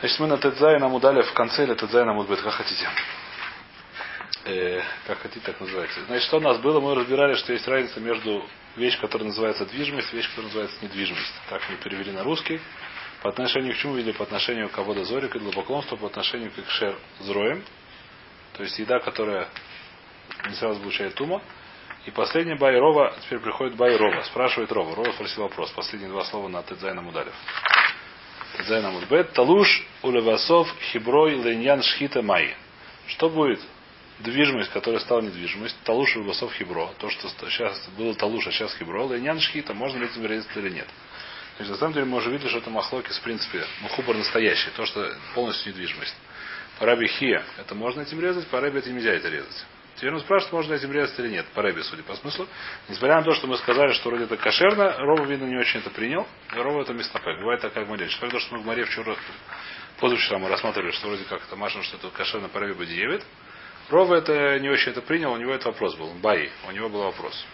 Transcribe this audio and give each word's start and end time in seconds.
Значит, 0.00 0.18
мы 0.18 0.26
на 0.28 0.38
Тедзай 0.38 0.78
нам 0.78 0.94
удали 0.94 1.20
в 1.20 1.32
конце 1.34 1.64
или 1.64 1.74
Тедзай 1.74 2.06
нам 2.06 2.16
будет, 2.16 2.40
как 2.40 2.54
хотите. 2.54 2.88
Э, 4.46 4.80
как 5.06 5.18
хотите, 5.18 5.44
так 5.44 5.60
называется. 5.60 6.00
Значит, 6.06 6.24
что 6.26 6.38
у 6.38 6.40
нас 6.40 6.56
было? 6.58 6.80
Мы 6.80 6.94
разбирали, 6.94 7.34
что 7.34 7.52
есть 7.52 7.68
разница 7.68 8.00
между 8.00 8.42
вещь, 8.76 8.98
которая 8.98 9.28
называется 9.28 9.66
движимость, 9.66 10.10
вещь, 10.14 10.26
которая 10.30 10.46
называется 10.46 10.82
недвижимость. 10.82 11.34
Так 11.50 11.60
мы 11.68 11.76
перевели 11.76 12.12
на 12.12 12.24
русский. 12.24 12.60
По 13.22 13.28
отношению 13.28 13.74
к 13.74 13.76
чему 13.76 13.98
или 13.98 14.12
по 14.12 14.24
отношению 14.24 14.70
к 14.70 14.78
Абода 14.78 15.04
Зорик 15.04 15.36
и 15.36 15.38
глубокомству, 15.38 15.98
по 15.98 16.06
отношению 16.06 16.50
к 16.50 16.70
Шер 16.70 16.96
Зроем. 17.20 17.62
То 18.56 18.62
есть 18.62 18.78
еда, 18.78 19.00
которая 19.00 19.48
не 20.48 20.54
сразу 20.54 20.80
получает 20.80 21.14
тума. 21.14 21.42
И 22.06 22.10
последний 22.10 22.54
Байрова, 22.54 23.14
теперь 23.24 23.40
приходит 23.40 23.76
Байрова, 23.76 24.22
спрашивает 24.22 24.72
Рова. 24.72 24.96
Рова 24.96 25.12
спросил 25.12 25.42
вопрос. 25.42 25.70
Последние 25.72 26.10
два 26.10 26.24
слова 26.24 26.48
на 26.48 26.62
Тедзайна 26.62 27.02
Мудалев. 27.02 27.34
Тедзайна 28.56 28.90
Мудбет. 28.90 29.32
Талуш 29.32 29.86
улевасов 30.02 30.68
хиброй 30.92 31.34
леньян 31.34 31.82
шхита 31.82 32.22
май. 32.22 32.54
Что 33.06 33.28
будет 33.28 33.60
движимость, 34.20 34.70
которая 34.70 35.00
стала 35.00 35.20
недвижимость, 35.20 35.76
талуш 35.84 36.16
улевасов 36.16 36.52
хибро, 36.54 36.90
то, 36.98 37.10
что 37.10 37.28
сейчас 37.50 37.88
было 37.96 38.14
талуш, 38.14 38.46
а 38.46 38.52
сейчас 38.52 38.74
хибро, 38.74 39.08
леньян 39.08 39.40
шхита, 39.40 39.74
можно 39.74 39.98
ли 39.98 40.06
этим 40.06 40.26
резать 40.26 40.54
или 40.56 40.70
нет. 40.70 40.88
Значит, 41.56 41.72
на 41.72 41.78
самом 41.78 41.92
деле 41.94 42.06
мы 42.06 42.18
уже 42.18 42.30
видели, 42.30 42.48
что 42.48 42.58
это 42.58 42.70
махлоки, 42.70 43.12
в 43.12 43.20
принципе, 43.20 43.64
мухубар 43.82 44.16
настоящий, 44.16 44.70
то, 44.76 44.86
что 44.86 45.14
полностью 45.34 45.72
недвижимость. 45.72 46.14
По 46.78 46.86
раби 46.86 47.06
хия 47.06 47.44
это 47.58 47.74
можно 47.74 48.00
этим 48.02 48.20
резать, 48.20 48.46
по 48.46 48.60
раби 48.60 48.80
нельзя 48.90 49.12
это 49.12 49.28
резать. 49.28 49.66
Теперь 50.00 50.14
он 50.14 50.20
спрашивает, 50.20 50.54
можно 50.54 50.72
этим 50.72 50.92
резать 50.92 51.18
или 51.18 51.28
нет, 51.28 51.44
по 51.52 51.60
рэбе, 51.60 51.82
судя 51.82 52.02
по 52.02 52.16
смыслу. 52.16 52.48
Несмотря 52.88 53.16
на 53.16 53.22
то, 53.22 53.34
что 53.34 53.46
мы 53.46 53.58
сказали, 53.58 53.92
что 53.92 54.08
вроде 54.08 54.24
это 54.24 54.38
кошерно, 54.38 54.96
Рова, 54.96 55.26
видно, 55.26 55.44
не 55.44 55.58
очень 55.58 55.80
это 55.80 55.90
принял. 55.90 56.26
И 56.54 56.56
Рова 56.56 56.80
это 56.80 56.94
местопек. 56.94 57.38
Бывает 57.38 57.60
так, 57.60 57.74
как 57.74 57.86
мы. 57.86 57.98
Несмотря 57.98 58.28
на 58.28 58.32
то, 58.32 58.40
что 58.40 58.54
мы 58.54 58.62
в 58.62 58.64
море 58.64 58.86
вчера, 58.86 59.14
позавчера 59.98 60.38
мы 60.38 60.48
рассматривали, 60.48 60.90
что 60.92 61.08
вроде 61.08 61.24
как 61.24 61.42
это 61.42 61.54
машина, 61.54 61.84
что 61.84 61.98
это 61.98 62.08
кошерно 62.16 62.48
по 62.48 62.60
рэбе 62.60 62.72
Бадиевит. 62.72 63.22
Рова 63.90 64.14
это 64.14 64.58
не 64.58 64.70
очень 64.70 64.92
это 64.92 65.02
принял, 65.02 65.32
у 65.32 65.36
него 65.36 65.52
это 65.52 65.68
вопрос 65.68 65.94
был. 65.96 66.14
Баи, 66.14 66.50
у 66.66 66.70
него 66.70 66.88
был 66.88 67.02
вопрос. 67.02 67.44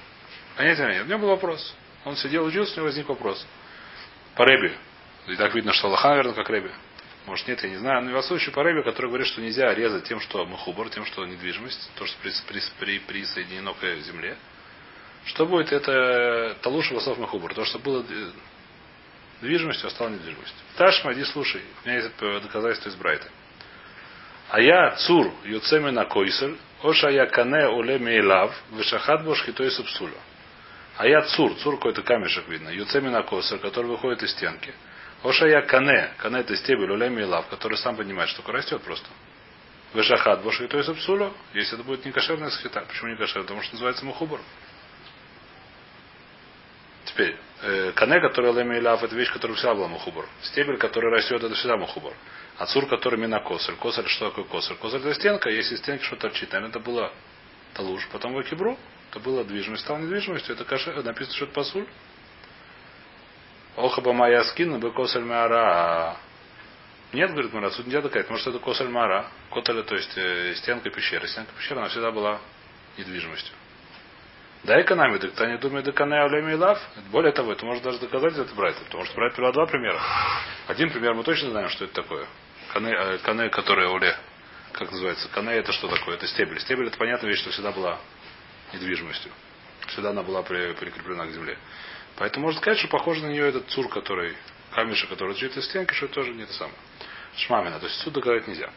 Понятия 0.56 0.86
нет, 0.86 1.02
у 1.04 1.08
него 1.08 1.18
был 1.18 1.28
вопрос. 1.30 1.74
Он 2.04 2.14
сидел, 2.14 2.44
учился, 2.44 2.74
у 2.74 2.76
него 2.76 2.86
возник 2.86 3.08
вопрос. 3.08 3.44
По 4.36 4.44
рэбе. 4.44 4.72
И 5.26 5.34
так 5.34 5.52
видно, 5.52 5.72
что 5.72 5.88
Аллаха, 5.88 6.10
наверное, 6.10 6.34
как 6.34 6.48
рэбе. 6.48 6.70
Может 7.26 7.48
нет, 7.48 7.62
я 7.64 7.70
не 7.70 7.76
знаю. 7.76 8.02
Но 8.04 8.20
в 8.20 8.24
случае 8.24 8.52
по 8.54 8.62
Рэбе, 8.62 8.82
который 8.82 9.06
говорит, 9.06 9.26
что 9.26 9.40
нельзя 9.40 9.74
резать 9.74 10.04
тем, 10.04 10.20
что 10.20 10.46
махубар, 10.46 10.88
тем, 10.90 11.04
что 11.04 11.26
недвижимость, 11.26 11.90
то, 11.96 12.06
что 12.06 12.16
при, 12.22 12.32
при, 12.78 12.98
при, 13.00 13.22
к 13.24 14.04
земле. 14.04 14.36
Что 15.24 15.44
будет 15.44 15.72
это 15.72 16.56
талуша 16.62 16.94
васов 16.94 17.18
махубар? 17.18 17.52
То, 17.52 17.64
что 17.64 17.80
было 17.80 18.04
движимостью, 19.40 19.88
а 19.88 19.90
стало 19.90 20.10
недвижимостью. 20.10 20.56
Ташма, 20.76 21.12
иди 21.14 21.24
слушай. 21.24 21.62
У 21.84 21.88
меня 21.88 21.98
есть 21.98 22.16
доказательство 22.16 22.90
из 22.90 22.94
Брайта. 22.94 23.26
А 24.48 24.60
я 24.60 24.92
цур 24.92 25.32
юцемина 25.42 26.04
койсель, 26.04 26.56
оша 26.80 27.10
я 27.10 27.26
кане 27.26 27.66
уле 27.66 27.98
мейлав, 27.98 28.54
вишахат 28.70 29.24
бошхитой 29.24 29.72
субсулю. 29.72 30.14
А 30.96 31.08
я 31.08 31.22
цур, 31.22 31.56
цур 31.56 31.74
какой-то 31.74 32.02
камешек 32.02 32.46
видно, 32.46 32.68
юцемина 32.68 33.24
койсель, 33.24 33.58
который 33.58 33.86
выходит 33.86 34.22
из 34.22 34.30
стенки. 34.30 34.72
Ошая 35.22 35.62
кане. 35.62 36.10
Кане 36.18 36.40
это 36.40 36.56
стебель, 36.56 36.90
улеми 36.90 37.22
и 37.22 37.24
лав, 37.24 37.46
который 37.48 37.78
сам 37.78 37.96
понимает, 37.96 38.30
что 38.30 38.42
растет 38.50 38.82
просто. 38.82 39.08
Вешахат 39.94 40.42
боши 40.42 40.66
то 40.68 40.76
есть 40.76 40.88
абсулю, 40.88 41.32
если 41.54 41.74
это 41.74 41.84
будет 41.84 42.04
не 42.04 42.12
кошерная 42.12 42.50
схита. 42.50 42.80
Почему 42.82 43.10
не 43.10 43.16
кошерная? 43.16 43.44
Потому 43.44 43.62
что 43.62 43.74
называется 43.74 44.04
мухубар. 44.04 44.40
Теперь, 47.06 47.36
э, 47.62 47.92
кане, 47.92 48.20
который 48.20 48.52
леми 48.52 48.76
и 48.76 48.80
лав, 48.80 49.02
это 49.02 49.14
вещь, 49.14 49.32
которая 49.32 49.56
всегда 49.56 49.74
была 49.74 49.88
мухубар. 49.88 50.26
Стебель, 50.42 50.76
который 50.76 51.10
растет, 51.10 51.42
это 51.42 51.54
всегда 51.54 51.76
мухубар. 51.76 52.12
А 52.58 52.66
цур, 52.66 52.86
который 52.88 53.18
мина 53.18 53.40
косарь. 53.40 53.76
Косарь, 53.76 54.06
что 54.08 54.30
такое 54.30 54.44
косарь? 54.44 54.76
Косарь 54.76 55.00
это 55.00 55.14
стенка, 55.14 55.48
если 55.48 55.76
стенка 55.76 56.04
что-то 56.04 56.28
торчит, 56.28 56.52
наверное, 56.52 56.70
это 56.70 56.80
было 56.80 57.12
талуш. 57.74 58.06
Потом 58.12 58.34
в 58.34 58.42
кибру, 58.42 58.78
это 59.10 59.20
было 59.20 59.44
движимость, 59.44 59.84
стало 59.84 59.98
недвижимостью, 59.98 60.54
это 60.54 60.64
каша, 60.64 60.92
написано, 61.02 61.36
что 61.36 61.44
это 61.44 61.54
пасуль. 61.54 61.86
Охаба 63.76 64.12
моя 64.12 64.42
скина 64.44 64.78
бы 64.78 64.92
косаль 64.92 65.24
мара. 65.24 66.16
Нет, 67.12 67.30
говорит 67.30 67.52
Мара, 67.52 67.70
тут 67.70 67.86
нельзя 67.86 68.02
доказать. 68.02 68.28
Может, 68.30 68.48
это 68.48 68.58
косаль 68.58 68.88
мара. 68.88 69.26
Коталя, 69.50 69.82
то 69.82 69.94
есть 69.94 70.16
э, 70.16 70.54
стенка 70.56 70.90
пещеры. 70.90 71.28
Стенка 71.28 71.52
пещеры, 71.52 71.80
она 71.80 71.88
всегда 71.88 72.10
была 72.10 72.40
недвижимостью. 72.98 73.54
Да, 74.64 74.80
экономи, 74.80 75.18
так 75.18 75.48
не 75.48 75.58
думает, 75.58 75.84
да 75.84 75.92
кане 75.92 76.16
авлеми 76.16 76.54
лав. 76.54 76.80
Более 77.10 77.32
того, 77.32 77.52
это 77.52 77.64
может 77.64 77.84
даже 77.84 77.98
доказать 78.00 78.36
это 78.36 78.52
брать. 78.54 78.76
Потому 78.84 79.04
что 79.04 79.14
привела 79.14 79.52
два 79.52 79.66
примера. 79.66 80.00
Один 80.66 80.90
пример 80.90 81.14
мы 81.14 81.22
точно 81.22 81.50
знаем, 81.50 81.68
что 81.68 81.84
это 81.84 81.94
такое. 81.94 82.26
Кане, 82.72 82.92
э, 82.92 83.18
кане 83.18 83.50
которая 83.50 83.88
уле. 83.88 84.16
Как 84.72 84.90
называется? 84.90 85.28
Кане 85.28 85.52
это 85.52 85.72
что 85.72 85.88
такое? 85.88 86.16
Это 86.16 86.26
стебель. 86.26 86.58
Стебель 86.60 86.88
это 86.88 86.98
понятная 86.98 87.30
вещь, 87.30 87.40
что 87.40 87.50
всегда 87.50 87.70
была 87.72 87.98
недвижимостью. 88.72 89.30
Всегда 89.88 90.10
она 90.10 90.22
была 90.22 90.42
при, 90.42 90.72
прикреплена 90.72 91.26
к 91.26 91.30
земле. 91.30 91.56
Поэтому 92.16 92.46
можно 92.46 92.60
сказать, 92.60 92.78
что 92.78 92.88
похоже 92.88 93.22
на 93.22 93.28
нее 93.28 93.48
этот 93.48 93.68
цур, 93.68 93.88
который, 93.88 94.36
камешек, 94.72 95.08
который 95.10 95.34
лежит 95.34 95.56
из 95.56 95.66
стенки, 95.66 95.92
что 95.92 96.08
тоже 96.08 96.32
не 96.32 96.44
это 96.44 96.52
самое. 96.54 96.76
Шмамина. 97.36 97.78
То 97.78 97.86
есть 97.86 97.98
суд 98.00 98.14
доказать 98.14 98.48
нельзя. 98.48 98.70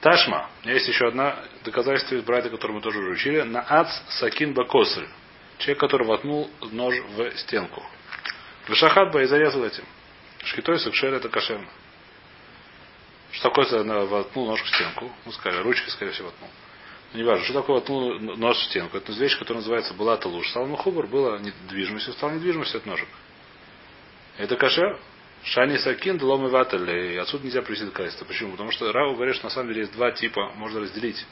Ташма. 0.00 0.48
У 0.62 0.64
меня 0.64 0.74
есть 0.74 0.88
еще 0.88 1.08
одна 1.08 1.36
доказательство 1.64 2.14
из 2.14 2.22
Брайта, 2.22 2.48
которое 2.48 2.74
мы 2.74 2.80
тоже 2.80 2.98
уже 2.98 3.10
учили. 3.10 3.42
На 3.42 3.60
ац 3.60 3.88
сакин 4.18 4.54
бакосль. 4.54 5.06
Человек, 5.58 5.80
который 5.80 6.06
воткнул 6.06 6.50
нож 6.72 6.94
в 6.98 7.36
стенку. 7.38 7.84
Вышахат 8.68 9.12
бы 9.12 9.22
и 9.22 9.26
зарезал 9.26 9.64
этим. 9.64 9.84
Шкитой 10.44 10.78
сукшер 10.80 11.12
это 11.12 11.28
кошерно. 11.28 11.68
Что 13.32 13.50
такое 13.50 13.84
воткнул 14.06 14.46
нож 14.46 14.62
в 14.62 14.68
стенку? 14.74 15.12
Ну, 15.24 15.32
скажем, 15.32 15.62
ручкой, 15.62 15.90
скорее 15.90 16.12
всего, 16.12 16.28
воткнул 16.28 16.50
не 17.14 17.24
важно, 17.24 17.44
что 17.44 17.54
такое 17.54 17.82
ну, 17.88 18.36
нож 18.36 18.56
в 18.56 18.64
стенку. 18.64 18.96
Это 18.96 19.12
вещь, 19.12 19.38
которая 19.38 19.60
называется 19.60 19.92
была 19.94 20.18
луж. 20.24 20.48
Стал 20.48 20.66
мухубар, 20.66 21.06
была 21.06 21.38
недвижимостью, 21.38 22.14
стал 22.14 22.30
недвижимостью 22.30 22.78
от 22.78 22.86
ножек. 22.86 23.08
Это 24.38 24.56
кашер. 24.56 24.98
Шани 25.44 25.76
Сакин, 25.76 26.18
Длом 26.18 26.46
и 26.46 26.50
Ватель. 26.50 26.88
И 26.88 27.16
отсюда 27.16 27.44
нельзя 27.44 27.62
привести 27.62 27.84
доказательство. 27.84 28.24
Почему? 28.24 28.52
Потому 28.52 28.70
что 28.70 28.90
Рау 28.92 29.14
говорит, 29.14 29.34
что 29.34 29.46
на 29.46 29.50
самом 29.50 29.68
деле 29.68 29.80
есть 29.80 29.92
два 29.92 30.12
типа, 30.12 30.52
можно 30.54 30.80
разделить. 30.80 31.26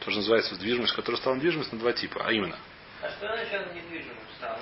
То, 0.00 0.10
что 0.10 0.20
называется 0.20 0.54
движимость, 0.56 0.94
которая 0.94 1.18
стала 1.18 1.34
недвижимость 1.36 1.72
на 1.72 1.78
два 1.78 1.92
типа. 1.92 2.22
А 2.24 2.32
именно. 2.32 2.56
А 3.02 3.10
что 3.10 3.26
значит 3.26 3.74
недвижимость 3.74 4.36
стала? 4.36 4.58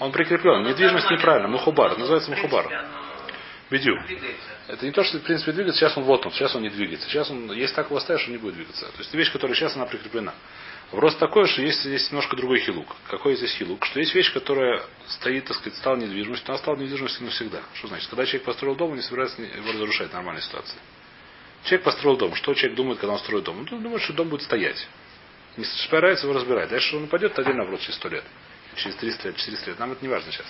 Он 0.00 0.12
прикреплен. 0.12 0.64
Недвижимость 0.64 1.10
неправильно. 1.10 1.48
Мухубар. 1.48 1.96
называется 1.96 2.30
мухубар. 2.30 2.68
Бедю. 3.70 3.96
Это 4.66 4.84
не 4.84 4.92
то, 4.92 5.04
что 5.04 5.18
в 5.18 5.22
принципе 5.22 5.52
двигается, 5.52 5.80
сейчас 5.80 5.96
он 5.96 6.04
вот 6.04 6.26
он, 6.26 6.32
сейчас 6.32 6.54
он 6.54 6.62
не 6.62 6.70
двигается. 6.70 7.08
Сейчас 7.08 7.30
он, 7.30 7.52
если 7.52 7.74
так 7.74 7.86
его 7.86 7.96
оставишь, 7.96 8.26
он 8.26 8.32
не 8.32 8.38
будет 8.38 8.54
двигаться. 8.54 8.86
То 8.86 8.98
есть 8.98 9.14
вещь, 9.14 9.32
которая 9.32 9.56
сейчас 9.56 9.76
она 9.76 9.86
прикреплена. 9.86 10.34
Вопрос 10.90 11.14
такой, 11.16 11.46
что 11.46 11.62
есть, 11.62 11.84
есть 11.84 12.10
немножко 12.10 12.36
другой 12.36 12.58
хилук. 12.58 12.88
Какой 13.08 13.36
здесь 13.36 13.52
хилук? 13.52 13.84
Что 13.84 14.00
есть 14.00 14.12
вещь, 14.12 14.32
которая 14.32 14.82
стоит, 15.06 15.44
так 15.44 15.56
сказать, 15.56 15.78
стала 15.78 15.96
недвижимостью, 15.96 16.48
но 16.48 16.54
она 16.54 16.62
стала 16.62 16.76
недвижимостью 16.76 17.24
навсегда. 17.26 17.60
Что 17.74 17.86
значит? 17.86 18.10
Когда 18.10 18.26
человек 18.26 18.44
построил 18.44 18.74
дом, 18.74 18.90
он 18.90 18.96
не 18.96 19.02
собирается 19.02 19.40
его 19.40 19.72
разрушать 19.72 20.10
в 20.10 20.14
нормальной 20.14 20.42
ситуации. 20.42 20.78
Человек 21.62 21.84
построил 21.84 22.16
дом. 22.16 22.34
Что 22.34 22.54
человек 22.54 22.76
думает, 22.76 22.98
когда 22.98 23.12
он 23.12 23.20
строит 23.20 23.44
дом? 23.44 23.58
Он 23.58 23.82
думает, 23.82 24.02
что 24.02 24.14
дом 24.14 24.30
будет 24.30 24.42
стоять. 24.42 24.84
Не 25.56 25.64
собирается 25.64 26.26
его 26.26 26.34
разбирать. 26.34 26.70
Дальше 26.70 26.96
он 26.96 27.04
упадет, 27.04 27.32
это 27.32 27.42
отдельно 27.42 27.62
вопрос 27.62 27.82
через 27.82 27.94
сто 27.94 28.08
лет. 28.08 28.24
Через 28.74 28.96
300 28.96 29.28
лет, 29.28 29.36
400 29.36 29.70
лет. 29.70 29.78
Нам 29.78 29.92
это 29.92 30.02
не 30.02 30.08
важно 30.08 30.32
сейчас. 30.32 30.46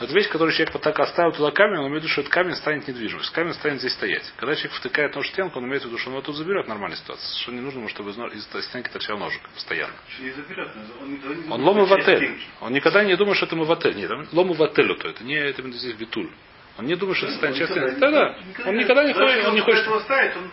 Это 0.00 0.12
вещь, 0.14 0.28
которую 0.28 0.52
человек 0.52 0.72
вот 0.74 0.82
так 0.82 0.98
оставил 0.98 1.32
туда 1.32 1.50
камень, 1.50 1.78
он 1.78 1.88
имеет 1.88 2.02
в 2.02 2.04
виду, 2.04 2.12
что 2.12 2.22
этот 2.22 2.32
камень 2.32 2.56
станет 2.56 2.88
недвижимостью. 2.88 3.34
Камень 3.34 3.54
станет 3.54 3.80
здесь 3.80 3.92
стоять. 3.92 4.24
Когда 4.36 4.54
человек 4.54 4.72
втыкает 4.72 5.14
нож 5.14 5.26
в 5.26 5.30
стенку, 5.30 5.58
он 5.58 5.66
имеет 5.66 5.82
в 5.82 5.86
виду, 5.86 5.98
что 5.98 6.08
он 6.08 6.16
его 6.16 6.22
тут 6.22 6.36
заберет 6.36 6.66
нормальная 6.66 6.96
ситуация. 6.96 7.42
Что 7.42 7.52
не 7.52 7.60
нужно 7.60 7.78
ему, 7.78 7.88
чтобы 7.88 8.10
из 8.10 8.64
стенки 8.64 8.88
торчал 8.88 9.18
ножик 9.18 9.40
постоянно. 9.54 9.94
Не 10.20 10.30
заберет, 10.30 10.70
он, 11.00 11.20
он, 11.46 11.52
он 11.52 11.62
лому 11.62 11.84
в 11.84 11.92
отель. 11.92 12.38
Он 12.60 12.72
никогда 12.72 13.04
не 13.04 13.16
думает, 13.16 13.36
что 13.36 13.46
это 13.46 13.54
мы 13.54 13.64
в 13.64 13.72
отель. 13.72 13.94
Нет, 13.94 14.10
лому 14.32 14.54
в 14.54 14.62
отель, 14.62 14.96
то 14.96 15.08
это 15.08 15.22
не 15.24 15.34
это 15.34 15.62
здесь 15.70 15.94
витуль. 15.96 16.30
Он 16.78 16.86
не 16.86 16.96
думает, 16.96 17.18
что 17.18 17.26
это 17.26 17.36
станет 17.36 17.56
частью. 17.56 17.98
Да, 17.98 18.10
да. 18.10 18.38
Он 18.66 18.76
никогда 18.76 19.04
не 19.04 19.12
хочет. 19.12 19.46
Он 19.46 19.54
не 19.54 19.60
хочет. 19.60 19.86
Не, 19.86 19.92
не 19.92 20.50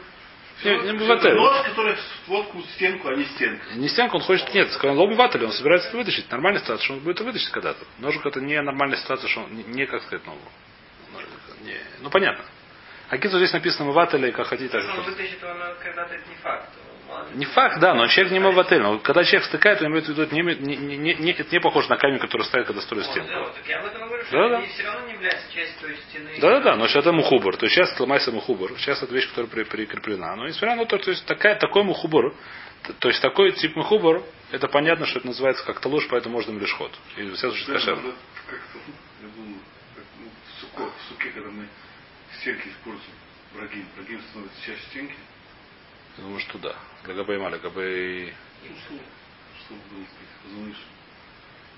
быватель. 0.63 1.33
Нож, 1.33 1.65
который 1.65 1.95
водку 2.27 2.61
стенку, 2.75 3.07
а 3.07 3.15
не 3.15 3.25
стенку. 3.25 3.63
Не 3.75 3.87
стенку, 3.87 4.17
он 4.17 4.23
хочет, 4.23 4.53
нет, 4.53 4.71
сказал, 4.71 4.97
лоб 4.97 5.09
быватель, 5.09 5.43
он 5.43 5.51
собирается 5.51 5.89
это 5.89 5.97
вытащить. 5.97 6.29
Нормальная 6.31 6.61
ситуация, 6.61 6.83
что 6.83 6.93
он 6.93 6.99
будет 6.99 7.17
это 7.17 7.25
вытащить 7.25 7.49
когда-то. 7.49 7.85
Ножик 7.99 8.25
это 8.25 8.41
не 8.41 8.61
нормальная 8.61 8.97
ситуация, 8.97 9.29
что 9.29 9.41
он 9.41 9.53
не, 9.53 9.85
как 9.85 10.03
сказать, 10.03 10.25
ну, 10.25 10.37
не, 11.63 11.77
ну 12.01 12.09
понятно. 12.09 12.43
А 13.09 13.17
Кицу 13.17 13.37
здесь 13.37 13.53
написано 13.53 13.85
Мавателя, 13.85 14.31
как 14.31 14.47
хотите. 14.47 14.69
Так, 14.69 14.97
он 14.97 15.03
вытащит 15.03 15.43
он 15.43 15.57
когда-то 15.83 16.13
это 16.13 16.29
не 16.29 16.35
факт. 16.35 16.69
Не 17.35 17.45
факт, 17.45 17.79
да, 17.79 17.93
но 17.93 18.07
человек 18.07 18.33
не 18.33 18.39
в 18.39 18.59
отель. 18.59 18.81
Но 18.81 18.99
когда 18.99 19.23
человек 19.23 19.45
стыкает, 19.47 19.81
он 19.81 19.87
имеет 19.87 20.05
в 20.05 20.09
виду, 20.09 20.23
это 20.23 20.33
не, 20.33 20.41
не, 20.41 20.75
не, 20.75 21.15
не, 21.15 21.31
это 21.31 21.51
не 21.51 21.59
похоже 21.59 21.89
на 21.89 21.97
камень, 21.97 22.19
который 22.19 22.43
ставит, 22.43 22.67
когда 22.67 22.81
строит 22.81 23.05
стенку. 23.05 23.29
Да, 23.29 23.45
так 23.49 23.67
я 23.67 23.79
об 23.79 23.85
этом 23.85 24.07
говорю, 24.07 24.23
что 24.25 24.37
да, 24.37 24.49
да. 24.49 24.61
все 24.67 24.83
равно 24.83 25.07
не 25.07 25.13
является 25.13 25.53
частью 25.53 25.79
той 25.81 25.97
стены. 25.97 26.29
Да, 26.39 26.49
да, 26.49 26.59
да, 26.59 26.75
но 26.75 26.87
сейчас 26.87 27.03
это 27.03 27.13
мухубар. 27.13 27.57
То 27.57 27.65
есть 27.65 27.75
сейчас 27.75 27.95
сломайся 27.95 28.31
мухубар. 28.31 28.71
Сейчас 28.77 29.01
это 29.03 29.13
вещь, 29.13 29.29
которая 29.29 29.49
при, 29.49 29.63
прикреплена. 29.63 30.35
Но 30.35 30.47
несмотря 30.47 30.75
на 30.75 30.85
то, 30.85 30.97
то 30.97 31.09
есть 31.11 31.25
такая, 31.25 31.55
такой 31.55 31.83
мухубар, 31.83 32.33
то 32.99 33.07
есть 33.09 33.21
такой 33.21 33.51
тип 33.51 33.75
мухубар, 33.75 34.23
это 34.51 34.67
понятно, 34.67 35.05
что 35.05 35.19
это 35.19 35.27
называется 35.27 35.63
как 35.65 35.79
талуш, 35.79 36.07
поэтому 36.09 36.35
можно 36.35 36.57
лишь 36.57 36.73
ход. 36.73 36.91
И 37.17 37.23
в 37.23 37.35
всяком 37.35 37.55
случае 37.55 37.75
кошер. 37.75 37.99
В 40.75 41.09
суке, 41.09 41.29
когда 41.31 41.49
мы 41.49 41.67
стенки 42.39 42.67
используем. 42.69 43.15
Брагим 43.53 44.21
становится 44.29 44.65
частью 44.65 44.89
стенки. 44.89 45.15
Думаю, 46.19 46.39
что 46.39 46.57
да. 46.57 46.75
Легабей 47.07 47.37
ма, 47.37 47.49
легабей... 47.49 48.33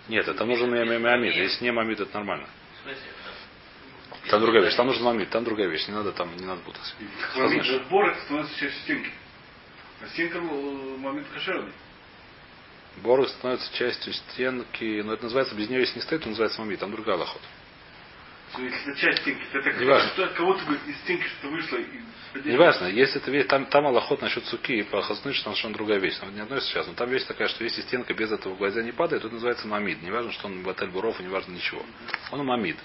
Нет, 0.07 0.27
это 0.27 0.45
нужен 0.45 0.69
мамид. 0.69 1.35
Если 1.35 1.63
не 1.63 1.71
мамид, 1.71 1.99
это 1.99 2.13
нормально. 2.15 2.47
Там 4.29 4.41
другая 4.41 4.63
вещь. 4.63 4.75
Там 4.75 4.87
нужен 4.87 5.03
мамид, 5.03 5.29
там 5.29 5.43
другая 5.43 5.67
вещь. 5.67 5.87
Не 5.87 5.93
надо 5.93 6.11
там, 6.11 6.35
не 6.37 6.45
надо 6.45 6.61
путать. 6.61 6.95
Мамит 7.35 7.63
знаешь? 7.63 7.81
Борок 7.89 8.17
становится 8.25 8.59
частью 8.59 8.81
стенки. 8.83 9.11
А 10.01 10.07
стенка 10.07 10.37
э, 10.39 10.97
мамит 10.97 11.27
кошерный. 11.33 11.73
Борг 12.97 13.29
становится 13.29 13.73
частью 13.73 14.13
стенки, 14.13 15.01
но 15.01 15.13
это 15.13 15.23
называется, 15.23 15.55
без 15.55 15.69
нее 15.69 15.79
если 15.81 15.95
не 15.95 16.01
стоит, 16.01 16.23
то 16.23 16.29
называется 16.29 16.59
мамид. 16.59 16.79
Там 16.79 16.91
другая 16.91 17.17
лохот. 17.17 17.41
То 18.53 18.61
есть 18.61 18.75
это 18.85 18.97
часть 18.99 19.21
стенки. 19.21 19.43
Это 19.53 20.07
что 20.07 20.27
кого-то 20.29 20.61
из 20.87 20.97
стенки 20.99 21.23
что-то 21.27 21.49
вышло 21.49 21.77
и 21.77 22.01
Неважно, 22.33 22.85
если 22.85 23.21
это 23.21 23.29
вещь, 23.29 23.47
там, 23.47 23.65
там 23.65 23.87
аллоход 23.87 24.21
насчет 24.21 24.45
суки 24.45 24.79
и 24.79 24.83
по 24.83 25.01
хасны, 25.01 25.33
что 25.33 25.45
там 25.45 25.53
совершенно 25.53 25.73
другая 25.73 25.99
вещь. 25.99 26.17
Но 26.21 26.31
не 26.31 26.39
относится 26.39 26.71
сейчас. 26.71 26.87
Но 26.87 26.93
там 26.93 27.09
вещь 27.09 27.25
такая, 27.25 27.49
что 27.49 27.63
если 27.63 27.81
стенка 27.81 28.13
без 28.13 28.31
этого 28.31 28.55
гвоздя 28.55 28.83
не 28.83 28.93
падает, 28.93 29.21
то 29.21 29.27
это 29.27 29.35
называется 29.35 29.67
мамид. 29.67 30.01
Неважно, 30.01 30.31
что 30.31 30.47
он 30.47 30.63
батель 30.63 30.87
буров 30.87 31.19
и 31.19 31.23
неважно 31.23 31.51
ничего. 31.51 31.85
Он 32.31 32.45
мамид. 32.45 32.77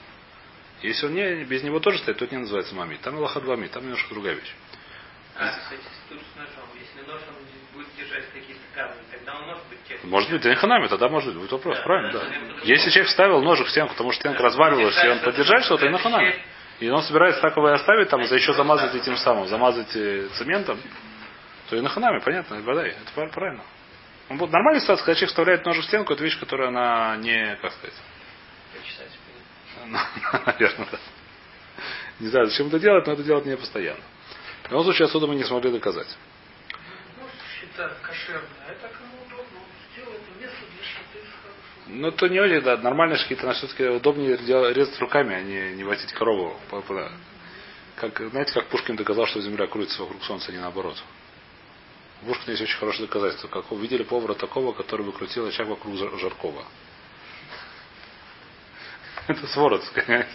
Если 0.82 1.06
он 1.06 1.14
не, 1.14 1.44
без 1.44 1.62
него 1.62 1.78
тоже 1.78 1.98
стоит, 1.98 2.18
то 2.18 2.24
это 2.24 2.34
не 2.34 2.40
называется 2.40 2.74
мамид. 2.74 3.00
Там 3.02 3.16
аллахад 3.16 3.44
мамид, 3.44 3.70
там 3.70 3.84
немножко 3.84 4.12
другая 4.12 4.34
вещь. 4.34 4.52
А, 5.36 5.48
кстати, 5.50 5.82
тут 6.08 6.20
с 6.20 6.36
ножом. 6.36 6.68
Если 6.74 7.08
нож 7.08 7.20
он 7.28 7.36
будет 7.72 7.88
держать 7.96 8.24
какие-то 8.32 8.62
камни, 8.74 9.02
тогда 9.10 9.15
он 9.15 9.15
может 10.04 10.30
быть 10.30 10.42
да 10.42 10.54
ханами, 10.54 10.88
тогда 10.88 11.08
может 11.08 11.28
быть. 11.28 11.38
Будет 11.38 11.52
вопрос, 11.52 11.78
правильно, 11.80 12.12
да. 12.12 12.22
Если 12.64 12.90
человек 12.90 13.08
вставил 13.08 13.42
ножик 13.42 13.66
в 13.66 13.70
стенку, 13.70 13.92
потому 13.92 14.12
что 14.12 14.20
стенка 14.20 14.42
разваливалась, 14.42 15.02
и 15.04 15.08
он 15.08 15.20
поддержать 15.20 15.64
что-то, 15.64 15.86
и 15.86 15.88
на 15.88 15.98
ханами. 15.98 16.34
И 16.80 16.88
он 16.90 17.02
собирается 17.02 17.40
так 17.40 17.56
его 17.56 17.70
и 17.70 17.72
оставить, 17.72 18.08
там, 18.10 18.22
за 18.24 18.34
еще 18.34 18.52
замазать 18.52 18.94
этим 18.94 19.16
самым, 19.16 19.46
замазать 19.48 19.94
э, 19.96 20.28
цементом, 20.36 20.78
то 21.70 21.76
и 21.76 21.80
на 21.80 21.88
ханами, 21.88 22.20
понятно, 22.20 22.60
вода. 22.62 22.86
Это 22.86 23.26
правильно. 23.32 23.62
Он 24.28 24.36
будет 24.36 24.50
нормальная 24.50 24.80
ситуация, 24.80 25.04
когда 25.04 25.14
человек 25.14 25.30
вставляет 25.30 25.64
нож 25.64 25.78
в 25.78 25.84
стенку, 25.84 26.12
это 26.12 26.22
вещь, 26.22 26.38
которая 26.38 26.68
она 26.68 27.16
не, 27.16 27.56
как 27.62 27.72
сказать, 27.72 27.94
ну, 29.86 29.98
наверное, 30.46 30.88
да. 30.90 30.98
Не 32.18 32.28
знаю, 32.28 32.46
зачем 32.46 32.68
это 32.68 32.78
делать, 32.78 33.06
но 33.06 33.12
это 33.12 33.22
делать 33.22 33.46
не 33.46 33.56
постоянно. 33.56 34.00
В 34.64 34.70
любом 34.70 34.84
случае, 34.84 35.06
отсюда 35.06 35.26
мы 35.26 35.36
не 35.36 35.44
смогли 35.44 35.70
доказать. 35.70 36.16
Может 37.18 37.36
считать 37.60 38.00
кошерно, 38.02 38.48
это 38.68 38.88
кому 38.88 39.22
удобно. 39.26 39.58
Он 39.58 39.92
сделал 39.92 40.12
это 40.12 40.40
место 40.40 40.58
для 40.74 40.84
шаты 40.84 41.26
хорошо. 41.42 41.75
Ну, 41.88 42.10
то 42.10 42.26
не 42.26 42.40
очень, 42.40 42.62
да, 42.62 42.76
нормально 42.78 43.16
какие-то, 43.16 43.52
все-таки 43.52 43.84
удобнее 43.84 44.36
резать 44.36 44.98
руками, 44.98 45.34
а 45.34 45.42
не, 45.42 45.74
не 45.76 45.84
возить 45.84 46.12
корову. 46.12 46.58
Как, 47.94 48.18
знаете, 48.30 48.52
как 48.52 48.66
Пушкин 48.66 48.96
доказал, 48.96 49.26
что 49.26 49.40
Земля 49.40 49.66
крутится 49.66 50.02
вокруг 50.02 50.22
Солнца, 50.24 50.50
а 50.50 50.52
не 50.52 50.58
наоборот. 50.58 51.02
У 52.22 52.26
Пушкина 52.26 52.50
есть 52.50 52.62
очень 52.62 52.78
хорошее 52.78 53.06
доказательство. 53.06 53.48
Как 53.48 53.70
увидели 53.70 54.02
повара 54.02 54.34
такого, 54.34 54.72
который 54.72 55.06
бы 55.06 55.12
крутил 55.12 55.46
очаг 55.46 55.68
вокруг 55.68 55.96
Жар- 55.96 56.18
Жаркова. 56.18 56.64
Это 59.28 59.46
сворот, 59.46 59.82
понимаете? 59.94 60.28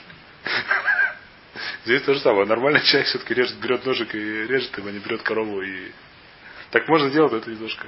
Здесь 1.85 2.01
то 2.03 2.13
же 2.13 2.19
самое. 2.21 2.45
Нормальный 2.45 2.81
человек 2.81 3.07
все-таки 3.09 3.33
режет, 3.33 3.57
берет 3.57 3.85
ножик 3.85 4.15
и 4.15 4.47
режет 4.47 4.77
им, 4.77 4.87
а 4.87 4.91
не 4.91 4.99
берет 4.99 5.21
корову 5.21 5.61
и... 5.61 5.91
Так 6.71 6.87
можно 6.87 7.09
делать, 7.09 7.33
это 7.33 7.49
немножко... 7.49 7.85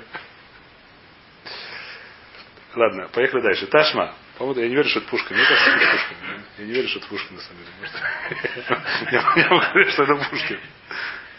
Ладно, 2.75 3.07
поехали 3.13 3.41
дальше. 3.41 3.67
Ташма. 3.67 4.15
По-моему, 4.37 4.61
я 4.61 4.67
не 4.69 4.75
верю, 4.75 4.89
что 4.89 4.99
это 4.99 5.09
Пушкин. 5.09 5.35
Мне 5.35 5.45
кажется, 5.45 5.69
это 5.71 5.91
Пушкин. 5.91 6.17
Я 6.57 6.65
не 6.65 6.71
верю, 6.73 6.87
что 6.87 6.99
это 6.99 7.07
Пушкин, 7.07 7.35
на 7.35 7.41
самом 7.41 7.57
деле. 7.63 8.81
Я 9.11 9.47
говорить, 9.49 9.93
что 9.93 10.03
это 10.03 10.15
Пушкин. 10.15 10.59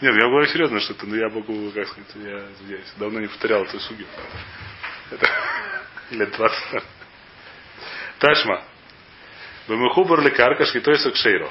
Нет, 0.01 0.13
я 0.15 0.27
говорю 0.27 0.45
серьезно, 0.47 0.79
что 0.79 0.93
это, 0.93 1.05
но 1.07 1.15
я 1.15 1.29
могу, 1.29 1.71
как 1.71 1.87
сказать, 1.87 2.09
я 2.15 2.37
извиняюсь, 2.51 2.93
давно 2.97 3.19
не 3.19 3.27
повторял 3.27 3.63
эту 3.63 3.79
суги. 3.79 4.05
Это 5.11 5.27
лет 6.11 6.31
20. 6.35 6.83
Ташма. 8.19 8.61
Бемухубар 9.67 10.21
лекарка 10.21 10.65
шхитойса 10.65 11.11
кшейро. 11.11 11.49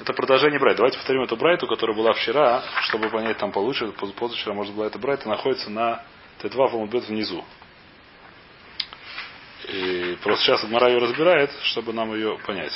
Это 0.00 0.12
продолжение 0.12 0.58
Брайта. 0.58 0.78
Давайте 0.78 0.98
повторим 0.98 1.22
эту 1.22 1.36
Брайту, 1.36 1.66
которая 1.66 1.96
была 1.96 2.12
вчера, 2.12 2.62
чтобы 2.82 3.08
понять 3.08 3.38
там 3.38 3.52
получше. 3.52 3.86
поз- 3.92 4.12
Позавчера, 4.12 4.52
может, 4.54 4.74
была 4.74 4.86
эта 4.86 4.98
Брайта, 4.98 5.28
находится 5.28 5.70
на 5.70 6.02
Т2 6.42 6.68
Фомудбет 6.70 7.04
внизу. 7.08 7.44
И 9.68 10.18
просто 10.22 10.44
сейчас 10.44 10.62
Адмара 10.64 10.88
ее 10.88 10.98
разбирает, 10.98 11.50
чтобы 11.62 11.92
нам 11.92 12.14
ее 12.14 12.38
понять. 12.46 12.72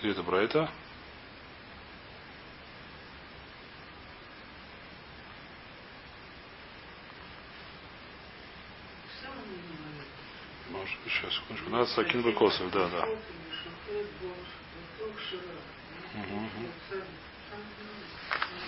Где 0.00 0.10
это 0.10 0.22
Брайта? 0.22 0.60
Может, 0.60 0.81
Надо 11.72 11.86
Сакин 11.86 12.20
Бекосов, 12.20 12.70
да, 12.70 12.86
да. 12.86 13.08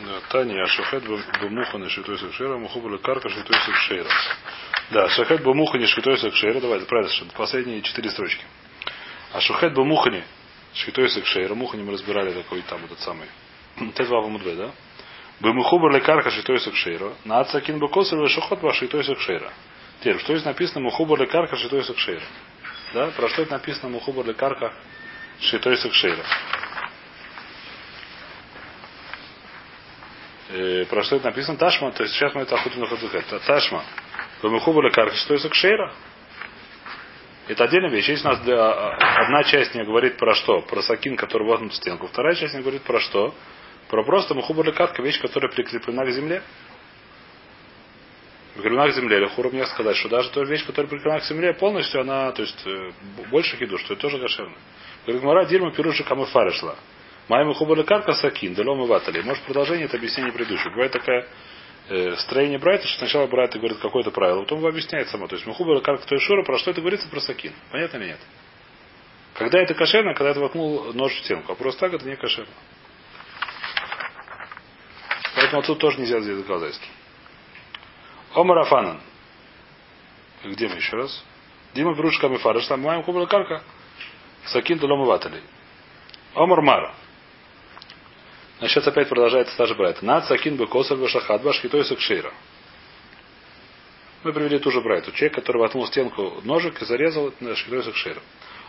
Да, 0.07 0.21
Таня, 0.31 0.67
Шахет 0.67 1.05
Бамухана 1.07 1.91
Шитой 1.91 2.19
Сакшера, 2.19 2.57
Мухубала 2.57 2.97
Карка 2.97 3.29
Шитой 3.29 3.57
Сакшера. 3.59 4.09
Да, 4.91 5.11
Шахет 5.11 5.43
Бамухани 5.43 5.85
Шитой 5.85 6.17
Сакшера, 6.17 6.59
давайте, 6.63 6.87
правильно, 6.87 7.11
совершенно, 7.11 7.37
последние 7.37 7.83
четыре 7.83 8.09
строчки. 8.09 8.43
А 9.35 9.41
Шухет 9.43 9.75
Бамухани 9.75 10.25
Шитой 10.73 11.11
Сакшера, 11.11 11.55
Мухани 11.55 11.83
мы 11.83 11.93
разбирали 11.93 12.33
такой 12.33 12.63
там 12.63 12.83
этот 12.87 13.01
самый. 13.01 13.29
Т2 13.77 14.09
Вамудбе, 14.09 14.55
да? 14.55 14.71
Бамухубар 15.41 15.93
Лекарка 15.93 16.31
Шитой 16.31 16.59
Сакшера, 16.59 17.13
на 17.27 17.41
Ацакин 17.41 17.79
Бекосов 17.79 18.31
Шахот 18.31 18.75
Шитой 18.77 19.05
Сакшера. 19.05 19.53
Теперь, 20.01 20.19
что 20.21 20.33
здесь 20.33 20.47
написано 20.47 20.81
Мухубар 20.81 21.21
Лекарка 21.21 21.57
Шитой 21.57 21.85
Сакшера? 21.85 22.23
Да, 22.95 23.11
про 23.11 23.29
что 23.29 23.43
это 23.43 23.51
написано 23.51 23.89
Мухубар 23.89 24.25
Лекарка 24.25 24.73
Шитой 25.41 25.77
Сакшера? 25.79 26.25
Э, 30.51 30.85
про 30.89 31.03
что 31.03 31.17
это 31.17 31.25
написано 31.25 31.59
Ташма, 31.59 31.91
то 31.91 32.05
есть 32.05 32.15
сейчас 32.15 32.33
мы 32.37 32.43
это 32.43 32.55
охотим 32.55 32.83
на 32.83 32.87
ходзухет. 32.87 33.25
Ташма. 33.47 33.83
Бамухубар 34.43 34.85
Лекарка 34.85 35.17
Шитой 35.17 35.41
Сакшера. 35.41 35.93
Это 37.49 37.65
отдельная 37.65 37.91
вещь. 37.91 38.09
Есть 38.09 38.25
у 38.25 38.29
нас 38.29 38.39
для- 38.43 38.71
одна 38.71 39.43
часть 39.43 39.75
не 39.75 39.83
говорит 39.83 40.17
про 40.17 40.33
что? 40.35 40.61
Про 40.61 40.81
сакин, 40.83 41.17
который 41.17 41.49
воткнут 41.49 41.73
в 41.73 41.77
стенку. 41.77 42.07
Вторая 42.07 42.37
часть 42.37 42.55
не 42.55 42.61
говорит 42.61 42.83
про 42.83 43.01
что? 43.01 43.35
Про 43.89 44.05
просто 44.05 44.35
мухубар 44.35 44.67
лекарка, 44.67 45.03
вещь, 45.03 45.21
которая 45.21 45.51
прикреплена 45.51 46.05
к 46.05 46.11
земле. 46.13 46.45
Прикреплена 48.55 48.89
к 48.89 48.95
земле. 48.95 49.19
Или 49.19 49.27
хуру 49.27 49.51
мне 49.51 49.67
сказать, 49.67 49.97
что 49.97 50.09
даже 50.09 50.31
та 50.31 50.43
вещь, 50.45 50.65
которая 50.65 50.89
прикреплена 50.89 51.21
к 51.21 51.25
земле, 51.25 51.55
полностью 51.55 52.01
она, 52.01 52.31
то 52.33 52.43
есть 52.43 52.67
э, 52.67 52.91
больше 53.31 53.57
хиду, 53.57 53.79
что 53.79 53.95
это 53.95 54.03
тоже 54.03 54.19
кошерно. 54.19 54.55
Говорит, 55.07 55.23
Мара 55.25 55.45
Дирма 55.45 55.73
Пируша 55.73 56.05
Камыфары 56.05 56.53
шла. 56.53 56.77
Моя 57.29 57.45
мухубар 57.45 57.79
лекарка 57.79 58.13
сакин, 58.13 58.55
далем 58.55 58.83
и 58.83 58.87
ватали. 58.87 59.23
Может 59.23 59.43
продолжение 59.45 59.87
это 59.87 59.97
объяснение 59.97 60.33
предыдущего. 60.33 60.71
Бывает 60.71 60.93
такая 60.93 61.27
э, 61.89 62.17
строение 62.17 62.59
Брайта, 62.59 62.87
что 62.87 62.99
сначала 62.99 63.27
Брайта 63.27 63.59
говорит 63.59 63.79
какое-то 63.79 64.11
правило, 64.11 64.43
потом 64.43 64.59
его 64.59 64.69
объясняет 64.69 65.09
само. 65.09 65.27
То 65.27 65.35
есть 65.35 65.47
Мухубар 65.47 65.81
как 65.81 66.05
то 66.05 66.19
Шура, 66.19 66.45
про 66.45 66.59
что 66.59 66.71
это 66.71 66.81
говорится 66.81 67.09
про 67.09 67.21
Сакин. 67.21 67.53
Понятно 67.73 67.97
или 67.97 68.07
нет? 68.09 68.21
Когда 69.35 69.59
это 69.59 69.75
кошерно, 69.75 70.15
когда 70.15 70.31
это 70.31 70.41
воткнул 70.41 70.93
нож 70.93 71.13
в 71.13 71.25
стенку. 71.25 71.53
А 71.53 71.55
просто 71.57 71.81
так 71.81 71.95
это 71.95 72.07
не 72.07 72.15
кошерно. 72.15 72.53
Поэтому 75.35 75.61
отсюда 75.61 75.81
тоже 75.81 75.99
нельзя 75.99 76.21
сделать 76.21 76.47
доказательство. 76.47 76.89
Омар 78.35 78.59
Афанан. 78.59 79.01
Где 80.43 80.69
мы 80.69 80.77
еще 80.77 80.97
раз? 80.97 81.25
Дима 81.73 81.95
Брушка 81.95 82.29
Мифарыш, 82.29 82.67
там 82.67 82.81
маем 82.83 83.03
Хубра 83.05 83.27
Карка. 83.27 83.63
Сакин 84.47 84.79
Дулом 84.79 85.05
Ватали. 85.05 85.41
Омар 86.35 86.61
Мара. 86.61 86.95
Значит, 88.59 88.87
опять 88.87 89.09
продолжается 89.09 89.57
та 89.57 89.67
же 89.67 89.75
брайта. 89.75 90.05
Над 90.05 90.27
Сакин 90.27 90.57
Бекосар 90.57 90.97
Башахат 90.97 91.43
Башхитой 91.43 91.85
Сакшира. 91.85 92.33
Мы 94.25 94.33
привели 94.33 94.59
ту 94.59 94.71
же 94.71 94.81
брайту. 94.81 95.13
Человек, 95.13 95.35
который 95.35 95.59
воткнул 95.59 95.87
стенку 95.87 96.41
ножик 96.43 96.83
и 96.83 96.85
зарезал 96.85 97.33
Шхитой 97.55 97.85
Сакшира. 97.85 98.21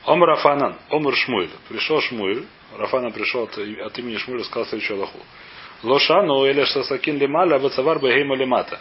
Омар 0.05 0.29
Рафанан, 0.29 0.77
Омар 0.89 1.15
Шмуэль. 1.15 1.49
Пришел 1.69 2.01
Шмуэль. 2.01 2.45
Рафанан 2.77 3.11
пришел 3.11 3.43
от, 3.43 3.57
от 3.57 3.99
имени 3.99 4.17
Шмуэля, 4.17 4.43
сказал 4.43 4.67
следующую 4.67 4.97
Аллаху. 4.97 5.19
Лошану 5.81 6.45
или 6.45 6.63
Сакин 6.65 7.17
Лемаля 7.17 7.57
Вацавар 7.57 7.99
Бегейма 7.99 8.35
Лемата. 8.35 8.79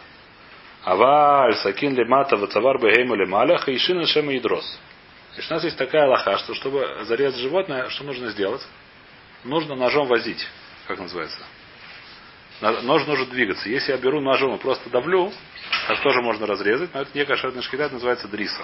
Аваль 0.85 1.55
Сакин 1.57 1.95
Лемата 1.95 2.37
Вацавар 2.37 2.79
Бегейма 2.79 3.17
Лемаля 3.17 3.59
Хайшина 3.59 4.07
Шема 4.07 4.33
Ядрос. 4.33 4.79
Значит, 5.33 5.51
у 5.51 5.55
нас 5.55 5.65
есть 5.65 5.77
такая 5.79 6.05
Аллаха, 6.05 6.39
что 6.39 6.55
чтобы 6.55 7.05
зарезать 7.05 7.41
животное, 7.41 7.89
что 7.89 8.05
нужно 8.05 8.29
сделать? 8.31 8.63
Нужно 9.45 9.75
ножом 9.75 10.07
возить. 10.07 10.47
как 10.87 10.99
называется? 10.99 11.43
На- 12.61 12.83
Нож 12.83 13.07
нужно 13.07 13.27
двигаться. 13.27 13.69
Если 13.69 13.93
я 13.93 13.99
беру 13.99 14.21
ножом 14.21 14.55
и 14.55 14.59
просто 14.59 14.89
давлю, 14.91 15.33
так 15.89 16.01
тоже 16.03 16.21
можно 16.23 16.47
разрезать, 16.47 16.95
но 16.95 17.01
это 17.01 17.11
не 17.15 17.25
кошерная 17.25 17.63
шкида, 17.63 17.85
это 17.85 17.95
называется 17.95 18.29
дриса. 18.29 18.63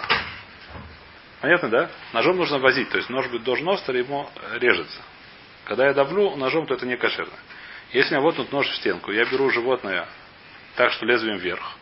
Понятно, 1.40 1.68
да? 1.70 1.90
Ножом 2.12 2.36
нужно 2.36 2.58
возить, 2.58 2.90
то 2.90 2.98
есть 2.98 3.08
нож 3.08 3.26
будет 3.28 3.44
должен 3.44 3.66
остр, 3.68 3.96
ему 3.96 4.28
режется. 4.58 5.00
Когда 5.64 5.86
я 5.86 5.94
давлю 5.94 6.36
ножом, 6.36 6.66
то 6.66 6.74
это 6.74 6.86
не 6.86 6.96
кошерно. 6.96 7.32
Если 7.92 8.14
у 8.14 8.18
меня 8.18 8.20
вот 8.22 8.36
тут 8.36 8.52
нож 8.52 8.68
в 8.68 8.76
стенку, 8.76 9.10
я 9.10 9.24
беру 9.24 9.50
животное 9.50 10.06
так, 10.76 10.92
что 10.92 11.06
лезвием 11.06 11.38
вверх. 11.38 11.76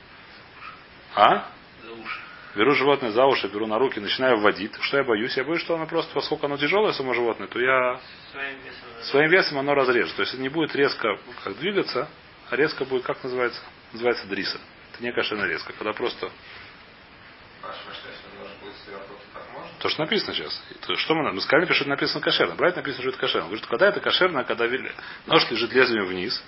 А? 1.19 1.51
За 1.83 1.93
уши. 1.93 2.21
Беру 2.55 2.75
животное 2.75 3.11
за 3.11 3.25
уши, 3.27 3.49
беру 3.49 3.67
на 3.67 3.79
руки, 3.79 3.99
начинаю 3.99 4.39
вводить. 4.39 4.73
Что 4.83 4.99
я 4.99 5.05
боюсь? 5.05 5.37
Я 5.37 5.43
боюсь, 5.45 5.61
что 5.63 5.75
оно 5.75 5.87
просто, 5.87 6.13
поскольку 6.15 6.47
оно 6.47 6.57
тяжелое, 6.57 6.93
само 6.93 7.13
животное, 7.13 7.49
то 7.49 7.59
я 7.59 8.01
Своим 8.31 8.57
весом. 8.59 8.89
надо. 8.93 9.05
своим 9.07 9.31
весом 9.31 9.59
оно 9.59 9.75
разрежет. 9.75 10.15
То 10.15 10.23
есть 10.23 10.35
это 10.35 10.43
не 10.43 10.49
будет 10.49 10.77
резко 10.77 11.19
как 11.43 11.59
двигаться, 11.59 12.09
а 12.51 12.57
резко 12.57 12.85
будет, 12.85 13.03
как 13.03 13.23
называется? 13.25 13.61
Называется 13.93 14.29
дриса. 14.29 14.61
Это 14.95 15.03
не 15.03 15.13
кошерная 15.13 15.49
резко. 15.49 15.73
Когда 15.73 15.93
просто 15.93 16.31
сверху, 18.85 19.15
то 19.81 19.89
что 19.89 20.03
написано 20.03 20.35
сейчас. 20.35 20.63
То, 20.87 20.95
что 20.97 21.15
мы, 21.15 21.33
мы 21.33 21.41
сказали, 21.41 21.65
что 21.73 21.83
это 21.83 21.89
написано 21.91 22.21
кошерно. 22.21 22.55
Брать 22.55 22.77
написано, 22.77 23.03
что 23.03 23.11
это 23.11 23.19
кошерно. 23.19 23.43
Он 23.43 23.49
говорит, 23.49 23.65
что 23.65 23.71
когда 23.71 23.89
это 23.89 24.01
кошерно, 24.01 24.45
когда 24.45 24.67
нож 25.27 25.51
лежит 25.51 25.73
лезвием 25.73 26.07
вниз, 26.07 26.43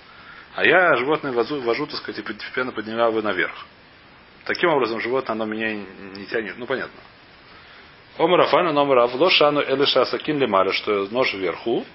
а 0.55 0.65
я 0.65 0.95
животное 0.95 1.31
вожу, 1.33 1.59
вожу 1.61 1.87
так 1.87 1.97
сказать, 1.97 2.19
и 2.19 2.21
постепенно 2.23 2.71
поднимаю 2.71 3.09
его 3.11 3.21
наверх. 3.21 3.65
Таким 4.45 4.69
образом, 4.69 4.99
животное, 4.99 5.33
оно 5.33 5.45
меня 5.45 5.73
не 5.73 6.25
тянет. 6.25 6.57
Ну, 6.57 6.65
понятно. 6.65 6.99
Омар 8.17 8.41
Афана, 8.41 8.73
номер 8.73 8.99
Авлошану 8.99 9.61
Элиша 9.61 10.05
Сакин 10.05 10.37
Лемаля, 10.37 10.71
что 10.73 11.07
нож 11.11 11.33
вверху. 11.33 11.85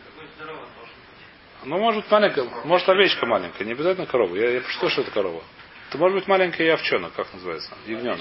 Ну, 1.65 1.79
может, 1.79 2.09
маленькая, 2.11 2.45
может, 2.65 2.89
овечка 2.89 3.27
маленькая, 3.27 3.65
не 3.65 3.73
обязательно 3.73 4.07
корова. 4.07 4.37
Я, 4.37 4.51
я 4.51 4.63
что, 4.63 4.89
что 4.89 5.03
это 5.03 5.11
корова? 5.11 5.43
Это 5.89 5.99
может 5.99 6.17
быть 6.19 6.29
маленькая 6.29 6.75
овчонок, 6.75 7.13
как 7.15 7.33
называется? 7.33 7.73
Ягненок. 7.87 8.21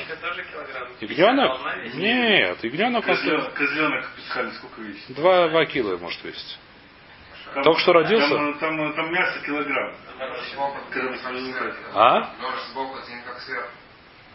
Ягненок? 1.01 1.59
Нет, 1.95 2.63
ягненок 2.63 3.05
Козленок, 3.05 3.53
козленок 3.53 4.09
писали, 4.15 4.49
сколько 4.51 4.81
весит. 4.81 5.15
два, 5.15 5.47
два 5.49 5.65
кило 5.65 5.97
может 5.97 6.23
весить. 6.23 6.57
Там- 7.53 7.63
Только 7.63 7.79
что 7.81 7.93
родился? 7.93 8.29
Там, 8.29 8.57
там, 8.57 8.93
там 8.93 9.13
мясо 9.13 9.39
килограмм. 9.45 9.95
А? 11.93 12.19
Нож 12.41 12.55
сбоку, 12.71 12.97
как 13.25 13.39
сверху. 13.41 13.69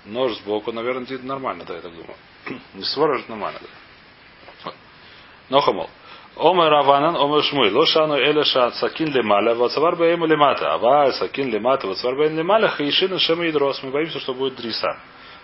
Нож 0.04 0.32
сбоку, 0.38 0.72
наверное, 0.72 1.04
это 1.04 1.26
нормально, 1.26 1.64
да, 1.66 1.74
я 1.74 1.80
так 1.80 1.92
думаю. 1.92 2.16
Не 2.74 2.84
сворож 2.84 3.26
нормально, 3.28 3.58
да. 3.62 4.72
Нохамол. 5.50 5.90
Омер 6.36 6.70
Раванан, 6.70 7.16
Омер 7.16 7.42
Шмуй, 7.42 7.70
Лошану 7.70 8.16
Элеша 8.16 8.70
Сакин 8.72 9.12
Лемаля, 9.12 9.54
Вацавар 9.54 9.96
Баему 9.96 10.26
Лемата, 10.26 10.72
Ава 10.72 11.12
Сакин 11.12 11.50
Лемата, 11.50 11.86
Вацавар 11.86 12.16
Баем 12.16 12.36
Лемаля, 12.36 12.68
Хаишина 12.68 13.18
Шема 13.18 13.44
Ядрос. 13.44 13.82
Мы 13.82 13.90
боимся, 13.90 14.20
что 14.20 14.32
будет 14.32 14.54
дриса. 14.56 14.96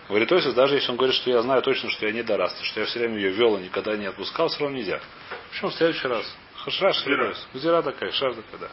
Говорит, 0.09 0.29
то 0.29 0.37
есть, 0.37 0.55
даже 0.55 0.77
если 0.77 0.91
он 0.91 0.97
говорит, 0.97 1.17
что 1.17 1.31
я 1.31 1.43
знаю 1.43 1.63
точно, 1.63 1.91
что 1.91 2.07
я 2.07 2.13
не 2.13 2.23
дораст, 2.23 2.63
что 2.63 2.81
я 2.81 2.87
все 2.87 3.01
время 3.01 3.17
ее 3.17 3.31
вел 3.31 3.57
и 3.57 3.65
никогда 3.65 3.97
не 3.97 4.07
отпускал, 4.07 4.49
все 4.49 4.61
равно 4.61 4.77
нельзя. 4.77 5.01
Почему 5.51 5.71
в 5.71 5.75
следующий 5.75 6.07
раз? 6.07 6.25
Хашраш, 6.65 7.05
Гзира 7.53 7.83
такая, 7.83 8.13
шар 8.13 8.35
такая, 8.35 8.61
да. 8.61 8.69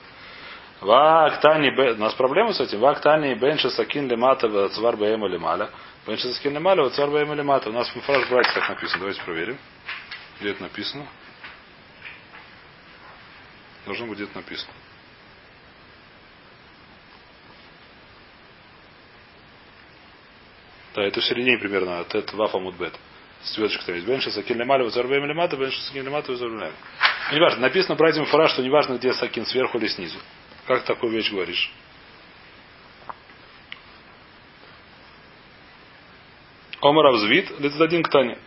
Вактани. 0.81 1.69
У 1.69 1.97
нас 1.97 2.13
проблемы 2.13 2.53
с 2.53 2.59
этим. 2.59 2.79
Вактани 2.79 3.33
Бенши 3.35 3.69
Сакин 3.69 4.09
Лемата 4.09 4.47
Вацвар 4.47 4.97
Баема 4.97 5.27
Лемаля. 5.27 5.69
Бенши 6.05 6.31
Сакин 6.33 6.53
Лемаля 6.53 6.83
Вацвар 6.83 7.09
Баема 7.09 7.35
Лемата. 7.35 7.69
У 7.69 7.73
нас 7.73 7.87
в 7.89 8.01
фраж 8.01 8.27
братья 8.29 8.53
так 8.53 8.69
написано. 8.69 8.99
Давайте 8.99 9.21
проверим. 9.23 9.57
Где 10.39 10.51
это 10.51 10.63
написано? 10.63 11.05
Должно 13.85 14.07
быть 14.07 14.17
где-то 14.17 14.35
написано. 14.35 14.73
Да, 20.95 21.03
это 21.03 21.21
в 21.21 21.25
середине 21.25 21.57
примерно. 21.57 22.03
Тет 22.05 22.33
Вафа 22.33 22.59
Мудбет. 22.59 22.93
Светочка 23.43 23.85
там 23.85 23.95
есть. 23.95 24.07
Бенши 24.07 24.31
Сакин 24.31 24.57
Лемаля 24.57 24.83
Вацвар 24.83 25.07
Баема 25.07 25.27
Лемата. 25.27 25.55
Бенши 25.55 25.81
Сакин 25.81 26.05
Лемата 26.05 26.31
Вацвар 26.31 26.49
Баема 26.49 26.65
Лемата. 26.65 26.77
Не 27.31 27.39
важно. 27.39 27.61
Написано 27.61 27.95
братьям 27.95 28.25
фраж, 28.25 28.51
что 28.51 28.61
не 28.61 28.69
важно, 28.69 28.95
где 28.95 29.13
Сакин, 29.13 29.45
сверху 29.45 29.77
или 29.77 29.87
снизу. 29.87 30.19
Как 30.67 30.85
такую 30.85 31.11
вещь 31.11 31.31
говоришь? 31.31 31.71
Омар 36.81 37.07
Авзвит, 37.07 37.59
Лицдадин 37.59 38.03
Ктани. 38.03 38.37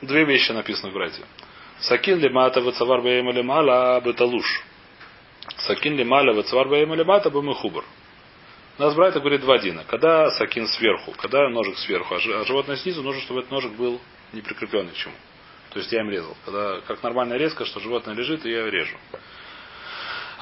Две 0.00 0.24
вещи 0.24 0.52
написаны 0.52 0.90
в 0.90 0.94
братья. 0.94 1.24
Сакин 1.80 2.18
лимата 2.18 2.60
вацавар 2.60 3.02
баема 3.02 3.32
лимала 3.32 4.00
беталуш. 4.00 4.62
Сакин 5.58 5.96
лималя 5.96 6.32
вацавар 6.32 6.68
баема 6.68 6.96
лимата 6.96 7.30
бамахубар. 7.30 7.84
У 8.78 8.82
нас 8.82 8.94
братья 8.94 9.20
говорит 9.20 9.42
два 9.42 9.58
дина. 9.58 9.84
Когда 9.86 10.30
сакин 10.30 10.66
сверху, 10.66 11.12
когда 11.12 11.48
ножик 11.48 11.78
сверху, 11.78 12.14
а 12.14 12.18
а 12.18 12.44
животное 12.44 12.76
снизу, 12.76 13.02
нужно, 13.02 13.20
чтобы 13.22 13.40
этот 13.40 13.52
ножик 13.52 13.72
был 13.72 14.00
не 14.32 14.40
прикрепленный 14.40 14.92
к 14.92 14.96
чему. 14.96 15.14
То 15.70 15.78
есть 15.78 15.92
я 15.92 16.00
им 16.00 16.10
резал. 16.10 16.36
Когда 16.44 16.80
как 16.86 17.02
нормальная 17.02 17.36
резка, 17.36 17.64
что 17.64 17.80
животное 17.80 18.14
лежит, 18.14 18.44
и 18.46 18.50
я 18.50 18.68
режу. 18.70 18.96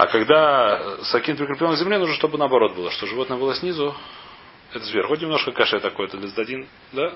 А 0.00 0.06
когда 0.06 0.96
сакин 1.02 1.36
прикреплен 1.36 1.74
к 1.74 1.76
земле, 1.76 1.98
нужно, 1.98 2.14
чтобы 2.14 2.38
наоборот 2.38 2.74
было, 2.74 2.90
что 2.90 3.06
животное 3.06 3.36
было 3.36 3.54
снизу, 3.54 3.94
это 4.72 4.82
сверху. 4.86 5.08
Хоть 5.08 5.20
немножко 5.20 5.52
каше 5.52 5.78
такой, 5.78 6.06
это 6.06 6.16
лиздадин, 6.16 6.66
да? 6.92 7.12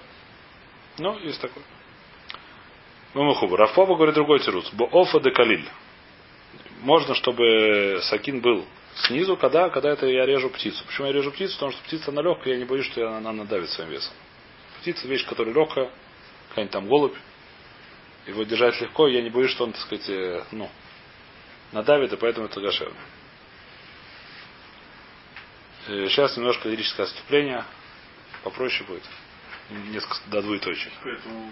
Ну, 0.99 1.19
есть 1.21 1.41
такой. 1.41 1.63
Мамахуба. 3.15 3.57
Рафпопа 3.57 3.95
говорит 3.95 4.15
другой 4.15 4.41
тирус. 4.41 4.71
Офа 4.93 5.19
де 5.21 5.31
калиль. 5.31 5.67
Можно, 6.83 7.15
чтобы 7.15 8.01
сакин 8.03 8.43
был 8.43 8.67
снизу, 9.07 9.39
когда, 9.39 9.71
когда 9.71 9.89
это 9.89 10.07
я 10.07 10.27
режу 10.27 10.51
птицу. 10.51 10.85
Почему 10.85 11.07
я 11.07 11.15
режу 11.15 11.31
птицу? 11.31 11.55
Потому 11.55 11.73
что 11.73 11.83
птица 11.85 12.11
она 12.11 12.21
легкая, 12.21 12.53
я 12.53 12.59
не 12.59 12.67
боюсь, 12.67 12.85
что 12.85 13.17
она 13.17 13.33
надавит 13.33 13.71
своим 13.71 13.93
весом. 13.93 14.13
Птица 14.83 15.09
вещь, 15.09 15.25
которая 15.25 15.55
легкая, 15.55 15.89
какая-нибудь 16.51 16.73
там 16.73 16.87
голубь. 16.87 17.17
Его 18.27 18.43
держать 18.43 18.79
легко, 18.79 19.09
я 19.09 19.23
не 19.23 19.31
боюсь, 19.31 19.53
что 19.53 19.65
он, 19.65 19.73
так 19.73 19.81
сказать, 19.81 20.07
э, 20.11 20.45
ну, 20.53 20.69
надавит, 21.75 22.13
и 22.13 22.17
поэтому 22.17 22.47
это 22.47 22.61
гашерно. 22.61 22.97
Э, 25.89 26.09
Сейчас 26.09 26.37
немножко 26.37 26.69
лирическое 26.69 27.05
отступление. 27.07 27.65
Попроще 28.43 28.87
будет. 28.87 29.03
Несколько 29.71 30.17
до 30.31 30.43
двоеточия. 30.43 30.91
Поэтому 31.03 31.51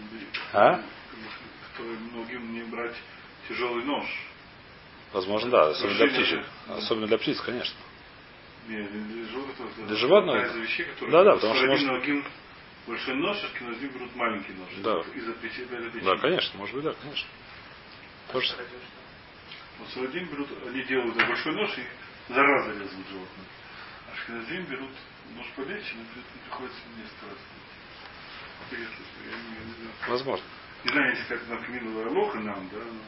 А? 0.52 0.82
многим 2.12 2.52
не 2.54 2.62
брать 2.62 2.94
тяжелый 3.48 3.84
нож. 3.84 4.06
Возможно, 5.12 5.50
да, 5.50 5.68
особенно 5.70 5.96
для 5.96 6.42
да. 6.66 6.74
Особенно 6.76 7.06
для 7.06 7.18
птиц, 7.18 7.40
конечно. 7.40 7.76
Не, 8.68 8.82
для 8.82 9.28
животного. 9.28 9.86
Для 9.86 9.96
животного? 9.96 10.46
Из 10.46 10.54
вещей, 10.56 10.84
которые 10.84 11.10
Да, 11.12 11.24
да, 11.24 11.34
потому 11.34 11.54
что 11.54 11.66
может- 11.66 11.86
Ногим 11.88 12.24
большой 12.86 13.14
нож, 13.16 13.36
а 13.42 13.48
Шкиназим 13.48 13.88
берут 13.90 14.14
маленький 14.16 14.52
нож. 14.52 14.68
Да. 14.78 15.02
Для 15.02 15.32
плечи. 15.34 15.66
Да, 16.04 16.16
конечно, 16.16 16.58
может 16.58 16.74
быть, 16.74 16.84
да, 16.84 16.94
конечно. 17.02 17.28
Тоже- 18.32 18.54
Вот 19.82 19.90
Сарадим 19.90 20.26
берут, 20.28 20.48
они 20.68 20.82
делают 20.84 21.16
большой 21.16 21.54
нож 21.54 21.76
и 21.76 21.82
зараза 22.32 22.70
резают 22.70 23.08
животное. 23.08 23.46
А 24.12 24.16
Шкиназим 24.16 24.64
берут 24.66 24.90
нож 25.34 25.46
полегче, 25.56 25.94
но 25.96 26.04
при- 26.14 26.22
приходится 26.44 26.78
мне 26.94 27.04
стараться. 27.18 27.44
Интересно, 28.70 29.04
я 29.28 29.36
не, 29.36 29.54
я 29.54 29.60
не 29.64 29.72
знаю. 29.74 29.90
Возможно. 30.08 30.44
Не 30.84 30.92
знаю, 30.92 31.10
если 31.10 31.24
как 31.24 31.48
напоминала 31.48 32.08
Лоха 32.10 32.38
нам, 32.38 32.68
да, 32.70 32.78
но 32.78 33.00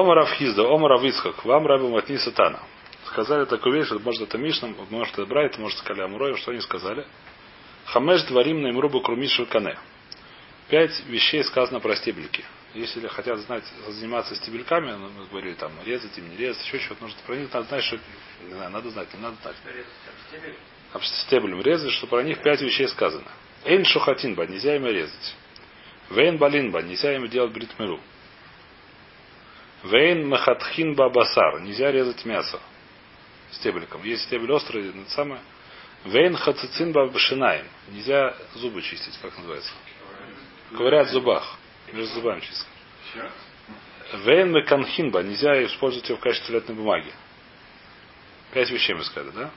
Омар 0.00 0.18
Авхизда, 0.20 0.62
Омар 0.62 0.92
Авицхак, 0.92 1.44
вам 1.44 1.66
рабу 1.66 1.90
матни 1.90 2.16
сатана. 2.16 2.60
Сказали 3.08 3.44
такую 3.44 3.74
вещь, 3.74 3.86
что 3.86 3.98
может 3.98 4.22
это 4.22 4.38
Мишнам, 4.38 4.74
может 4.88 5.12
это 5.12 5.26
Брайт, 5.26 5.58
может 5.58 5.78
сказали 5.78 6.06
Амуроев, 6.06 6.38
что 6.38 6.52
они 6.52 6.60
сказали. 6.60 7.06
Хамеш 7.84 8.22
дворим 8.22 8.62
на 8.62 8.70
имрубу 8.70 9.02
крумишу 9.02 9.44
кане. 9.44 9.76
Пять 10.68 11.04
вещей 11.04 11.44
сказано 11.44 11.80
про 11.80 11.96
стебельки. 11.96 12.42
Если 12.74 13.06
хотят 13.06 13.38
знать, 13.38 13.64
заниматься 13.88 14.34
стебельками, 14.34 14.90
ну, 14.90 15.08
мы 15.08 15.26
говорили 15.26 15.54
там, 15.54 15.72
резать 15.84 16.18
им, 16.18 16.28
не 16.28 16.36
резать, 16.36 16.64
еще 16.66 16.80
что-то, 16.80 17.04
нужно 17.04 17.18
про 17.24 17.36
них 17.36 17.52
надо 17.52 17.68
знать, 17.68 17.84
что 17.84 18.00
не 18.42 18.52
знаю, 18.52 18.70
надо 18.72 18.90
знать, 18.90 19.14
не 19.14 19.20
надо 19.20 19.36
знать. 19.42 19.56
Об 20.92 21.02
стеблем 21.04 21.60
резать, 21.60 21.92
что 21.92 22.08
про 22.08 22.24
них 22.24 22.42
пять 22.42 22.60
вещей 22.60 22.88
сказано. 22.88 23.30
Эйн 23.64 23.84
шухатинба, 23.84 24.46
нельзя 24.46 24.74
им 24.74 24.86
резать. 24.86 25.36
Вейн 26.10 26.36
балинба, 26.36 26.82
нельзя 26.82 27.14
им 27.14 27.28
делать 27.28 27.52
бритмиру. 27.52 28.00
Вейн 29.84 30.26
махатхинба 30.28 31.10
басар, 31.10 31.60
нельзя 31.60 31.92
резать 31.92 32.24
мясо 32.24 32.60
стебликом. 33.52 34.02
Есть 34.02 34.24
стебель 34.24 34.50
острый, 34.50 34.88
это 34.88 35.10
самое. 35.10 35.40
Вейн 36.04 36.36
хацицинба 36.36 37.06
башинаем, 37.06 37.66
нельзя 37.88 38.34
зубы 38.54 38.82
чистить, 38.82 39.16
как 39.22 39.36
называется. 39.38 39.72
Ковырять 40.76 41.08
в 41.08 41.12
зубах, 41.12 41.56
между 41.94 42.14
зубами 42.14 42.40
сейчас. 42.40 42.66
Вейн 44.24 44.52
меканхинба, 44.52 45.22
нельзя 45.22 45.64
использовать 45.64 46.08
его 46.08 46.18
в 46.18 46.20
качестве 46.20 46.48
туалетной 46.48 46.76
бумаги. 46.76 47.12
Пять 48.52 48.70
вещей 48.70 48.94
мы 48.94 49.04
сказали, 49.04 49.30
да? 49.30 49.50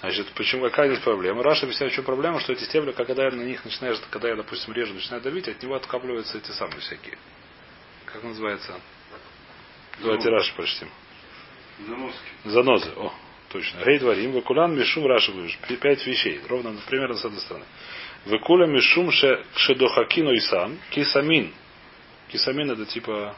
Значит, 0.00 0.28
почему 0.34 0.62
какая 0.62 0.88
здесь 0.88 1.02
проблема? 1.02 1.42
Раша 1.42 1.66
объясняет, 1.66 1.92
в 1.92 1.96
чем 1.96 2.04
проблема, 2.04 2.40
что 2.40 2.52
эти 2.52 2.64
стебли, 2.64 2.92
когда 2.92 3.24
я 3.24 3.30
на 3.30 3.42
них 3.42 3.64
начинаешь, 3.64 3.98
когда 4.10 4.28
я, 4.28 4.36
допустим, 4.36 4.72
режу, 4.72 4.94
начинаю 4.94 5.22
давить, 5.22 5.48
от 5.48 5.62
него 5.62 5.74
откапливаются 5.74 6.38
эти 6.38 6.50
самые 6.52 6.80
всякие. 6.80 7.18
Как 8.04 8.22
называется? 8.22 8.80
Давайте 10.00 10.28
Раши 10.28 10.54
прочтем. 10.54 10.88
Заноски. 11.86 12.18
Занозы. 12.44 12.90
О, 12.96 13.12
точно. 13.50 13.84
Гей 13.84 13.98
дворим, 13.98 14.32
вакулан 14.32 14.76
мишум 14.76 15.06
Раши. 15.06 15.32
Пять 15.80 16.06
вещей. 16.06 16.40
Ровно 16.48 16.76
примерно 16.86 17.16
с 17.16 17.24
этой 17.24 17.40
стороны. 17.40 17.64
Выкуля 18.26 18.66
мишум 18.66 19.10
ше 19.10 19.44
шедохакину 19.56 20.32
и 20.32 20.40
сам. 20.40 20.78
Кисамин. 20.90 21.52
Кисамин 22.28 22.70
это 22.70 22.84
типа... 22.86 23.34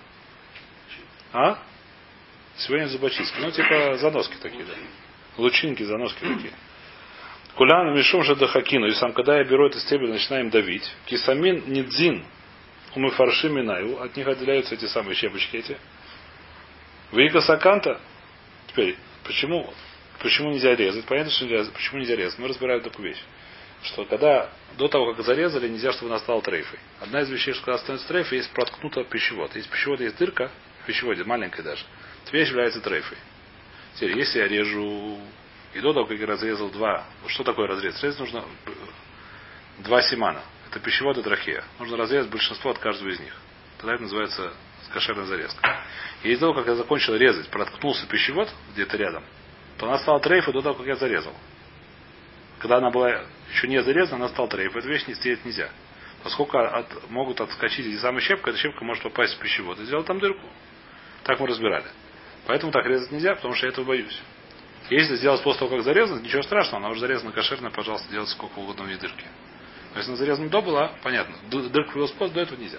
А? 1.33 1.59
Сегодня 2.57 2.87
зубочистки. 2.87 3.39
Ну, 3.41 3.51
типа 3.51 3.97
заноски 3.99 4.37
такие, 4.43 4.65
да. 4.65 4.75
Лучинки, 5.37 5.83
заноски 5.83 6.21
такие. 6.21 6.53
Кулян 7.55 7.95
мишум 7.95 8.25
же 8.25 8.37
дахакину. 8.37 8.87
И 8.87 8.93
сам, 8.93 9.13
когда 9.13 9.39
я 9.39 9.45
беру 9.45 9.67
этот 9.67 9.83
стебель, 9.83 10.11
начинаем 10.11 10.51
давить. 10.51 10.91
Кисамин 11.07 11.65
нидзин. 11.67 12.25
Мы 12.97 13.11
фарши 13.11 13.49
минаю. 13.49 14.03
От 14.03 14.17
них 14.17 14.27
отделяются 14.27 14.75
эти 14.75 14.87
самые 14.87 15.15
щепочки 15.15 15.57
эти. 15.57 15.79
Вика 17.13 17.41
саканта. 17.41 18.01
Теперь, 18.69 18.97
почему, 19.25 19.73
почему 20.21 20.51
нельзя 20.51 20.75
резать? 20.75 21.05
Понятно, 21.05 21.31
что 21.33 21.45
нельзя, 21.47 21.71
почему 21.73 22.01
нельзя 22.01 22.17
резать? 22.17 22.39
Мы 22.39 22.49
разбираем 22.49 22.81
такую 22.83 23.09
вещь. 23.09 23.23
Что 23.83 24.05
когда 24.05 24.51
до 24.77 24.89
того, 24.89 25.15
как 25.15 25.25
зарезали, 25.25 25.69
нельзя, 25.69 25.93
чтобы 25.93 26.13
она 26.13 26.21
стала 26.21 26.43
трейфой. 26.43 26.79
Одна 27.01 27.23
из 27.23 27.31
вещей, 27.31 27.55
что 27.55 27.65
когда 27.65 27.79
становится 27.79 28.09
трейфой, 28.09 28.39
есть 28.39 28.51
проткнута 28.53 29.05
пищевод. 29.05 29.55
Есть 29.57 29.71
пищевод, 29.71 30.01
есть 30.01 30.17
дырка, 30.19 30.51
в 30.83 30.87
пищеводе, 30.87 31.25
маленькая 31.25 31.63
даже. 31.63 31.85
Эта 32.25 32.37
вещь 32.37 32.49
является 32.49 32.81
трейфой. 32.81 33.19
Теперь, 33.95 34.19
если 34.19 34.39
я 34.39 34.49
режу 34.49 35.19
и 35.75 35.81
до 35.81 35.93
того, 35.93 36.07
как 36.07 36.19
я 36.19 36.27
разрезал 36.27 36.71
два, 36.71 37.05
что 37.29 37.45
такое 37.45 37.69
разрез? 37.69 37.95
Разрез 37.95 38.19
нужно 38.19 38.45
э, 38.67 38.71
два 39.79 40.03
семана. 40.03 40.43
Это 40.69 40.81
пищевод 40.81 41.19
и 41.19 41.23
трахея. 41.23 41.65
Нужно 41.79 41.97
разрезать 41.97 42.31
большинство 42.31 42.71
от 42.71 42.79
каждого 42.79 43.09
из 43.09 43.21
них. 43.21 43.35
Тогда 43.79 43.95
это 43.95 44.03
называется 44.03 44.53
кошерная 44.93 45.25
зарезка. 45.25 45.85
И 46.23 46.33
из 46.33 46.39
того, 46.39 46.55
как 46.55 46.67
я 46.67 46.75
закончил 46.75 47.15
резать, 47.15 47.49
проткнулся 47.49 48.07
пищевод 48.07 48.49
где-то 48.73 48.97
рядом, 48.97 49.25
то 49.79 49.87
она 49.87 49.99
стала 49.99 50.21
трейфой 50.21 50.53
до 50.53 50.63
того, 50.63 50.75
как 50.75 50.87
я 50.87 50.97
зарезал. 50.97 51.35
Когда 52.61 52.77
она 52.77 52.91
была 52.91 53.23
еще 53.51 53.67
не 53.67 53.83
зарезана, 53.83 54.17
она 54.17 54.29
стала 54.29 54.49
трейфой. 54.49 54.81
Эту 54.81 54.89
вещь 54.91 55.07
не 55.07 55.15
стереть 55.15 55.45
нельзя. 55.45 55.71
Поскольку 56.23 56.59
от, 56.59 57.11
могут 57.11 57.41
отскочить 57.41 57.87
эти 57.87 57.97
самые 57.97 58.23
щепка, 58.23 58.51
эта 58.51 58.59
щепка 58.59 58.85
может 58.85 59.03
попасть 59.03 59.35
в 59.35 59.39
пищевод 59.39 59.81
и 59.81 59.85
сделать 59.85 60.07
там 60.07 60.21
дырку. 60.21 60.47
Так 61.25 61.41
мы 61.41 61.47
разбирали. 61.47 61.87
Поэтому 62.47 62.71
так 62.71 62.85
резать 62.85 63.11
нельзя, 63.11 63.35
потому 63.35 63.55
что 63.55 63.67
я 63.67 63.73
этого 63.73 63.87
боюсь. 63.87 64.21
Если 64.91 65.17
сделать 65.17 65.43
после 65.43 65.61
того, 65.61 65.77
как 65.77 65.85
зарезано, 65.85 66.21
ничего 66.21 66.43
страшного, 66.43 66.79
она 66.79 66.91
уже 66.91 67.01
зарезана 67.01 67.33
кошерная, 67.33 67.71
пожалуйста, 67.71 68.11
делать 68.11 68.29
сколько 68.29 68.59
угодно 68.59 68.85
в 68.85 68.89
ней 68.89 68.97
дырки. 68.97 69.25
Но 69.93 69.99
если 69.99 70.11
она 70.11 70.19
зарезана 70.19 70.49
до 70.51 70.61
была, 70.61 70.93
понятно. 71.03 71.37
Дырка 71.49 71.93
появилась 71.93 72.13
после, 72.13 72.35
до 72.35 72.41
этого 72.43 72.61
нельзя. 72.61 72.79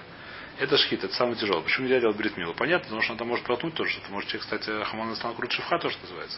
Это 0.60 0.78
шхит, 0.78 1.04
это 1.04 1.14
самое 1.16 1.38
тяжелое. 1.38 1.64
Почему 1.64 1.88
нельзя 1.88 2.02
делать 2.02 2.18
бритмилу? 2.18 2.54
Понятно, 2.54 2.84
потому 2.84 3.02
что 3.02 3.14
она 3.14 3.18
там 3.18 3.30
может 3.30 3.46
проткнуть 3.46 3.74
тоже. 3.74 3.98
Это 3.98 4.12
может 4.12 4.30
человек, 4.30 4.44
кстати, 4.44 4.84
хаман 4.84 5.16
стал 5.16 5.34
крут 5.34 5.52
шифха, 5.52 5.80
тоже 5.80 5.98
называется. 6.04 6.38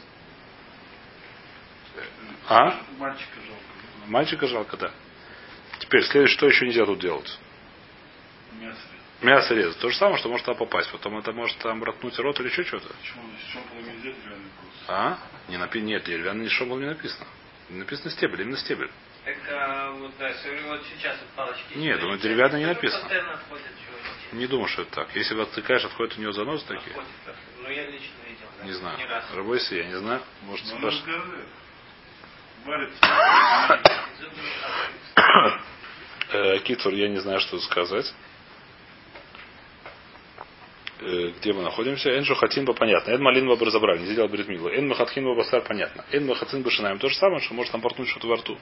А? 2.48 2.82
Мальчика 2.98 3.36
жалко. 3.36 4.08
Мальчика 4.08 4.48
жалко, 4.48 4.78
да. 4.78 4.92
Теперь, 5.80 6.04
следующее, 6.04 6.38
что 6.38 6.48
еще 6.48 6.66
нельзя 6.66 6.86
тут 6.86 7.00
делать? 7.00 7.40
Мясо. 8.54 8.80
Мясо 9.22 9.54
резать. 9.54 9.80
То 9.80 9.90
же 9.90 9.98
самое, 9.98 10.18
что 10.18 10.30
может 10.30 10.46
туда 10.46 10.58
попасть. 10.58 10.92
Потом 10.92 11.18
это 11.18 11.32
может 11.32 11.58
там 11.60 11.80
проткнуть 11.80 12.18
рот 12.20 12.40
или 12.40 12.48
еще 12.48 12.64
что-то. 12.64 12.88
Почему? 12.88 13.24
С 13.38 13.52
чем 13.52 13.62
нельзя 13.78 14.02
деревянный 14.02 14.50
курс? 14.60 14.74
А? 14.88 15.18
Не 15.48 15.58
напи... 15.58 15.82
Нет, 15.82 16.04
деревянный 16.04 16.50
шомбал 16.50 16.80
не 16.80 16.88
написано. 16.88 17.26
Не 17.70 17.80
написано 17.80 18.12
стебель, 18.12 18.42
именно 18.42 18.58
стебель. 18.58 18.92
Так, 19.24 19.38
а, 19.50 19.92
вот, 19.92 20.12
да, 20.20 20.28
если 20.28 20.60
вот 20.68 20.82
сейчас 20.94 21.18
вот 21.20 21.30
палочки. 21.30 21.78
Нет, 21.78 22.02
ну, 22.02 22.18
деревянно 22.18 22.58
не 22.58 22.66
написано. 22.66 23.08
Не 24.34 24.48
думаю, 24.48 24.68
что 24.68 24.82
это 24.82 24.92
так. 24.92 25.16
Если 25.16 25.34
вы 25.34 25.44
отвлекаешь, 25.44 25.86
отходят 25.86 26.18
у 26.18 26.22
него 26.22 26.34
занос 26.34 26.64
такие. 26.64 26.96
Ну, 27.62 27.70
я 27.70 27.86
лично 27.90 28.12
видел. 28.28 28.48
да, 28.60 28.66
Не 28.66 28.74
знаю. 28.74 29.00
Рабойся, 29.34 29.76
я 29.76 29.86
не 29.86 29.98
знаю. 29.98 30.22
Может, 30.42 30.66
он 30.74 30.80
спрашивать. 30.80 31.46
Э, 36.36 36.60
Китвор, 36.60 36.94
я 36.94 37.10
не 37.10 37.18
знаю, 37.18 37.40
что 37.40 37.60
сказать. 37.60 38.12
Э, 41.00 41.32
Где 41.40 41.54
мы 41.54 41.62
находимся? 41.62 42.10
Энджу 42.18 42.36
Хатинба 42.36 42.74
понятно. 42.74 43.12
Эн 43.12 43.22
Малинба 43.22 43.56
бы 43.56 43.66
разобрали, 43.66 44.00
не 44.00 44.06
сделал 44.08 44.30
Бритмилу. 44.30 44.70
Эн 44.70 44.88
Махатхинба 44.88 45.36
Басар 45.36 45.62
понятно. 45.62 46.06
Эн 46.12 46.26
Махатхинба 46.26 46.72
Шинаем 46.72 47.00
то 47.00 47.10
же 47.10 47.16
самое, 47.16 47.42
что 47.42 47.54
может 47.54 47.72
там 47.72 47.82
портнуть 47.82 48.08
что-то 48.10 48.28
во 48.28 48.36
рту. 48.38 48.58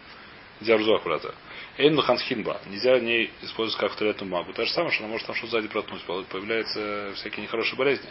Нельзя 0.60 0.78
рзуах 0.78 1.04
брата. 1.04 1.34
Эн 1.78 1.96
Маханхинба. 1.96 2.60
Нельзя 2.68 2.96
в 2.98 3.04
ней 3.04 3.32
использовать 3.42 3.80
как 3.80 3.96
туалетную 3.98 4.30
магу. 4.32 4.52
То 4.54 4.66
же 4.66 4.72
самое, 4.72 4.92
что 4.92 5.04
она 5.04 5.12
может 5.12 5.28
там 5.28 5.36
что-то 5.36 5.52
сзади 5.52 5.68
проткнуть. 5.70 6.02
Появляются 6.04 7.14
всякие 7.16 7.44
нехорошие 7.44 7.78
болезни. 7.78 8.10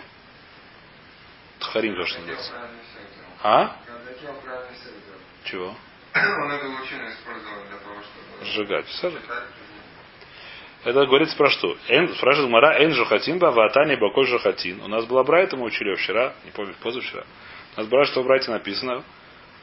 Тхарим 1.59 1.95
то, 1.97 2.07
что 2.07 2.19
называется. 2.21 2.53
А? 3.43 3.77
Чего? 5.45 5.75
Он 6.15 6.53
эту 6.53 6.67
лучину 6.71 7.09
использовал 7.09 7.63
для 7.69 7.79
того, 7.79 8.01
чтобы... 8.03 8.45
Сжигать. 8.45 8.87
Сжигать. 8.89 9.23
Это 10.83 11.05
говорится 11.05 11.37
про 11.37 11.51
что? 11.51 11.77
Эн, 11.89 12.09
спрашивает 12.15 12.51
Мара, 12.51 12.79
эн 12.83 12.93
жухатин 12.93 13.39
ба 13.39 13.51
ватани 13.51 13.97
бакой 13.97 14.27
жухатин. 14.27 14.81
У 14.81 14.89
нас 14.89 15.05
была 15.05 15.23
брайта, 15.25 15.57
мы 15.57 15.67
учили 15.67 15.95
вчера, 15.95 16.35
не 16.45 16.51
помню, 16.53 16.75
позавчера. 16.83 17.25
У 17.77 17.81
нас 17.81 17.89
была, 17.89 18.05
что 18.07 18.23
в 18.23 18.27
брайте 18.27 18.51
написано, 18.51 19.05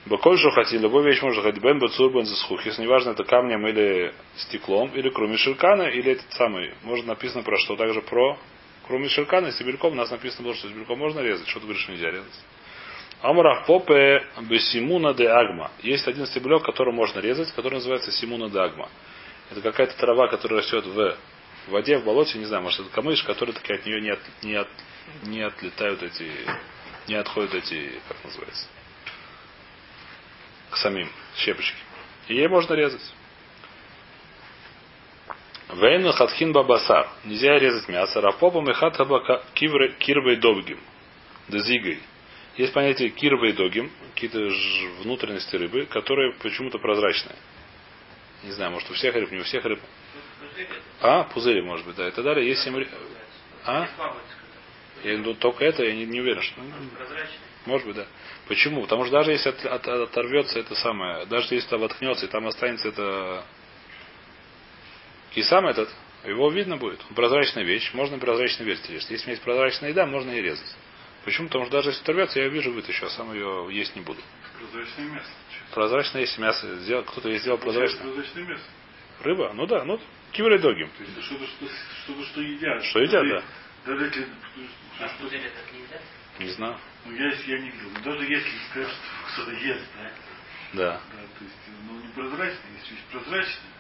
бакой 0.06 0.38
жухатин, 0.38 0.82
любую 0.82 1.06
вещь 1.06 1.22
можно 1.22 1.42
ходить, 1.42 1.62
бен 1.62 1.80
бацур 1.80 2.14
бен 2.14 2.26
засхух. 2.26 2.64
Если 2.66 2.84
неважно, 2.84 3.12
это 3.12 3.24
камнем 3.24 3.66
или 3.68 4.14
стеклом, 4.36 4.92
или 4.94 5.10
кроме 5.10 5.38
ширкана, 5.38 5.84
или 5.84 6.12
этот 6.12 6.32
самый. 6.34 6.74
Может 6.84 7.08
написано 7.08 7.42
про 7.42 7.58
что? 7.58 7.76
Также 7.76 8.02
про 8.02 8.38
кроме 8.86 9.10
ширкана, 9.10 9.52
стебельком, 9.52 9.94
у 9.94 9.96
нас 9.96 10.12
написано 10.12 10.44
было, 10.44 10.56
что 10.56 10.68
стебельком 10.68 11.00
можно 11.00 11.20
резать, 11.20 11.48
что 11.48 11.60
ты 11.60 11.66
говоришь, 11.66 11.88
нельзя 11.90 12.12
резать. 12.12 12.46
Амрах 13.22 13.66
попе 13.66 14.24
бесимуна 14.42 15.14
де 15.14 15.28
агма. 15.28 15.72
Есть 15.82 16.08
один 16.08 16.26
стебелек, 16.28 16.64
который 16.64 16.94
можно 16.94 17.20
резать, 17.20 17.52
который 17.54 17.76
называется 17.76 18.12
симуна 18.12 18.50
де 18.50 18.60
агма. 18.60 18.90
Это 19.52 19.62
какая-то 19.62 19.98
трава, 19.98 20.28
которая 20.28 20.60
растет 20.60 20.86
в 20.86 21.18
воде, 21.68 21.98
в 21.98 22.06
болоте, 22.06 22.38
не 22.38 22.46
знаю, 22.46 22.64
может 22.64 22.80
это 22.80 22.90
камыш, 22.90 23.24
который 23.24 23.54
таки 23.54 23.74
от 23.74 23.86
нее 23.86 24.02
не, 24.02 24.10
от, 24.10 24.20
не, 24.44 24.56
от, 24.56 24.68
не 25.24 25.42
отлетают 25.42 26.04
эти, 26.04 26.32
не 27.08 27.16
отходят 27.16 27.54
эти, 27.56 27.92
как 28.08 28.18
называется, 28.24 28.68
к 30.70 30.78
самим 30.78 31.10
щепочки. 31.38 31.78
И 32.28 32.36
ей 32.36 32.48
можно 32.48 32.74
резать. 32.74 33.14
Вейну 35.74 36.14
хатхин 36.14 36.54
бабасар. 36.54 37.10
Нельзя 37.26 37.58
резать 37.58 37.88
мясо. 37.90 38.22
Рафопом 38.22 38.70
и 38.70 38.74
хатхаба 38.74 39.44
кирбой 39.54 40.36
добгим. 40.38 40.80
Дезигой. 41.48 42.00
Есть 42.58 42.74
понятие 42.74 43.10
кирбой 43.10 43.54
догим, 43.54 43.92
какие-то 44.16 44.40
внутренности 45.04 45.56
рыбы, 45.56 45.86
которые 45.86 46.34
почему-то 46.34 46.80
прозрачные. 46.80 47.36
Не 48.44 48.52
знаю, 48.52 48.72
может 48.72 48.90
у 48.90 48.94
всех 48.94 49.14
рыб, 49.16 49.32
не 49.32 49.40
у 49.40 49.44
всех 49.44 49.64
рыб. 49.64 49.80
А, 51.02 51.24
пузыри, 51.26 51.62
может 51.62 51.86
быть, 51.86 51.96
да. 51.96 52.08
И 52.08 52.12
так 52.12 52.24
далее. 52.24 52.48
Есть 52.48 52.64
семь... 52.64 52.76
ры- 52.76 52.88
А? 53.64 53.88
Я 55.04 55.18
ну, 55.20 55.36
только 55.36 55.66
это, 55.66 55.84
я 55.84 55.94
не, 55.94 56.06
не 56.06 56.20
уверен, 56.20 56.42
что. 56.42 56.60
Может 57.66 57.86
быть, 57.88 57.96
да. 57.96 58.08
Почему? 58.48 58.82
Потому 58.82 59.04
что 59.04 59.12
даже 59.12 59.32
если 59.32 59.50
от- 59.50 59.66
от- 59.66 59.88
оторвется 59.88 60.60
это 60.60 60.74
самое, 60.76 61.26
даже 61.28 61.54
если 61.54 61.70
там 61.70 61.82
воткнется 61.82 62.26
и 62.26 62.30
там 62.30 62.48
останется 62.48 62.88
это 62.88 63.44
кисам 65.32 65.68
этот, 65.68 65.90
его 66.26 66.50
видно 66.50 66.78
будет. 66.78 67.00
Прозрачная 67.16 67.64
вещь, 67.64 67.94
можно 67.94 68.18
прозрачный 68.18 68.66
версию 68.66 68.94
резать. 68.94 69.12
Если 69.12 69.30
есть 69.32 69.44
прозрачная 69.44 69.90
еда, 69.90 70.08
можно 70.08 70.32
и 70.32 70.42
резать. 70.42 70.76
Почему? 71.26 71.48
Потому 71.48 71.66
что 71.66 71.74
даже 71.74 71.90
если 71.90 72.02
оторвется, 72.04 72.40
я 72.40 72.46
ее 72.46 72.52
вижу, 72.52 72.72
вытащу, 72.72 73.06
а 73.06 73.10
сам 73.10 73.34
ее 73.34 73.68
есть 73.72 73.96
не 73.96 74.02
буду. 74.02 74.22
Прозрачное 74.60 75.06
мясо. 75.10 75.30
Прозрачное, 75.74 76.22
если 76.22 76.42
мясо 76.42 76.76
сделал, 76.80 77.04
кто-то 77.04 77.30
ей 77.30 77.40
сделал 77.40 77.58
прозрачное. 77.58 78.02
Прозрачное 78.04 78.44
мясо. 78.46 78.64
Рыба? 79.22 79.52
Ну 79.54 79.66
да, 79.68 79.84
ну 79.84 80.00
киврей 80.32 80.60
догим. 80.60 80.90
То 80.98 81.04
есть 81.04 81.24
что-то, 81.24 81.46
что, 81.48 81.66
что-то, 82.04 82.24
что 82.26 82.42
едят. 82.42 82.84
Что 82.86 83.00
едят, 83.00 83.24
да. 83.28 83.44
Даже 83.86 84.06
если, 84.06 84.28
А 85.00 85.08
что, 85.08 85.24
пузырь 85.24 85.42
это 85.42 85.76
нельзя? 85.76 86.00
Не 86.40 86.50
знаю. 86.50 86.78
ну, 87.06 87.14
я, 87.14 87.32
я 87.32 87.60
не 87.60 87.70
видел. 87.72 87.90
Но 87.96 88.00
даже 88.12 88.24
если 88.26 88.50
что 88.72 88.86
кто-то 89.34 89.52
ест, 89.52 89.86
да, 89.96 90.12
Да. 90.74 91.02
да, 91.12 91.18
то 91.40 91.44
есть, 91.44 91.56
ну, 91.90 92.00
не 92.02 92.08
прозрачное, 92.10 92.72
если 92.80 92.94
есть 92.96 93.06
прозрачное, 93.12 93.72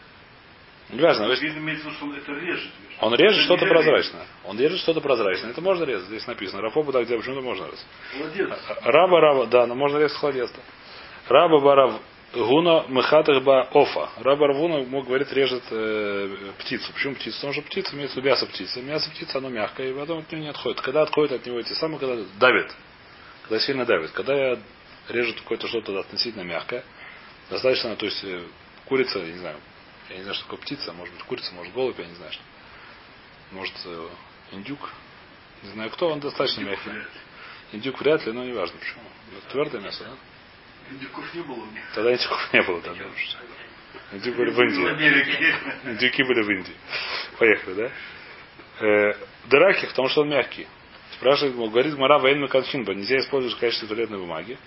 Неважно, 0.90 1.26
он 1.26 1.32
это 1.32 2.32
режет. 2.32 2.72
Он 3.02 3.14
режет 3.14 3.44
что-то 3.44 3.66
прозрачное. 3.66 4.26
Он 4.46 4.58
режет 4.58 4.80
что-то 4.80 5.02
прозрачное. 5.02 5.52
Это 5.52 5.62
можно 5.62 5.84
резать, 5.84 6.08
здесь 6.08 6.26
написано. 6.28 6.62
Рафопа 6.62 6.94
так 6.94 7.06
делать, 7.06 7.24
почему-то 7.24 7.46
можно 7.46 7.66
резать. 7.66 7.86
Молодец. 8.18 8.50
Раба 8.84 9.20
раба, 9.20 9.46
да, 9.48 9.68
но 9.68 9.76
можно 9.76 9.98
резать 9.98 10.18
холодец. 10.18 10.50
Раба 11.28 11.60
барав 11.60 12.00
гуна 12.34 12.86
мехатых 12.88 13.44
ба 13.44 13.68
офа. 13.74 14.10
Раба 14.22 14.48
равуна, 14.48 14.84
мог 14.84 15.08
говорит, 15.08 15.32
режет 15.34 15.64
э, 15.72 16.54
птицу. 16.60 16.94
Почему 16.94 17.16
птицу? 17.16 17.36
Потому 17.36 17.54
что 17.54 17.62
птица 17.64 17.96
имеется 17.96 18.22
мясо 18.22 18.46
птицы. 18.46 18.82
Мясо 18.82 19.10
птицы, 19.10 19.36
оно 19.36 19.50
мягкое, 19.50 19.90
и 19.90 19.94
потом 19.94 20.20
от 20.20 20.32
него 20.32 20.42
не 20.42 20.50
отходит. 20.50 20.80
Когда 20.80 21.02
отходит 21.02 21.34
от 21.34 21.46
него 21.46 21.60
эти 21.60 21.74
самые, 21.74 22.00
когда 22.00 22.16
давит. 22.40 22.74
Когда 23.44 23.60
сильно 23.60 23.86
давит. 23.86 24.12
Когда 24.12 24.34
я 24.34 24.60
режу 25.10 25.34
какое-то 25.36 25.68
что-то 25.68 26.00
относительно 26.00 26.44
мягкое, 26.44 26.84
достаточно, 27.50 27.96
то 27.98 28.06
есть 28.06 28.24
э, 28.24 28.44
курица, 28.86 29.20
не 29.20 29.38
знаю, 29.38 29.58
я 30.10 30.18
не 30.18 30.22
знаю, 30.24 30.36
что 30.36 30.44
такое 30.46 30.60
птица, 30.60 30.94
может 30.94 31.14
быть 31.14 31.24
курица, 31.24 31.54
может 31.54 31.74
голубь, 31.74 32.00
я 32.00 32.06
не 32.06 32.16
знаю 32.16 32.32
что. 32.32 32.42
Может 33.52 33.76
э, 33.86 34.08
индюк, 34.52 34.92
Не 35.64 35.70
знаю 35.72 35.90
кто, 35.92 36.10
он 36.10 36.20
достаточно 36.20 36.62
мягкий. 36.62 36.92
Индюк 37.74 38.00
вряд 38.00 38.26
ли, 38.26 38.32
но 38.32 38.44
не 38.44 38.54
важно 38.54 38.78
почему. 38.78 39.02
Твердое 39.52 39.82
мясо, 39.82 40.04
да? 40.04 40.16
Индюков 40.92 41.34
не 41.34 41.42
было 41.42 41.56
у 41.56 41.72
них. 41.72 41.84
Тогда 41.94 42.14
индюков 42.14 42.54
не 42.54 42.62
было 42.62 42.82
тогда. 42.82 43.06
Индюки 44.14 44.38
были 44.38 44.52
в 44.52 44.60
Индии. 44.62 45.92
Индюки 45.92 46.24
были 46.24 46.42
в 46.42 46.50
Индии. 46.50 46.76
Поехали, 47.38 47.74
да? 47.74 47.92
Э, 48.86 49.16
драки, 49.46 49.86
потому 49.88 50.08
что 50.10 50.22
он 50.22 50.30
мягкий. 50.30 50.68
Спрашивает, 51.14 51.56
говорит 51.56 51.98
Мара 51.98 52.20
Вейн 52.20 52.48
Канхинба, 52.48 52.94
нельзя 52.94 53.18
использовать 53.18 53.58
в 53.58 53.60
качестве 53.60 53.88
туалетной 53.88 54.20
бумаги. 54.20 54.58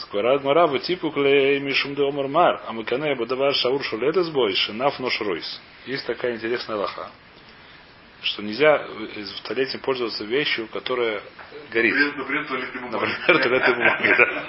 Скварад 0.00 0.42
Мара 0.44 0.66
в 0.66 0.78
типу 0.80 1.10
клей 1.10 1.60
мишум 1.60 1.94
де 1.94 2.02
омар 2.02 2.28
мар, 2.28 2.62
а 2.66 2.72
мы 2.72 2.84
каная 2.84 3.16
бадавар 3.16 3.54
шаур 3.54 3.82
шулет 3.84 4.14
сбой, 4.16 4.54
шинаф 4.54 4.98
нош 4.98 5.20
ройс. 5.20 5.60
Есть 5.86 6.06
такая 6.06 6.34
интересная 6.36 6.76
лоха, 6.76 7.10
что 8.22 8.42
нельзя 8.42 8.78
в 8.86 9.40
туалете 9.46 9.78
пользоваться 9.78 10.24
вещью, 10.24 10.68
которая 10.68 11.22
горит. 11.72 11.94
Например, 12.16 12.46
туалетной. 12.46 12.90
Например, 12.90 13.76
да. 14.16 14.46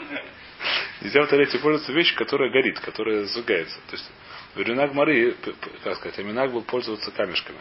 Нельзя 1.02 1.24
в 1.24 1.28
туалете 1.28 1.58
пользоваться 1.60 1.92
вещью, 1.94 2.16
которая 2.18 2.52
горит, 2.52 2.80
которая 2.80 3.26
сжигается. 3.26 3.78
То 3.90 3.96
есть 3.96 4.12
в 4.54 4.58
времена 4.58 4.88
Гмары, 4.88 5.32
п- 5.32 5.54
п- 5.54 5.70
как 5.84 5.96
сказать, 5.96 6.20
Аминак 6.20 6.52
был 6.52 6.62
пользоваться 6.62 7.10
камешками. 7.12 7.58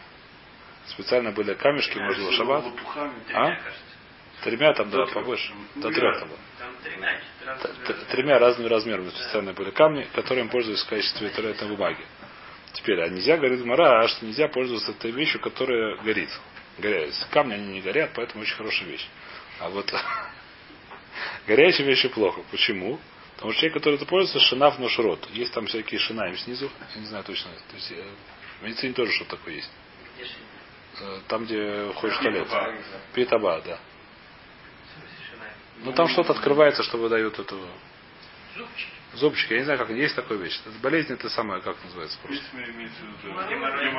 Специально 0.89 1.31
были 1.33 1.55
камешки, 1.55 1.97
можно 1.97 2.25
было 2.25 2.33
шаббат. 2.33 2.65
А? 3.33 3.57
Тремя 4.45 4.73
там, 4.75 4.91
да, 4.91 5.07
побольше. 5.07 5.53
Ну, 5.77 5.83
До 5.83 5.89
я- 5.89 5.95
трех 5.95 6.19
там 6.21 6.29
было. 6.29 6.39
Тремя, 8.11 8.39
разными 8.39 8.69
размерами 8.69 9.11
специально 9.11 9.53
были 9.53 9.71
камни, 9.71 10.07
которыми 10.15 10.49
пользовались 10.49 10.83
в 10.83 10.89
качестве 10.89 11.29
туалетной 11.31 11.69
бумаги. 11.69 12.05
Теперь, 12.73 13.01
а 13.01 13.09
нельзя, 13.09 13.37
говорит 13.37 13.65
Мара, 13.65 14.01
а 14.03 14.09
что 14.09 14.25
нельзя 14.25 14.49
пользоваться 14.49 14.93
этой 14.93 15.11
вещью, 15.11 15.41
которая 15.41 15.97
горит. 15.97 16.31
Горят. 16.79 17.13
Камни 17.31 17.55
они 17.55 17.67
не 17.73 17.81
горят, 17.81 18.13
поэтому 18.15 18.43
очень 18.43 18.55
хорошая 18.57 18.89
вещь. 18.89 19.07
А 19.59 19.69
вот 19.69 19.93
горячие 21.47 21.87
вещи 21.87 22.09
плохо. 22.09 22.43
Почему? 22.51 22.99
Потому 23.35 23.53
что 23.53 23.61
человек, 23.61 23.79
который 23.79 23.95
это 23.97 24.07
пользуется, 24.07 24.39
шинав 24.49 24.79
ношрот. 24.79 25.29
Есть 25.31 25.53
там 25.53 25.67
всякие 25.67 25.99
шинаем 25.99 26.37
снизу. 26.37 26.71
Я 26.95 27.01
не 27.01 27.07
знаю 27.07 27.25
точно. 27.25 27.51
То 27.71 27.77
есть, 27.77 27.91
э, 27.93 28.05
в 28.61 28.65
медицине 28.65 28.93
тоже 28.93 29.13
что-то 29.13 29.37
такое 29.37 29.55
есть. 29.55 29.71
Э, 31.01 31.21
Там, 31.27 31.45
где 31.47 31.91
ходишь 31.95 32.17
в 32.19 32.23
туалет. 32.23 32.49
Питаба, 33.15 33.63
да. 33.65 33.79
Ну 35.85 35.93
там 35.93 36.09
что-то 36.09 36.33
открывается, 36.33 36.83
что 36.83 36.99
выдает 36.99 37.39
эту 37.39 37.59
Зубчики. 38.57 38.91
зубчики. 39.15 39.53
Я 39.53 39.59
не 39.61 39.65
знаю, 39.65 39.79
как 39.79 39.91
есть 39.91 40.15
такая 40.15 40.39
вещь. 40.39 40.61
Это 40.67 40.79
болезнь 40.83 41.13
это 41.13 41.29
самое, 41.31 41.63
как 41.63 41.77
называется 41.85 42.19
просто. 42.23 42.45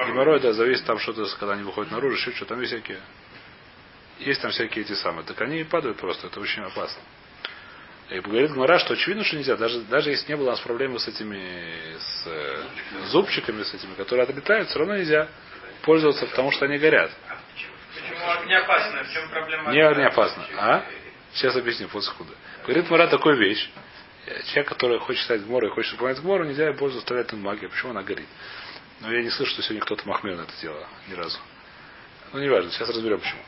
Геморрой. 0.07 0.39
да, 0.39 0.53
зависит 0.53 0.85
там 0.85 0.99
что-то, 0.99 1.25
когда 1.39 1.53
они 1.53 1.63
выходят 1.63 1.91
наружу, 1.91 2.15
еще 2.15 2.31
что, 2.31 2.45
там 2.45 2.59
есть 2.61 2.73
всякие. 2.73 2.99
Есть 4.19 4.41
там 4.41 4.51
всякие 4.51 4.85
эти 4.85 4.93
самые. 4.93 5.25
Так 5.25 5.41
они 5.41 5.61
и 5.61 5.63
падают 5.63 5.97
просто, 5.97 6.27
это 6.27 6.39
очень 6.39 6.61
опасно. 6.61 7.01
И 8.11 8.19
говорит 8.19 8.51
Гмара, 8.51 8.77
что 8.77 8.93
очевидно, 8.93 9.23
что 9.23 9.37
нельзя. 9.37 9.55
Даже, 9.55 9.79
даже 9.81 10.09
если 10.09 10.27
не 10.27 10.35
было 10.35 10.47
у 10.47 10.51
нас 10.51 10.59
проблемы 10.59 10.99
с 10.99 11.07
этими 11.07 11.95
с, 11.97 12.27
э, 12.27 12.63
зубчиками, 13.05 13.63
с 13.63 13.73
этими, 13.73 13.93
которые 13.95 14.23
отлетают, 14.25 14.67
все 14.67 14.79
равно 14.79 14.97
нельзя 14.97 15.29
пользоваться, 15.83 16.25
потому 16.27 16.51
что 16.51 16.65
они 16.65 16.77
горят. 16.77 17.09
Почему 17.95 18.31
огне 18.31 18.57
опасно? 18.57 19.03
В 19.05 19.13
чем 19.13 19.29
проблема? 19.29 19.71
Не, 19.71 19.77
не 19.77 20.05
опасно. 20.05 20.45
А? 20.57 20.83
Сейчас 21.33 21.55
объясню, 21.55 21.87
вот 21.91 22.03
секунду. 22.03 22.33
Говорит 22.65 22.89
Мара 22.89 23.07
такую 23.07 23.37
вещь. 23.37 23.69
Э, 24.27 24.41
Человек, 24.43 24.69
который 24.69 24.99
хочет 24.99 25.23
стать 25.23 25.45
Гморой 25.45 25.69
и 25.69 25.73
хочет 25.73 25.93
выполнять 25.93 26.19
Гмору, 26.19 26.43
нельзя 26.43 26.67
ей 26.67 26.75
пользоваться 26.75 27.07
туалетной 27.07 27.39
бумагой. 27.39 27.69
Почему 27.69 27.91
она 27.91 28.03
горит? 28.03 28.27
Но 28.99 29.11
я 29.11 29.21
не 29.21 29.29
слышу, 29.29 29.51
что 29.51 29.61
сегодня 29.61 29.81
кто-то 29.81 30.07
махмел 30.07 30.35
на 30.35 30.41
это 30.41 30.53
дело. 30.61 30.87
Ни 31.09 31.13
разу. 31.13 31.39
Ну, 32.33 32.39
не 32.39 32.49
важно. 32.49 32.71
Сейчас 32.71 32.89
разберем, 32.89 33.19
почему. 33.19 33.41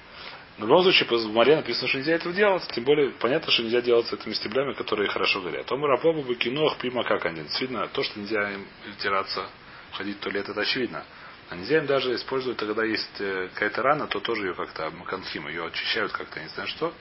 Но 0.57 0.65
в 0.65 0.69
любом 0.69 0.83
случае, 0.83 1.07
по 1.09 1.17
Гмаре 1.17 1.55
написано, 1.55 1.87
что 1.87 1.97
нельзя 1.97 2.13
этого 2.13 2.33
делать. 2.33 2.63
Тем 2.73 2.83
более, 2.83 3.11
понятно, 3.11 3.51
что 3.51 3.63
нельзя 3.63 3.81
делать 3.81 4.07
с 4.07 4.13
этими 4.13 4.33
стеблями, 4.33 4.73
которые 4.73 5.09
хорошо 5.09 5.41
горят. 5.41 5.65
Том 5.65 5.83
рапобу 5.83 6.21
бы 6.21 6.35
кинох 6.35 6.77
пима 6.77 7.03
как 7.03 7.25
один. 7.25 7.47
Видно, 7.59 7.87
то, 7.87 8.03
что 8.03 8.19
нельзя 8.19 8.51
им 8.51 8.67
втираться, 8.97 9.47
ходить 9.93 10.17
в 10.17 10.19
туалет, 10.19 10.47
это 10.47 10.61
очевидно. 10.61 11.05
А 11.49 11.55
нельзя 11.55 11.79
им 11.79 11.85
даже 11.87 12.13
использовать, 12.15 12.57
когда 12.57 12.83
есть 12.83 13.19
э, 13.19 13.49
какая-то 13.53 13.81
рана, 13.81 14.07
то 14.07 14.19
тоже 14.19 14.47
ее 14.47 14.53
как-то 14.53 14.89
маканхим, 14.91 15.47
ее 15.47 15.65
очищают 15.67 16.11
как-то, 16.11 16.39
не 16.39 16.47
знаю 16.49 16.67
что, 16.69 16.93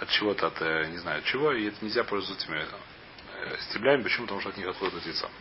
от 0.00 0.08
чего-то, 0.10 0.48
от 0.48 0.60
э, 0.60 0.86
не 0.90 0.98
знаю 0.98 1.18
от 1.18 1.24
чего, 1.24 1.52
и 1.52 1.66
это 1.66 1.76
нельзя 1.82 2.04
пользоваться 2.04 2.46
этими 2.46 2.58
э, 2.58 3.56
стеблями, 3.68 4.02
почему? 4.02 4.26
Потому 4.26 4.40
что 4.40 4.50
от 4.50 4.56
них 4.56 4.66
отходит 4.66 4.94
эти 4.96 5.14
самые. 5.14 5.36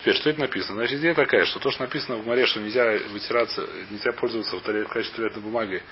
Теперь, 0.00 0.14
что 0.16 0.30
это 0.30 0.40
написано? 0.40 0.74
Значит, 0.74 1.00
идея 1.00 1.14
такая, 1.14 1.46
что 1.46 1.60
то, 1.60 1.70
что 1.70 1.82
написано 1.82 2.16
в 2.16 2.26
море, 2.26 2.46
что 2.46 2.60
нельзя 2.60 2.98
вытираться, 3.08 3.66
нельзя 3.90 4.12
пользоваться 4.12 4.56
в, 4.56 4.60
в 4.60 4.88
качестве 4.88 5.16
туалетной 5.16 5.42
бумаги 5.42 5.82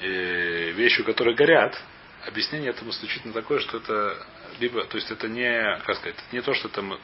э, 0.00 0.70
вещью, 0.70 1.04
которые 1.04 1.36
горят, 1.36 1.78
объяснение 2.26 2.70
этому 2.70 2.90
исключительно 2.90 3.34
такое, 3.34 3.60
что 3.60 3.78
это 3.78 4.26
либо, 4.60 4.84
то 4.84 4.96
есть 4.96 5.10
это 5.10 5.28
не, 5.28 5.78
как 5.84 5.96
сказать, 5.96 6.16
это 6.16 6.36
не 6.36 6.40
то, 6.40 6.54
что 6.54 6.68
там 6.68 6.98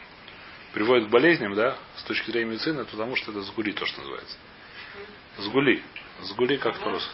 приводит 0.73 1.09
к 1.09 1.11
болезням, 1.11 1.55
да, 1.55 1.77
с 1.97 2.03
точки 2.05 2.31
зрения 2.31 2.53
медицины, 2.53 2.81
это 2.81 2.91
потому 2.91 3.17
что 3.17 3.31
это 3.31 3.43
сгули, 3.43 3.73
то, 3.73 3.85
что 3.85 4.01
называется. 4.01 4.37
Сгули. 5.39 5.83
Сгули 6.23 6.57
как 6.57 6.77
по-русски. 6.81 7.11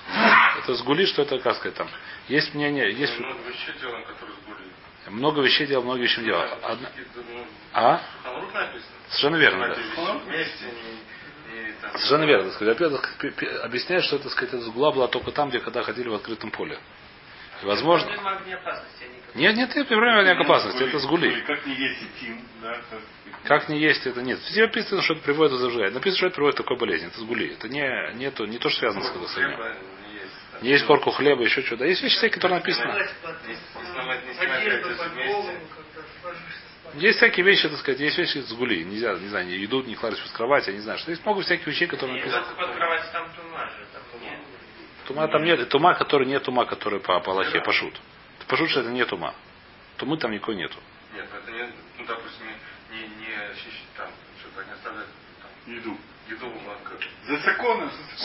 Это 0.59 0.75
сгули, 0.75 1.05
что 1.07 1.23
это, 1.23 1.39
как 1.39 1.57
сказать, 1.57 1.77
там. 1.77 1.89
Есть 2.29 2.55
мнение, 2.55 2.91
есть 2.93 3.19
Много 3.19 3.39
вещей 3.49 3.75
делаем, 3.81 4.05
которые 4.05 4.35
сгорели. 4.47 4.71
много 5.09 5.43
вещей 5.43 5.67
делал, 5.67 5.85
много 5.85 6.01
вещей 6.01 6.25
делал. 6.25 6.43
Одна- 6.63 6.91
ну, 7.15 7.47
А? 7.75 8.01
Совершенно 9.09 9.37
верно, 9.37 9.69
да. 9.69 9.75
Совершенно 11.93 12.25
верно. 12.25 12.51
так 12.51 12.55
сказать. 12.55 12.81
Объясняет, 13.65 14.05
что 14.05 14.17
это, 14.17 14.25
так 14.25 14.33
сказать, 14.33 14.55
эта 14.55 14.63
сгула 14.65 14.91
была 14.91 15.09
только 15.09 15.31
там, 15.33 15.51
где 15.51 15.61
когда 15.61 15.83
ходили 15.83 16.09
в 16.09 16.15
открытом 16.15 16.51
поле. 16.51 16.79
И 17.63 17.67
возможно. 17.67 18.11
Нет, 19.35 19.57
нет, 19.57 19.75
нет, 19.75 19.89
проблема 19.89 20.23
не 20.23 20.31
опасности, 20.31 20.85
это 20.85 20.99
сгули. 21.01 21.41
Как 21.41 21.67
не 21.67 21.75
есть 21.75 22.01
тим, 22.21 22.41
да, 22.63 22.79
как 23.45 23.69
не 23.69 23.79
есть, 23.79 24.07
это 24.07 24.23
нет. 24.23 24.39
Здесь 24.39 24.67
написано, 24.67 25.03
что 25.03 25.15
это 25.15 25.23
приводит 25.23 25.57
к 25.57 25.61
зажиганию. 25.61 25.93
Написано, 25.93 26.17
что 26.17 26.27
это 26.29 26.37
приводит 26.37 26.57
к 26.57 26.63
такой 26.63 26.79
болезни. 26.79 27.09
Это 27.09 27.21
сгули. 27.21 27.53
Это 27.53 27.69
не, 27.69 28.15
нету, 28.15 28.47
не 28.47 28.59
то, 28.59 28.71
что 28.71 28.81
связано 28.81 29.05
с 29.05 29.13
голосованием. 29.13 29.61
не 30.63 30.71
есть. 30.71 30.87
корку 30.87 31.11
хлеба, 31.11 31.43
еще 31.43 31.61
что-то. 31.63 31.85
Есть 31.85 32.03
вещи 32.03 32.17
всякие, 32.17 32.37
которые 32.37 32.61
написаны. 32.61 33.07
Есть 36.95 37.19
всякие 37.19 37.45
вещи, 37.45 37.69
так 37.69 37.79
сказать, 37.81 38.01
есть 38.01 38.17
вещи 38.17 38.39
с 38.39 38.53
гули. 38.53 38.83
Нельзя, 38.83 39.15
не 39.15 39.29
знаю, 39.29 39.47
не 39.47 39.63
идут, 39.65 39.87
не 39.87 39.95
кладешь 39.95 40.23
под 40.23 40.33
кровать, 40.33 40.67
я 40.67 40.73
не 40.73 40.81
знаю. 40.81 40.99
Что 40.99 41.11
есть 41.11 41.25
много 41.25 41.43
всяких 41.43 41.67
вещей, 41.67 41.87
которые 41.87 42.17
Нет, 42.17 42.27
написаны. 42.27 42.47
только 42.47 42.67
под 42.67 42.77
кровать 42.77 43.13
там 43.13 43.29
тума 43.35 43.67
же. 43.67 43.87
Там 43.93 44.23
нет. 44.23 44.39
Тума 45.07 45.29
там 45.29 45.45
нет. 45.45 45.69
Тума, 45.69 45.95
который 45.95 46.27
нет 46.27 46.43
тума, 46.45 46.65
который 46.65 47.01
по, 47.01 47.21
по 47.21 47.33
Аллахе 48.45 48.49
пошут. 48.49 48.71
Что 48.71 48.81
это 48.81 48.91
не 48.91 49.05
тума. 49.05 49.35
Тумы 49.97 50.17
там 50.19 50.33
никакой 50.33 50.57
нету. 50.57 50.77
Нет, 51.15 51.27
это 51.33 51.51
не, 51.53 51.63
ну, 51.99 52.05
допустим, 52.07 52.47
не, 52.91 52.99
не, 52.99 53.37
там, 53.97 54.09
что-то 54.41 54.67
не 54.67 54.73
оставлять 54.73 55.07
там, 55.41 55.75
еду. 55.75 55.97
еду 56.29 56.47
в 56.49 56.89
как- 56.89 57.01
За 57.29 57.39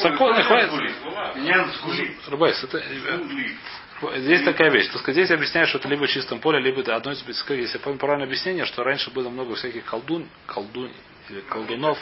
Законы 0.02 0.44
хватит. 0.44 0.70
Сгули, 0.72 0.88
сгула. 0.90 1.34
Меня 1.36 1.66
сгули. 1.66 2.18
Рубайс, 2.28 2.64
это, 2.64 2.78
э, 2.80 3.18
Сгули. 3.18 4.20
Здесь 4.22 4.44
такая 4.44 4.72
вещь. 4.72 4.88
Так 4.88 5.02
сказать, 5.02 5.16
здесь 5.16 5.32
объясняют, 5.32 5.70
что 5.70 5.78
это 5.78 5.88
либо 5.90 6.08
в 6.08 6.10
чистом 6.10 6.40
поле, 6.40 6.60
либо 6.60 6.82
это 6.82 6.96
одно 6.96 7.12
из. 7.12 7.22
Если 7.28 7.78
я 7.78 7.80
помню 7.80 8.00
правильное 8.00 8.26
объяснение, 8.28 8.66
что 8.66 8.84
раньше 8.84 9.12
было 9.12 9.30
много 9.30 9.56
всяких 9.56 9.86
колдун, 9.86 10.28
колдун, 10.48 10.92
или 11.30 11.42
колдунов, 11.42 12.00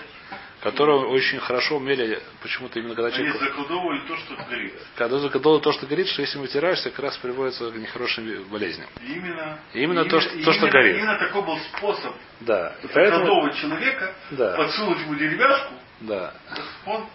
которые 0.62 1.00
очень 1.06 1.40
хорошо 1.40 1.78
умели, 1.78 2.20
почему-то 2.42 2.80
именно 2.80 2.96
когда 2.96 3.08
Они 3.16 3.18
человек, 3.18 3.40
заколдовывали 3.42 4.00
то, 4.08 4.18
что 4.18 4.36
горит. 4.50 4.74
когда 4.96 5.18
заколдовал 5.20 5.60
то, 5.62 5.72
что 5.72 5.86
говорит, 5.86 6.08
что 6.08 6.22
если 6.22 6.40
вытираешься, 6.40 6.90
как 6.90 7.00
раз 7.00 7.18
приводится 7.18 7.70
к 7.72 7.76
нехорошим 7.76 8.44
болезням. 8.50 8.88
И 9.02 9.14
именно, 9.14 9.60
И 9.74 9.84
именно 9.84 10.06
то, 10.06 10.20
что- 10.20 10.36
и 10.36 10.44
то, 10.44 10.52
что 10.52 10.62
именно- 10.66 10.72
горит. 10.72 10.98
Именно 10.98 11.20
такой 11.20 11.42
был 11.44 11.60
способ 11.60 12.16
Да. 12.42 12.76
Заколдовывать 12.84 13.56
человека, 13.58 14.14
Да. 14.32 14.56
подсунуть 14.58 15.00
ему 15.02 15.16
деревяшку, 15.16 15.74
да. 16.02 16.34
он. 16.86 17.08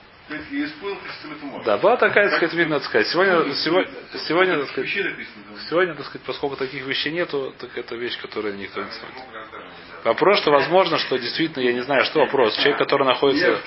Да, 1.65 1.77
была 1.79 1.97
такая, 1.97 2.29
так 2.29 2.37
сказать, 2.39 2.55
видно, 2.55 2.79
так 2.79 2.89
сказать. 2.89 3.09
Сегодня, 3.09 3.53
сегодня, 3.55 3.91
сегодня, 4.27 4.59
так 4.61 4.69
сказать, 4.71 4.91
сегодня, 5.69 5.95
так 5.95 6.07
сказать, 6.07 6.23
поскольку 6.27 6.57
таких 6.57 6.87
вещей 6.87 7.13
нету, 7.13 7.53
так 7.59 7.77
это 7.77 7.97
вещь, 7.97 8.19
которая 8.21 8.53
никто 8.55 8.81
не 8.83 8.91
знает. 8.91 9.15
Вопрос, 10.05 10.39
что 10.41 10.51
возможно, 10.51 10.99
что 10.99 11.17
действительно, 11.17 11.63
я 11.63 11.73
не 11.73 11.83
знаю, 11.83 12.05
что 12.05 12.21
вопрос. 12.21 12.57
Человек, 12.57 12.79
который 12.79 13.07
находится, 13.07 13.61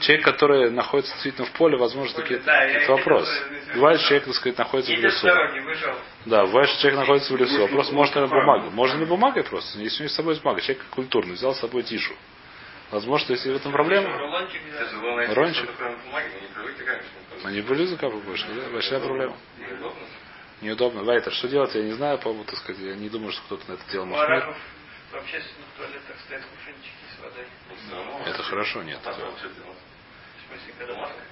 человек, 0.00 0.24
который 0.24 0.70
находится 0.70 1.12
действительно 1.14 1.46
в 1.46 1.50
поле, 1.52 1.76
возможно, 1.76 2.14
таки, 2.14 2.36
Да, 2.36 2.64
это 2.64 2.92
вопрос. 2.92 3.28
Бывает, 3.74 3.98
что 3.98 4.08
человек, 4.10 4.26
так 4.26 4.34
сказать, 4.34 4.58
находится 4.58 4.92
в 4.92 4.98
лесу. 4.98 5.28
Да, 6.26 6.46
бывает, 6.46 6.68
что 6.70 6.80
человек 6.82 7.00
находится 7.00 7.32
в 7.32 7.36
лесу. 7.36 7.60
Вопрос, 7.62 7.90
может, 7.90 8.14
наверное, 8.14 8.40
бумага. 8.40 8.70
Можно 8.70 9.00
ли 9.00 9.06
бумагой 9.06 9.42
просто? 9.42 9.80
Если 9.80 10.02
у 10.02 10.04
него 10.04 10.12
с 10.12 10.16
собой 10.16 10.38
бумага, 10.40 10.60
человек 10.60 10.84
культурный, 10.90 11.34
взял 11.34 11.54
с 11.54 11.58
собой 11.58 11.82
тишу. 11.82 12.14
Возможно, 12.92 13.32
если 13.32 13.52
в 13.52 13.56
этом 13.56 13.72
проблема, 13.72 14.16
Рончик? 15.34 15.68
они 17.42 17.60
были 17.62 17.86
закапывать 17.86 18.24
больше, 18.24 18.46
да? 18.54 18.70
Большая 18.72 19.00
проблема. 19.00 19.36
Неудобно. 19.58 20.00
Неудобно. 20.60 21.02
Вайтер, 21.02 21.32
что 21.32 21.48
делать, 21.48 21.74
я 21.74 21.82
не 21.82 21.92
знаю, 21.92 22.18
по-моему, 22.18 22.44
так 22.44 22.56
сказать, 22.56 22.80
я 22.80 22.94
не 22.94 23.08
думаю, 23.08 23.32
что 23.32 23.42
кто-то 23.46 23.68
на 23.68 23.74
это 23.74 23.82
дело 23.90 24.04
может. 24.04 24.54
В 25.14 25.16
общественных 25.16 25.68
туалетах 25.76 26.16
стоят 26.26 26.44
кувшинчики 26.44 27.04
с 27.16 27.22
водой. 27.22 27.46
Ну. 27.90 28.22
Это 28.26 28.42
хорошо, 28.42 28.82
нет. 28.82 28.98
А 29.04 29.12
потом 29.12 29.36
что 29.38 29.48
делать? 29.48 29.78
В 30.36 30.48
смысле, 30.48 30.74
когда 30.78 30.94
лавка? 30.94 31.22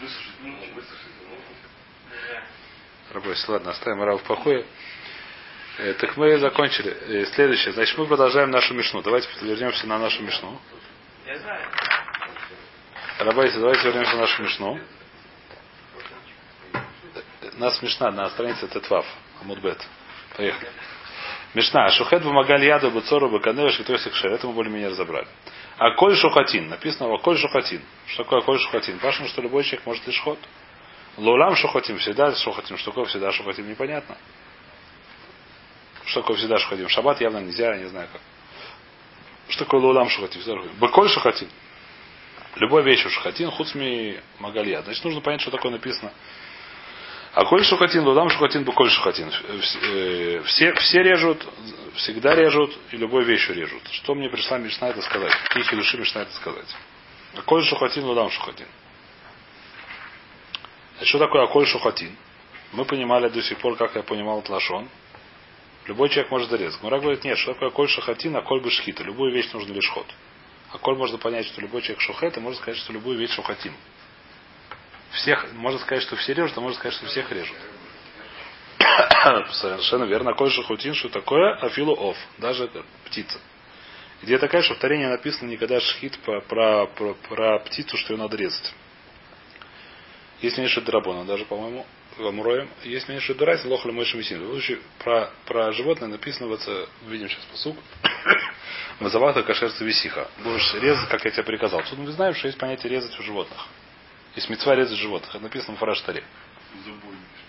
Высушить 0.00 0.40
нужно. 0.40 0.82
Рабочий. 3.12 3.44
Ладно, 3.48 3.70
оставим 3.72 4.02
Рава 4.02 4.18
в 4.18 4.22
покое. 4.22 4.64
Э, 5.78 5.94
так 5.94 6.16
мы 6.16 6.38
закончили. 6.38 6.90
Э, 6.92 7.26
следующее. 7.26 7.72
Значит, 7.74 7.98
мы 7.98 8.06
продолжаем 8.06 8.50
нашу 8.50 8.74
мишну. 8.74 9.02
Давайте 9.02 9.28
вернемся 9.42 9.86
на 9.86 9.98
нашу 9.98 10.22
мишну. 10.22 10.58
Я 11.26 11.38
знаю. 11.38 11.68
Рабайся, 13.18 13.58
давайте 13.58 13.82
вернемся 13.82 14.12
на 14.12 14.20
нашу 14.20 14.42
мишну. 14.42 14.80
У 17.42 17.58
нас 17.58 17.82
мишна 17.82 18.10
на 18.10 18.30
странице 18.30 18.66
Тетвав. 18.68 19.04
Амудбет. 19.42 19.78
Поехали. 20.36 20.70
Мишна. 21.54 21.88
Шухет 21.90 22.22
бумагаль 22.22 22.64
яду 22.64 22.90
бацору 22.90 23.28
баканева 23.28 23.70
шитосик 23.70 24.14
шер. 24.14 24.32
Это 24.32 24.46
мы 24.46 24.52
более-менее 24.52 24.90
разобрали. 24.90 25.26
А 25.78 25.90
коль 25.92 26.14
шухатин. 26.16 26.68
Написано 26.68 27.12
а 27.12 27.18
коль 27.18 27.38
шухатин. 27.38 27.82
Что 28.06 28.24
такое 28.24 28.40
коль 28.42 28.58
шухатин? 28.58 28.98
Пашем, 28.98 29.26
что 29.26 29.42
любой 29.42 29.64
человек 29.64 29.86
может 29.86 30.06
лишь 30.06 30.20
ход. 30.20 30.38
Лулам 31.16 31.56
шухатим. 31.56 31.98
Всегда 31.98 32.34
шухатим. 32.34 32.76
Что 32.76 32.90
такое 32.90 33.06
всегда 33.06 33.32
шухатим? 33.32 33.68
Непонятно. 33.68 34.16
Что 36.04 36.20
такое 36.20 36.36
всегда 36.36 36.58
шухатим? 36.58 36.88
Шаббат 36.88 37.20
явно 37.20 37.38
нельзя, 37.38 37.74
я 37.74 37.78
не 37.78 37.88
знаю 37.88 38.08
как. 38.12 38.20
Что 39.48 39.64
такое 39.64 39.80
лулам 39.80 40.08
шухатим? 40.08 40.40
Быколь 40.78 41.08
шухатин. 41.08 41.48
Любой 42.56 42.82
вещь 42.82 43.02
шухатин, 43.08 43.50
хуцми 43.50 44.20
магалья. 44.38 44.82
Значит, 44.82 45.04
нужно 45.04 45.20
понять, 45.20 45.40
что 45.40 45.50
такое 45.50 45.72
написано. 45.72 46.12
А 47.32 47.44
коль 47.44 47.64
шухатин, 47.64 48.04
лудам 48.04 48.28
шухатин, 48.28 48.64
буколь 48.64 48.90
шухатин. 48.90 49.30
Э, 49.30 50.42
все, 50.46 50.72
все 50.74 51.02
режут, 51.02 51.46
всегда 51.94 52.34
режут, 52.34 52.76
и 52.90 52.96
любой 52.96 53.24
вещью 53.24 53.54
режут. 53.54 53.82
Что 53.92 54.14
мне 54.14 54.28
пришла 54.28 54.58
Мишна 54.58 54.88
это 54.88 55.00
сказать? 55.02 55.32
Какие 55.44 55.62
хидуши 55.62 55.96
Мишна 55.96 56.22
это 56.22 56.32
сказать? 56.32 56.74
А 57.36 57.42
коль 57.42 57.64
шухатин, 57.64 58.04
лудам 58.04 58.30
шухатин. 58.30 58.66
А 61.00 61.04
что 61.04 61.18
такое 61.18 61.44
аколь 61.44 61.66
шухатин? 61.66 62.16
Мы 62.72 62.84
понимали 62.84 63.28
до 63.28 63.42
сих 63.42 63.58
пор, 63.58 63.76
как 63.76 63.94
я 63.94 64.02
понимал 64.02 64.42
Тлашон. 64.42 64.88
Любой 65.86 66.08
человек 66.08 66.30
может 66.32 66.50
зарезать. 66.50 66.82
Мура 66.82 66.98
говорит, 66.98 67.24
нет, 67.24 67.38
что 67.38 67.54
такое 67.54 67.70
коль 67.70 67.88
шахатин, 67.88 68.36
а 68.36 68.42
коль 68.42 68.60
бы 68.60 68.70
шхита. 68.70 69.04
Любую 69.04 69.32
вещь 69.32 69.52
нужно 69.52 69.72
лишь 69.72 69.88
ход. 69.88 70.06
А 70.72 70.78
коль 70.78 70.96
можно 70.96 71.16
понять, 71.16 71.46
что 71.46 71.60
любой 71.60 71.82
человек 71.82 72.00
шухет, 72.00 72.36
и 72.36 72.40
можно 72.40 72.60
сказать, 72.60 72.78
что 72.78 72.92
любую 72.92 73.18
вещь 73.18 73.30
шухатим. 73.30 73.72
Всех, 75.12 75.52
можно 75.54 75.80
сказать, 75.80 76.02
что 76.02 76.16
все 76.16 76.34
режут, 76.34 76.56
а 76.56 76.60
можно 76.60 76.78
сказать, 76.78 76.96
что 76.96 77.06
всех 77.06 77.30
режут. 77.32 77.56
Совершенно 79.52 80.04
верно. 80.04 80.34
Коль 80.34 80.50
шухутин, 80.50 80.94
что 80.94 81.08
такое? 81.08 81.54
Афилу 81.56 81.94
оф. 82.10 82.16
Даже 82.38 82.70
птица. 83.06 83.38
Где 84.22 84.38
такая, 84.38 84.62
что 84.62 84.74
в 84.74 84.78
Таре 84.78 84.98
написано 85.08 85.48
никогда 85.48 85.80
шхит 85.80 86.18
про, 86.20 86.40
про, 86.42 86.86
про, 86.86 87.14
про 87.14 87.58
птицу, 87.60 87.96
что 87.96 88.12
ее 88.12 88.18
надо 88.18 88.36
резать. 88.36 88.72
Если 90.42 90.62
не 90.62 90.80
Драбона, 90.80 91.24
даже, 91.24 91.44
по-моему, 91.44 91.86
Ламуроем, 92.18 92.68
если 92.84 93.14
не 93.14 93.34
Дурайс, 93.34 93.64
Лохля 93.64 93.92
Мойши 93.92 94.16
Мессин. 94.16 94.42
В 94.42 94.50
случае 94.50 94.78
про, 94.98 95.30
про 95.46 95.72
животное 95.72 96.08
написано, 96.08 96.48
вот, 96.48 96.60
видим 97.06 97.28
сейчас 97.28 97.44
посук, 97.46 97.76
Мазавата 99.00 99.42
кашерца 99.42 99.84
висиха. 99.84 100.28
Будешь 100.42 100.74
резать, 100.74 101.08
как 101.08 101.24
я 101.24 101.30
тебе 101.30 101.44
приказал. 101.44 101.82
Тут 101.88 101.98
мы 101.98 102.10
знаем, 102.12 102.34
что 102.34 102.48
есть 102.48 102.58
понятие 102.58 102.90
резать 102.90 103.18
у 103.18 103.22
животных. 103.22 103.66
Есть 104.36 104.48
мецва 104.48 104.74
резать 104.74 104.98
животных. 104.98 105.34
Это 105.34 105.42
написано 105.42 105.76
в 105.76 105.80
Фараштаре. 105.80 106.24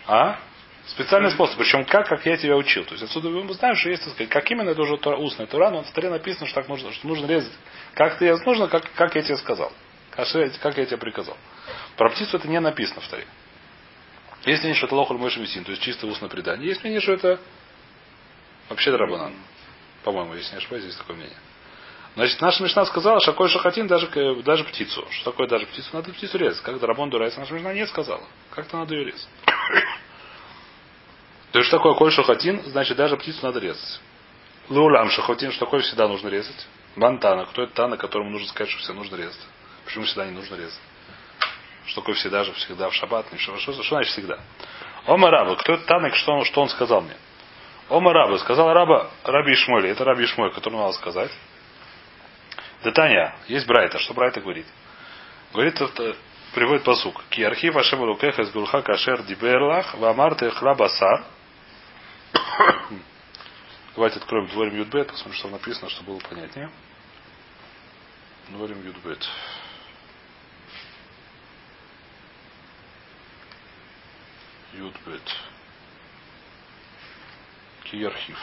А? 0.07 0.39
Специальный 0.87 1.31
способ. 1.31 1.57
Причем 1.57 1.85
как, 1.85 2.07
как 2.07 2.25
я 2.25 2.37
тебя 2.37 2.55
учил. 2.55 2.85
То 2.85 2.93
есть 2.93 3.03
отсюда 3.03 3.29
мы 3.29 3.53
знаем, 3.53 3.75
что 3.75 3.89
есть, 3.89 4.03
так 4.03 4.13
сказать, 4.13 4.31
как 4.31 4.49
именно 4.49 4.71
это 4.71 4.81
уже 4.81 4.95
устная 4.95 5.45
тура, 5.45 5.69
но 5.69 5.83
в 5.83 5.91
Таре 5.91 6.09
написано, 6.09 6.47
что 6.47 6.55
так 6.55 6.69
нужно, 6.69 6.91
что 6.91 7.07
нужно 7.07 7.27
резать. 7.27 7.53
Как 7.93 8.17
ты 8.17 8.35
нужно, 8.45 8.67
как, 8.67 8.91
как 8.93 9.15
я 9.15 9.21
тебе 9.21 9.37
сказал. 9.37 9.71
Как 10.11 10.27
я 10.77 10.85
тебе 10.85 10.97
приказал. 10.97 11.37
Про 11.97 12.09
птицу 12.09 12.37
это 12.37 12.47
не 12.47 12.59
написано 12.59 13.01
в 13.01 13.07
Таре. 13.07 13.27
Если 14.45 14.67
не 14.67 14.73
что 14.73 14.87
это 14.87 14.95
лохуль 14.95 15.17
мой 15.17 15.29
шмисин, 15.29 15.63
то 15.63 15.71
есть 15.71 15.83
чисто 15.83 16.07
устное 16.07 16.29
предание. 16.29 16.67
Если 16.67 16.89
не 16.89 16.99
что 16.99 17.13
это 17.13 17.39
вообще 18.69 18.91
драбанан. 18.91 19.35
По-моему, 20.03 20.33
если 20.33 20.53
не 20.53 20.57
ошибаюсь, 20.57 20.83
здесь 20.83 20.95
такое 20.95 21.15
мнение. 21.15 21.37
Значит, 22.15 22.41
наша 22.41 22.63
Мишна 22.63 22.85
сказала, 22.85 23.21
что 23.21 23.31
какой 23.31 23.47
шахатин 23.47 23.87
даже, 23.87 24.07
даже 24.43 24.65
птицу. 24.65 25.05
Что 25.11 25.31
такое 25.31 25.47
даже 25.47 25.65
птицу? 25.65 25.89
Надо 25.93 26.11
птицу 26.11 26.37
резать. 26.37 26.61
Как 26.61 26.79
Драбон 26.79 27.09
Дурайс, 27.09 27.37
наша 27.37 27.53
Мишна 27.53 27.73
не 27.73 27.87
сказала. 27.87 28.23
Как-то 28.49 28.77
надо 28.77 28.95
ее 28.95 29.05
резать. 29.05 29.27
То 31.51 31.59
есть, 31.59 31.67
что 31.67 31.77
такое 31.77 31.93
коль 31.93 32.11
шахатин, 32.11 32.61
значит, 32.65 32.97
даже 32.97 33.15
птицу 33.15 33.45
надо 33.45 33.59
резать. 33.59 34.01
Лулам 34.67 35.09
шахатин, 35.09 35.51
что 35.51 35.65
такое 35.65 35.81
всегда 35.81 36.07
нужно 36.07 36.27
резать. 36.27 36.67
Бантана, 36.97 37.45
кто 37.45 37.63
это 37.63 37.73
тана, 37.73 37.97
которому 37.97 38.29
нужно 38.29 38.47
сказать, 38.49 38.69
что 38.69 38.81
все 38.81 38.93
нужно 38.93 39.15
резать. 39.15 39.41
Почему 39.85 40.03
всегда 40.03 40.25
не 40.25 40.31
нужно 40.31 40.55
резать? 40.55 40.79
Что 41.85 42.01
такое 42.01 42.15
всегда 42.15 42.43
же, 42.43 42.51
всегда 42.53 42.89
в 42.89 42.93
шаббат, 42.93 43.31
не 43.31 43.37
что, 43.37 43.57
что, 43.57 43.73
что 43.73 43.83
значит 43.83 44.11
всегда? 44.11 44.39
Ома 45.07 45.31
раба, 45.31 45.55
кто 45.55 45.73
это 45.73 45.85
танок, 45.85 46.15
что 46.15 46.33
он, 46.33 46.45
что 46.45 46.61
он 46.61 46.69
сказал 46.69 47.01
мне? 47.01 47.15
Ома 47.89 48.13
раба, 48.13 48.37
сказал 48.37 48.71
раба 48.71 49.09
Раби 49.23 49.53
Ишмойли, 49.53 49.89
это 49.89 50.03
Раби 50.03 50.25
Ишмой, 50.25 50.53
которому 50.53 50.83
надо 50.83 50.93
сказать. 50.93 51.31
Детания, 52.83 53.35
есть 53.47 53.67
Брайта. 53.67 53.99
Что 53.99 54.13
Брайта 54.13 54.41
говорит? 54.41 54.65
Говорит, 55.53 55.79
это 55.79 56.15
приводит 56.53 56.83
посук. 56.83 57.23
Ки 57.29 57.41
архив 57.41 57.75
Ашем 57.75 58.03
Рукех 58.03 58.39
из 58.39 58.51
Гулха 58.51 58.81
Кашер 58.81 59.23
Диберлах 59.23 59.93
Вамар 59.95 60.35
Техла 60.35 60.73
Басар. 60.73 61.23
Давайте 63.95 64.19
откроем 64.19 64.47
дворим 64.47 64.77
Юдбет, 64.77 65.07
посмотрим, 65.09 65.37
что 65.37 65.49
написано, 65.49 65.89
чтобы 65.89 66.13
было 66.13 66.19
понятнее. 66.19 66.71
Дворим 68.49 68.83
Юдбет. 68.83 69.29
Юдбет. 74.73 75.35
Ки 77.83 78.03
архив. 78.03 78.39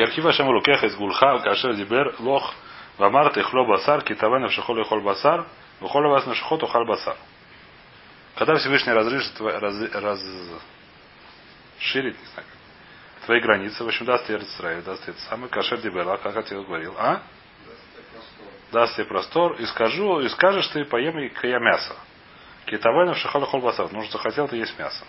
Ярхива 0.00 0.32
Шем 0.32 0.50
Рукех 0.50 0.82
из 0.84 0.96
Гулха, 0.96 1.38
Кашер 1.40 1.74
Дибер, 1.74 2.14
Лох, 2.18 2.54
Вамар 2.98 3.32
Техло 3.32 3.64
Басар, 3.66 4.02
Китавен 4.02 4.48
Шихол 4.48 4.80
Ихол 4.80 5.00
Басар, 5.02 5.46
Вхол 5.80 6.08
Вас 6.08 6.26
Нашихот 6.26 6.62
Ухал 6.62 6.84
Басар. 6.86 7.16
Когда 8.34 8.56
Всевышний 8.56 8.92
разрежет, 8.92 9.38
раз, 9.40 9.94
раз, 9.94 10.20
ширит, 11.78 12.18
не 12.18 12.26
знаю 12.26 12.46
твои 13.26 13.40
границы, 13.40 13.84
в 13.84 13.86
общем, 13.86 14.06
даст 14.06 14.26
тебе 14.26 14.38
Израиль, 14.38 14.82
даст 14.82 15.04
тебе 15.04 15.14
самый 15.28 15.48
Кашер 15.48 15.80
Дибер, 15.80 16.18
как 16.18 16.34
я 16.34 16.42
тебе 16.42 16.62
говорил, 16.62 16.94
а? 16.98 17.22
Даст 18.72 18.96
тебе 18.96 19.04
простор, 19.04 19.52
и 19.52 19.66
скажу, 19.66 20.20
и 20.20 20.28
скажешь 20.30 20.66
ты, 20.68 20.84
поем 20.84 21.16
и 21.18 21.30
я 21.44 21.58
мясо. 21.60 21.94
Китавен 22.66 23.14
Шихол 23.14 23.44
Ихол 23.44 23.60
Басар, 23.60 23.86
потому 23.86 24.02
что 24.04 24.18
захотел, 24.18 24.48
ты 24.48 24.56
есть 24.56 24.76
мясо. 24.78 25.04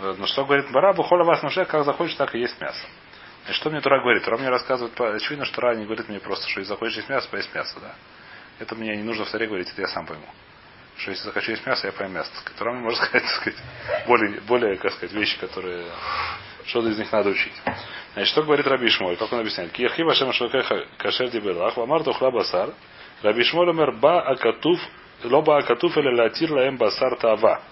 Но 0.00 0.26
что 0.26 0.44
говорит 0.44 0.70
Барабу, 0.70 1.02
холя 1.02 1.24
вас 1.24 1.40
как 1.40 1.84
захочешь, 1.84 2.16
так 2.16 2.34
и 2.34 2.40
есть 2.40 2.60
мясо. 2.60 2.86
И 3.48 3.52
что 3.52 3.70
мне 3.70 3.80
Тура 3.80 4.00
говорит? 4.00 4.24
Тура 4.24 4.36
мне 4.36 4.50
рассказывает, 4.50 5.00
очевидно, 5.00 5.46
что 5.46 5.56
Тура 5.56 5.74
не 5.74 5.84
говорит 5.84 6.08
мне 6.08 6.20
просто, 6.20 6.46
что 6.48 6.60
если 6.60 6.74
захочешь 6.74 6.96
есть 6.96 7.08
мясо, 7.08 7.28
поесть 7.30 7.54
мясо, 7.54 7.80
да. 7.80 7.94
Это 8.58 8.74
мне 8.74 8.94
не 8.94 9.02
нужно 9.02 9.24
в 9.24 9.30
таре 9.30 9.46
говорить, 9.46 9.70
это 9.70 9.80
я 9.80 9.88
сам 9.88 10.04
пойму. 10.06 10.26
Что 10.98 11.12
если 11.12 11.24
захочу 11.24 11.52
есть 11.52 11.64
мясо, 11.66 11.86
я 11.86 11.92
поем 11.92 12.12
мясо. 12.12 12.30
Тура 12.58 12.72
мне 12.72 12.82
может 12.82 12.98
сказать, 13.04 13.22
так 13.22 13.32
сказать, 13.40 13.58
более, 14.06 14.40
более, 14.42 14.76
как 14.76 14.92
сказать, 14.92 15.12
вещи, 15.14 15.38
которые 15.38 15.86
что-то 16.66 16.88
из 16.88 16.98
них 16.98 17.10
надо 17.10 17.30
учить. 17.30 17.54
Значит, 18.12 18.32
что 18.32 18.42
говорит 18.42 18.66
Раби 18.66 18.88
Шмоль? 18.90 19.16
Как 19.16 19.32
он 19.32 19.40
объясняет? 19.40 19.72
Киехи 19.72 20.02
вашем 20.02 20.30
кашер 20.98 21.30
дибелах, 21.30 21.74
вамар 21.76 22.02
тухла 22.02 22.30
басар, 22.30 22.74
Раби 23.22 23.44
Шмоль 23.44 23.70
умер 23.70 23.92
ба 23.92 24.20
акатуф, 24.20 24.78
лоба 25.24 25.58
акатуф 25.58 25.96
или 25.96 26.14
латир 26.14 26.52
лаем 26.52 26.76
басар 26.76 27.16
тава. 27.16 27.62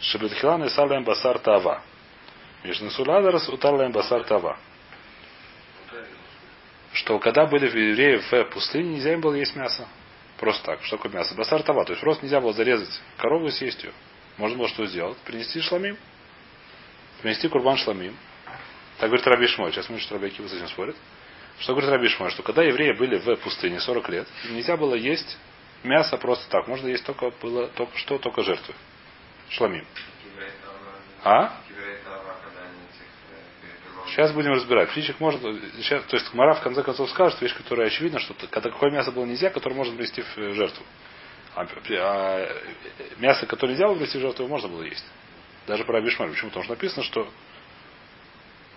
Шебетхилан 0.00 0.64
и 0.64 0.70
салаем 0.70 1.04
басар 1.04 1.38
тава. 1.38 1.82
Мишнасуладарас 2.64 3.48
утар 3.48 3.74
лаем 3.74 3.92
басар 3.92 4.24
тава 4.24 4.58
что 6.92 7.18
когда 7.18 7.46
были 7.46 7.68
в 7.68 7.74
евреев 7.74 8.30
в 8.30 8.44
пустыне, 8.52 8.94
нельзя 8.94 9.12
им 9.12 9.20
было 9.20 9.34
есть 9.34 9.54
мясо. 9.56 9.86
Просто 10.38 10.64
так. 10.64 10.82
Что 10.84 10.96
такое 10.96 11.12
мясо? 11.12 11.34
Басар. 11.34 11.62
То 11.62 11.72
есть 11.88 12.00
просто 12.00 12.24
нельзя 12.24 12.40
было 12.40 12.52
зарезать 12.52 12.88
корову 13.18 13.46
и 13.46 13.50
съесть 13.50 13.82
ее. 13.84 13.92
Можно 14.38 14.58
было 14.58 14.68
что 14.68 14.86
сделать? 14.86 15.18
Принести 15.18 15.60
шламим. 15.60 15.98
Принести 17.20 17.48
курбан 17.48 17.76
шламим. 17.76 18.16
Так 18.98 19.08
говорит 19.08 19.26
Раби 19.26 19.46
Шмой. 19.46 19.70
Сейчас 19.72 19.88
мы 19.90 19.98
что 19.98 20.14
Раби 20.14 20.28
Акива 20.28 20.48
с 20.48 20.52
этим 20.54 20.68
спорит. 20.68 20.96
Что 21.58 21.72
говорит 21.72 21.90
Раби 21.90 22.08
Шмой? 22.08 22.30
Что 22.30 22.42
когда 22.42 22.62
евреи 22.62 22.92
были 22.92 23.18
в 23.18 23.36
пустыне 23.36 23.80
40 23.80 24.08
лет, 24.08 24.28
нельзя 24.50 24.76
было 24.76 24.94
есть 24.94 25.38
мясо 25.82 26.16
просто 26.16 26.48
так. 26.48 26.66
Можно 26.68 26.88
есть 26.88 27.04
только 27.04 27.30
было 27.42 27.68
только 27.68 27.96
что, 27.98 28.18
только 28.18 28.42
жертвы. 28.42 28.74
Шламим. 29.50 29.84
А? 31.22 31.52
Сейчас 34.10 34.32
будем 34.32 34.52
разбирать. 34.52 34.90
Птичек 34.90 35.20
может, 35.20 35.40
сейчас, 35.76 36.04
то 36.04 36.16
есть 36.16 36.32
Мара 36.34 36.54
в 36.54 36.62
конце 36.62 36.82
концов 36.82 37.08
скажет 37.10 37.40
вещь, 37.40 37.54
которая 37.56 37.86
очевидна, 37.86 38.18
что 38.18 38.34
когда 38.50 38.70
какое 38.70 38.90
мясо 38.90 39.12
было 39.12 39.24
нельзя, 39.24 39.50
которое 39.50 39.76
можно 39.76 39.94
принести 39.94 40.22
в 40.22 40.38
э, 40.38 40.52
жертву. 40.54 40.84
А, 41.54 41.64
а 41.64 42.48
мясо, 43.18 43.46
которое 43.46 43.72
нельзя 43.72 43.86
было 43.86 43.96
принести 43.96 44.18
в 44.18 44.22
жертву, 44.22 44.48
можно 44.48 44.68
было 44.68 44.82
есть. 44.82 45.04
Даже 45.66 45.84
про 45.84 45.98
Абишмаль. 45.98 46.30
Почему? 46.30 46.50
Потому 46.50 46.64
что 46.64 46.72
написано, 46.74 47.04
что 47.04 47.28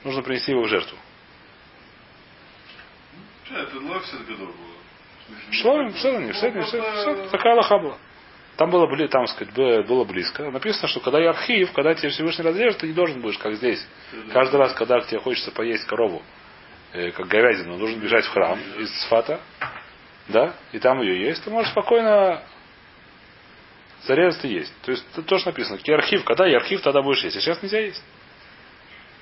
нужно 0.03 0.21
принести 0.21 0.51
его 0.51 0.63
в 0.63 0.67
жертву. 0.67 0.97
Это 3.49 3.79
Ловсет 3.79 4.25
Гадор 4.27 4.47
было. 4.47 5.51
Шлоим, 5.51 5.93
все, 5.93 6.19
не 6.19 6.31
все, 6.31 6.51
не 6.51 6.61
все, 6.63 6.81
все, 6.81 7.29
такая 7.29 7.55
лоха 7.55 7.77
была. 7.79 7.97
Там 8.57 8.69
было, 8.69 8.87
там, 9.07 9.25
сказать, 9.27 9.53
было 9.53 10.03
близко. 10.03 10.49
Написано, 10.51 10.87
что 10.87 10.99
когда 10.99 11.19
я 11.19 11.31
архив, 11.31 11.71
когда 11.71 11.95
тебе 11.95 12.09
Всевышний 12.09 12.45
разрежет, 12.45 12.79
ты 12.79 12.87
не 12.87 12.93
должен 12.93 13.19
будешь, 13.19 13.37
как 13.39 13.55
здесь. 13.55 13.83
Каждый 14.31 14.57
раз, 14.57 14.73
когда 14.73 15.01
тебе 15.01 15.19
хочется 15.19 15.51
поесть 15.51 15.85
корову, 15.85 16.21
э, 16.93 17.11
как 17.11 17.27
говядину, 17.27 17.77
нужно 17.77 17.99
бежать 17.99 18.25
в 18.25 18.29
храм 18.29 18.59
из 18.77 18.93
Сфата, 19.05 19.39
да, 20.27 20.53
и 20.71 20.79
там 20.79 21.01
ее 21.01 21.27
есть, 21.27 21.43
ты 21.43 21.49
можешь 21.49 21.71
спокойно 21.71 22.43
зарезать 24.03 24.45
и 24.45 24.49
есть. 24.49 24.73
То 24.81 24.91
есть 24.91 25.05
тут 25.13 25.25
тоже 25.25 25.45
написано, 25.45 25.77
ки 25.77 25.91
архив, 25.91 26.23
когда 26.23 26.47
и 26.47 26.53
архив, 26.53 26.81
тогда 26.81 27.01
будешь 27.01 27.23
есть. 27.23 27.35
А 27.37 27.41
сейчас 27.41 27.61
нельзя 27.63 27.79
есть. 27.79 28.03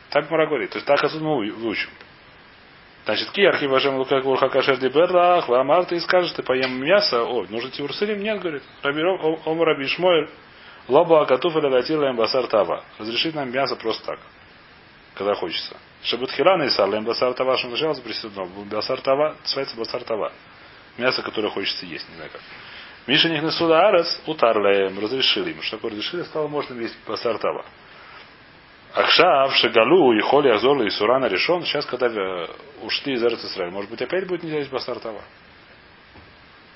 Так 0.09 0.29
Мара 0.29 0.45
говорит. 0.47 0.71
То 0.71 0.77
есть 0.77 0.87
так 0.87 1.01
отсюда 1.03 1.23
мы 1.23 1.51
выучим. 1.51 1.89
Значит, 3.05 3.31
ки 3.31 3.41
архив 3.41 3.71
вашем 3.71 3.95
лукак 3.97 4.25
урха 4.25 4.49
кашер 4.49 4.77
диберах, 4.77 5.49
ламар 5.49 5.85
ты 5.85 5.99
скажешь, 6.01 6.31
ты 6.33 6.43
поем 6.43 6.79
мясо, 6.83 7.23
о, 7.23 7.45
идти 7.45 7.77
в 7.77 7.79
Иерусалим? 7.81 8.21
Нет, 8.21 8.39
говорит. 8.39 8.63
Раби 8.83 9.01
Ров- 9.01 9.41
Ом 9.47 9.63
Раби 9.63 9.87
Шмуэль, 9.87 10.29
лоба 10.87 11.23
акатуф 11.23 11.55
или 11.55 11.69
датила 11.69 12.13
басар 12.13 12.45
тава. 12.47 12.83
Разрешить 12.99 13.33
нам 13.33 13.51
мясо 13.51 13.75
просто 13.75 14.05
так, 14.05 14.19
когда 15.15 15.33
хочется. 15.33 15.77
Шабутхирана 16.03 16.63
и 16.63 16.69
сарлем 16.69 17.03
басар 17.03 17.33
тава, 17.33 17.57
что 17.57 17.69
сначала 17.69 17.95
запрещено. 17.95 18.45
Басар 18.69 19.01
тава, 19.01 19.35
называется 19.41 19.75
басар 19.77 20.03
тава. 20.03 20.31
Мясо, 20.97 21.23
которое 21.23 21.49
хочется 21.49 21.85
есть, 21.87 22.07
не 22.09 22.15
знаю 22.15 22.29
как. 22.31 22.41
Миша 23.07 23.29
них 23.29 23.41
несуда 23.41 23.87
арес, 23.87 24.21
утарлаем, 24.27 24.99
разрешили 24.99 25.51
им. 25.51 25.61
Что 25.63 25.77
такое 25.77 25.91
разрешили, 25.91 26.21
стало 26.23 26.47
можно 26.47 26.79
есть 26.79 26.97
басар 27.07 27.39
тава. 27.39 27.65
Ахшав, 28.93 29.55
Шагалу, 29.55 30.13
и 30.13 30.21
Холи, 30.21 30.49
Азола, 30.49 30.83
и 30.83 30.89
Сурана 30.89 31.27
решен. 31.27 31.63
Сейчас, 31.63 31.85
когда 31.85 32.07
э, 32.07 32.47
ушли 32.81 33.13
из 33.13 33.23
Эрц 33.23 33.43
Исраиля, 33.45 33.71
может 33.71 33.89
быть, 33.89 34.01
опять 34.01 34.27
будет 34.27 34.43
нельзя 34.43 34.57
есть 34.59 34.71
басар 34.71 34.99
тава. 34.99 35.21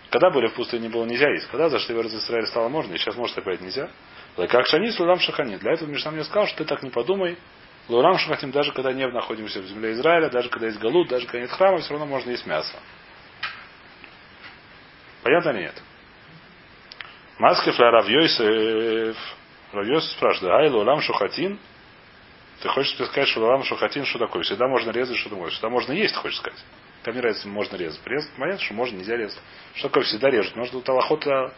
Когда 0.10 0.30
были 0.30 0.48
в 0.48 0.54
пустыне, 0.54 0.88
было 0.88 1.04
нельзя 1.04 1.30
есть. 1.30 1.48
Когда 1.48 1.68
зашли 1.68 1.94
в 1.94 2.00
Эрц 2.00 2.14
Исраиль, 2.14 2.48
стало 2.48 2.70
можно, 2.70 2.94
и 2.94 2.98
сейчас, 2.98 3.16
может, 3.16 3.38
опять 3.38 3.60
нельзя. 3.60 3.90
Как 4.38 4.66
шанис, 4.68 4.98
лулам 4.98 5.20
шахани. 5.20 5.58
Для 5.58 5.74
этого 5.74 5.90
Мишна 5.90 6.12
мне 6.12 6.24
сказал, 6.24 6.48
что 6.48 6.60
ты 6.60 6.66
так 6.66 6.84
не 6.84 6.90
подумай. 6.90 7.38
Лулам 7.90 8.18
шахатим, 8.18 8.52
даже 8.52 8.72
когда 8.72 8.94
не 8.94 9.06
находимся 9.08 9.62
в 9.62 9.66
земле 9.66 9.92
Израиля, 9.92 10.30
даже 10.30 10.50
когда 10.50 10.68
есть 10.68 10.80
галут, 10.80 11.10
даже 11.10 11.26
когда 11.26 11.42
нет 11.42 11.52
храма, 11.52 11.80
все 11.80 11.92
равно 11.92 12.06
можно 12.06 12.32
есть 12.32 12.46
мясо. 12.46 12.78
Понятно 15.22 15.50
или 15.50 15.64
нет? 15.64 15.82
Маскев 17.40 17.78
ля 17.78 17.92
Рав 17.92 18.08
Йосеф. 18.08 19.18
Рав 19.74 19.86
Йосеф 19.86 20.12
спрашивает, 20.12 20.54
ай, 20.54 20.70
лулам 20.70 21.02
шухатин, 21.02 21.60
ты 22.62 22.70
хочешь 22.70 22.98
мне 22.98 23.08
сказать, 23.08 23.30
что 23.30 23.42
лалам 23.42 23.64
шухатин, 23.64 24.06
что 24.06 24.20
такое? 24.20 24.44
Всегда 24.44 24.68
можно 24.68 24.92
резать, 24.92 25.18
что 25.18 25.30
думаешь? 25.30 25.54
Всегда 25.54 25.70
можно 25.70 25.92
есть, 25.92 26.16
хочешь 26.16 26.38
сказать. 26.38 26.60
Там 27.04 27.14
не 27.14 27.22
нравится, 27.22 27.48
можно 27.48 27.76
резать. 27.76 28.00
Резать, 28.06 28.32
понятно, 28.38 28.62
что 28.62 28.74
можно, 28.74 28.98
нельзя 28.98 29.16
резать. 29.16 29.40
Что 29.76 29.90
такое 29.90 30.04
всегда 30.04 30.30
режут? 30.30 30.56
Может, 30.56 30.74
тут 30.74 30.88
аллахот, 30.90 31.28
а, 31.28 31.54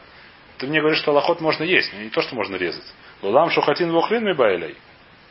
ты 0.58 0.68
мне 0.68 0.80
говоришь, 0.80 1.00
что 1.00 1.12
аллахот 1.12 1.40
можно 1.40 1.64
есть, 1.64 1.94
не 1.94 2.10
то, 2.10 2.22
что 2.22 2.36
можно 2.36 2.56
резать. 2.56 2.84
Лулам 3.22 3.50
шухатин 3.52 3.92
вохлин 3.92 4.26
ми 4.26 4.34
байлей. 4.34 4.76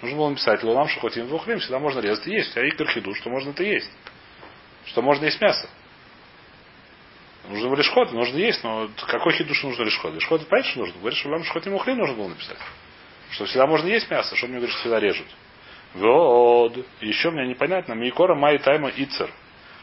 Нужно 0.02 0.16
было 0.16 0.28
написать, 0.30 0.62
лулам 0.62 0.88
шухатин 0.88 1.26
вохлин, 1.26 1.58
всегда 1.58 1.78
можно 1.78 2.00
резать 2.00 2.26
и 2.28 2.32
есть. 2.32 2.52
Тебя 2.52 2.66
икр 2.68 2.88
хиду, 2.88 3.14
что 3.14 3.28
можно 3.28 3.50
это 3.50 3.64
есть. 3.64 3.90
Что 4.86 5.02
можно 5.02 5.24
есть 5.24 5.40
мясо. 5.40 5.68
Нужно 7.48 7.74
лишь 7.74 7.90
ход, 7.90 8.12
нужно 8.12 8.38
есть, 8.38 8.62
но 8.64 8.88
какой 9.06 9.32
хидуш 9.34 9.62
нужно 9.62 9.82
лишь 9.84 9.98
ход? 9.98 10.14
Лишь 10.14 10.26
ход, 10.26 10.46
понятно, 10.48 10.70
что 10.70 10.80
нужно. 10.80 10.98
Говоришь, 10.98 11.18
что 11.18 11.28
лам 11.28 11.44
шухатин 11.44 11.72
вохлин 11.72 11.98
нужно 11.98 12.16
было 12.16 12.28
написать. 12.28 12.58
Что 13.30 13.44
всегда 13.44 13.66
можно 13.66 13.88
есть 13.88 14.10
мясо, 14.10 14.34
что 14.34 14.46
мне 14.46 14.56
говоришь, 14.56 14.74
что 14.74 14.80
всегда 14.80 15.00
режут. 15.00 15.26
Вот. 15.94 16.76
Еще 17.00 17.30
мне 17.30 17.46
непонятно. 17.46 17.94
Микора 17.94 18.34
Май 18.34 18.58
Тайма 18.58 18.90
Ицер. 18.90 19.30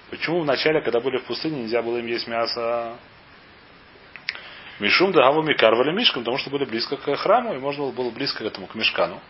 Почему 0.10 0.42
в 0.42 0.46
начале, 0.46 0.82
когда 0.82 1.00
были 1.00 1.18
в 1.18 1.24
пустыне, 1.24 1.62
нельзя 1.62 1.82
было 1.82 1.98
им 1.98 2.06
есть 2.06 2.28
мясо? 2.28 2.98
Мишум 4.80 5.12
Дагаву 5.12 5.44
Микарвали 5.44 5.92
Мишкам, 5.92 6.24
потому 6.24 6.38
что 6.38 6.50
были 6.50 6.66
близко 6.66 6.98
к 6.98 7.16
храму, 7.16 7.56
и 7.56 7.60
можно 7.60 7.92
было 7.92 8.10
близко 8.12 8.44
к 8.44 8.48
этому, 8.48 8.68
к 8.68 8.76
мешкану. 8.76 9.22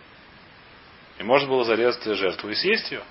И 1.20 1.24
можно 1.24 1.48
было 1.48 1.64
зарезать 1.64 2.04
жертву 2.18 2.50
и 2.50 2.56
съесть 2.56 2.92
ее. 2.92 3.04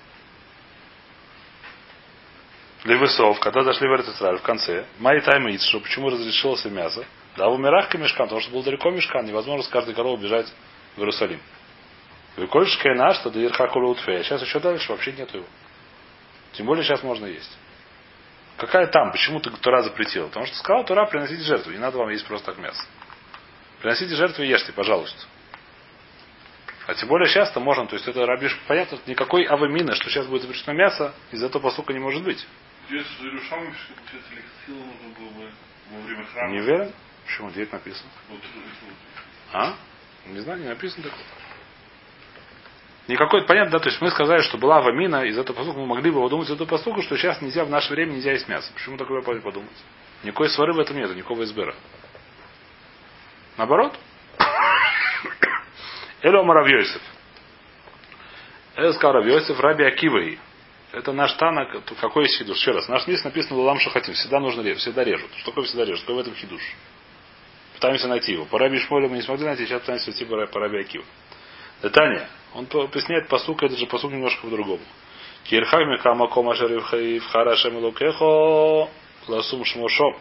Левесов, 2.83 3.39
когда 3.39 3.63
зашли 3.63 3.87
в 3.87 3.93
Эрцисраль 3.93 4.37
в 4.37 4.41
конце, 4.41 4.85
Май 4.99 5.21
Тайма 5.21 5.51
Ицер, 5.55 5.69
что 5.69 5.79
почему 5.79 6.09
разрешилось 6.09 6.65
мясо? 6.65 7.05
Да, 7.37 7.49
в 7.49 7.57
Мирахка 7.57 7.97
мешкан, 7.97 8.25
потому 8.25 8.41
что 8.41 8.51
был 8.51 8.61
далеко 8.61 8.91
мешкан, 8.91 9.25
невозможно 9.25 9.63
с 9.63 9.69
каждой 9.69 9.95
коровы 9.95 10.21
бежать 10.21 10.51
в 10.95 10.99
Иерусалим. 10.99 11.39
Выкольшкая 12.35 12.95
наш, 12.95 13.17
что 13.17 13.29
дырха 13.29 13.65
утфея. 13.65 14.23
Сейчас 14.23 14.41
еще 14.41 14.59
дальше 14.59 14.91
вообще 14.91 15.11
нету 15.11 15.37
его. 15.37 15.47
Тем 16.53 16.65
более 16.65 16.83
сейчас 16.83 17.03
можно 17.03 17.25
есть. 17.25 17.57
Какая 18.57 18.87
там? 18.87 19.11
Почему 19.11 19.39
ты 19.39 19.49
Тура 19.51 19.81
запретила? 19.81 20.27
Потому 20.27 20.45
что 20.45 20.55
сказал 20.57 20.85
Тура 20.85 21.05
приносите 21.05 21.43
жертву. 21.43 21.71
Не 21.71 21.79
надо 21.79 21.97
вам 21.97 22.09
есть 22.09 22.25
просто 22.25 22.47
так 22.47 22.57
мясо. 22.57 22.83
Приносите 23.81 24.15
жертву 24.15 24.43
и 24.43 24.47
ешьте, 24.47 24.71
пожалуйста. 24.71 25.25
А 26.85 26.93
тем 26.95 27.07
более 27.07 27.27
сейчас-то 27.27 27.59
можно. 27.59 27.87
То 27.87 27.95
есть 27.95 28.07
это 28.07 28.25
рабиш, 28.25 28.57
понятно, 28.67 28.99
никакой 29.07 29.43
авамина, 29.43 29.95
что 29.95 30.09
сейчас 30.09 30.27
будет 30.27 30.43
запрещено 30.43 30.73
мясо, 30.73 31.13
из 31.31 31.41
этого 31.41 31.63
посука 31.63 31.93
не 31.93 31.99
может 31.99 32.23
быть. 32.23 32.45
Здесь 32.89 33.05
с 33.07 33.23
Иерушалом, 33.23 33.73
что 33.73 33.93
получается, 33.93 34.31
лексила 34.31 34.85
нужно 34.85 35.09
было 35.17 35.29
бы 35.29 35.51
во 35.91 36.01
время 36.01 36.25
храма. 36.25 36.51
Не 36.51 36.59
уверен? 36.59 36.93
Почему? 37.25 37.49
Где 37.49 37.63
это 37.63 37.73
написано? 37.75 38.09
А? 39.53 39.73
Не 40.27 40.39
знаю, 40.39 40.59
не 40.59 40.67
написано 40.67 41.03
такое. 41.03 41.23
Никакой, 43.07 43.45
понятно, 43.45 43.71
да, 43.71 43.79
то 43.79 43.89
есть 43.89 44.01
мы 44.01 44.09
сказали, 44.11 44.41
что 44.43 44.57
была 44.57 44.81
вамина 44.81 45.25
из 45.25 45.37
этого 45.37 45.57
посука, 45.57 45.77
мы 45.77 45.85
могли 45.85 46.09
бы 46.09 46.21
подумать 46.21 46.47
из 46.47 46.53
этого 46.53 46.67
посука, 46.67 47.01
что 47.01 47.17
сейчас 47.17 47.41
нельзя, 47.41 47.65
в 47.65 47.69
наше 47.69 47.91
время 47.91 48.13
нельзя 48.13 48.31
есть 48.31 48.47
мясо. 48.47 48.71
Почему 48.73 48.97
такое 48.97 49.21
подумать? 49.21 49.75
Никакой 50.23 50.49
свары 50.49 50.73
в 50.73 50.79
этом 50.79 50.95
нет, 50.95 51.13
никакого 51.13 51.43
избера. 51.43 51.75
Наоборот. 53.57 53.93
Эло 56.21 56.43
Маравьосиф. 56.43 57.01
Это 58.75 58.93
сказал 58.93 59.21
Раби 59.21 59.83
Акиваи. 59.83 60.39
Это 60.93 61.11
наш 61.11 61.33
танок, 61.33 61.83
какой 61.99 62.23
есть 62.25 62.37
хидуш? 62.37 62.57
Еще 62.57 62.71
раз, 62.71 62.87
наш 62.87 63.05
мест 63.07 63.25
написано 63.25 63.57
Лулам 63.57 63.79
Шахатим. 63.79 64.13
Всегда 64.13 64.39
нужно 64.39 64.61
режать, 64.61 64.79
всегда 64.79 65.03
режут. 65.03 65.29
Что 65.37 65.51
такое 65.51 65.65
всегда 65.65 65.85
режут? 65.85 66.01
Какой 66.01 66.15
в 66.15 66.19
этом 66.19 66.35
хидуш? 66.35 66.61
Пытаемся 67.73 68.07
найти 68.07 68.33
его. 68.33 68.45
По 68.45 68.59
Раби 68.59 68.79
Шмолю 68.79 69.09
мы 69.09 69.17
не 69.17 69.23
смогли 69.23 69.45
найти, 69.45 69.65
сейчас 69.65 69.81
пытаемся 69.81 70.11
найти 70.11 70.25
по 70.25 70.59
Раби 70.59 70.79
Акиву. 70.79 71.03
Таня, 71.89 72.29
он 72.53 72.65
поясняет 72.65 73.27
посук, 73.27 73.63
это 73.63 73.75
же 73.75 73.85
посук 73.87 74.11
немножко 74.11 74.41
по-другому. 74.43 74.83
Кирхами 75.43 75.97
камакома 75.97 76.55
шериф 76.55 77.25
харашем 77.25 77.77
лукехо 77.77 78.89
ласум 79.27 79.65
шмошом. 79.65 80.17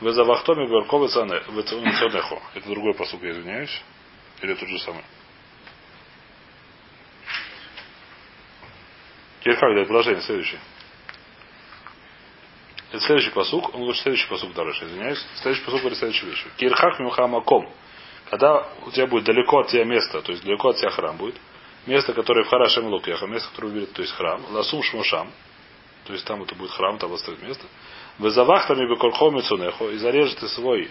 Вы 0.00 0.12
за 0.12 0.24
вахтоми 0.24 0.66
горковы 0.66 1.08
цанехо. 1.08 2.40
Это 2.54 2.68
другой 2.68 2.94
посук, 2.94 3.22
я 3.22 3.32
извиняюсь. 3.32 3.82
Или 4.40 4.54
тот 4.54 4.68
же 4.68 4.78
самый. 4.80 5.04
Кирхак 9.40 9.74
дает 9.74 9.88
предложение 9.88 10.22
следующее. 10.22 10.60
Это 12.90 13.00
следующий 13.00 13.30
посук, 13.30 13.74
он 13.74 13.80
говорит 13.82 14.00
следующий 14.02 14.28
посук 14.28 14.52
дальше, 14.52 14.84
извиняюсь. 14.84 15.24
Следующий 15.36 15.64
посук 15.64 15.80
говорит 15.80 15.98
следующую 15.98 16.30
вещь. 16.30 16.44
Кирхак 16.56 17.00
мимхамаком. 17.00 17.68
Когда 18.32 18.66
у 18.86 18.90
тебя 18.90 19.06
будет 19.06 19.24
далеко 19.24 19.58
от 19.58 19.68
тебя 19.68 19.84
место, 19.84 20.22
то 20.22 20.32
есть 20.32 20.42
далеко 20.42 20.70
от 20.70 20.78
тебя 20.78 20.88
храм 20.88 21.18
будет, 21.18 21.34
место, 21.84 22.14
которое 22.14 22.44
в 22.44 22.48
Харашем 22.48 22.86
Лукеха, 22.86 23.26
место, 23.26 23.50
которое 23.50 23.68
выберет, 23.68 23.92
то 23.92 24.00
есть 24.00 24.14
храм, 24.14 24.42
Ласум 24.52 24.82
Шмушам, 24.82 25.30
то 26.06 26.14
есть 26.14 26.24
там 26.24 26.42
это 26.42 26.54
будет 26.54 26.70
храм, 26.70 26.96
там 26.96 27.12
оставит 27.12 27.42
место, 27.42 27.66
Везавахтами 28.18 28.88
Бекорхом 28.88 29.38
и 29.38 29.42
Цунехо, 29.42 29.90
и 29.90 29.98
зарежет 29.98 30.38
ты 30.38 30.48
свой 30.48 30.90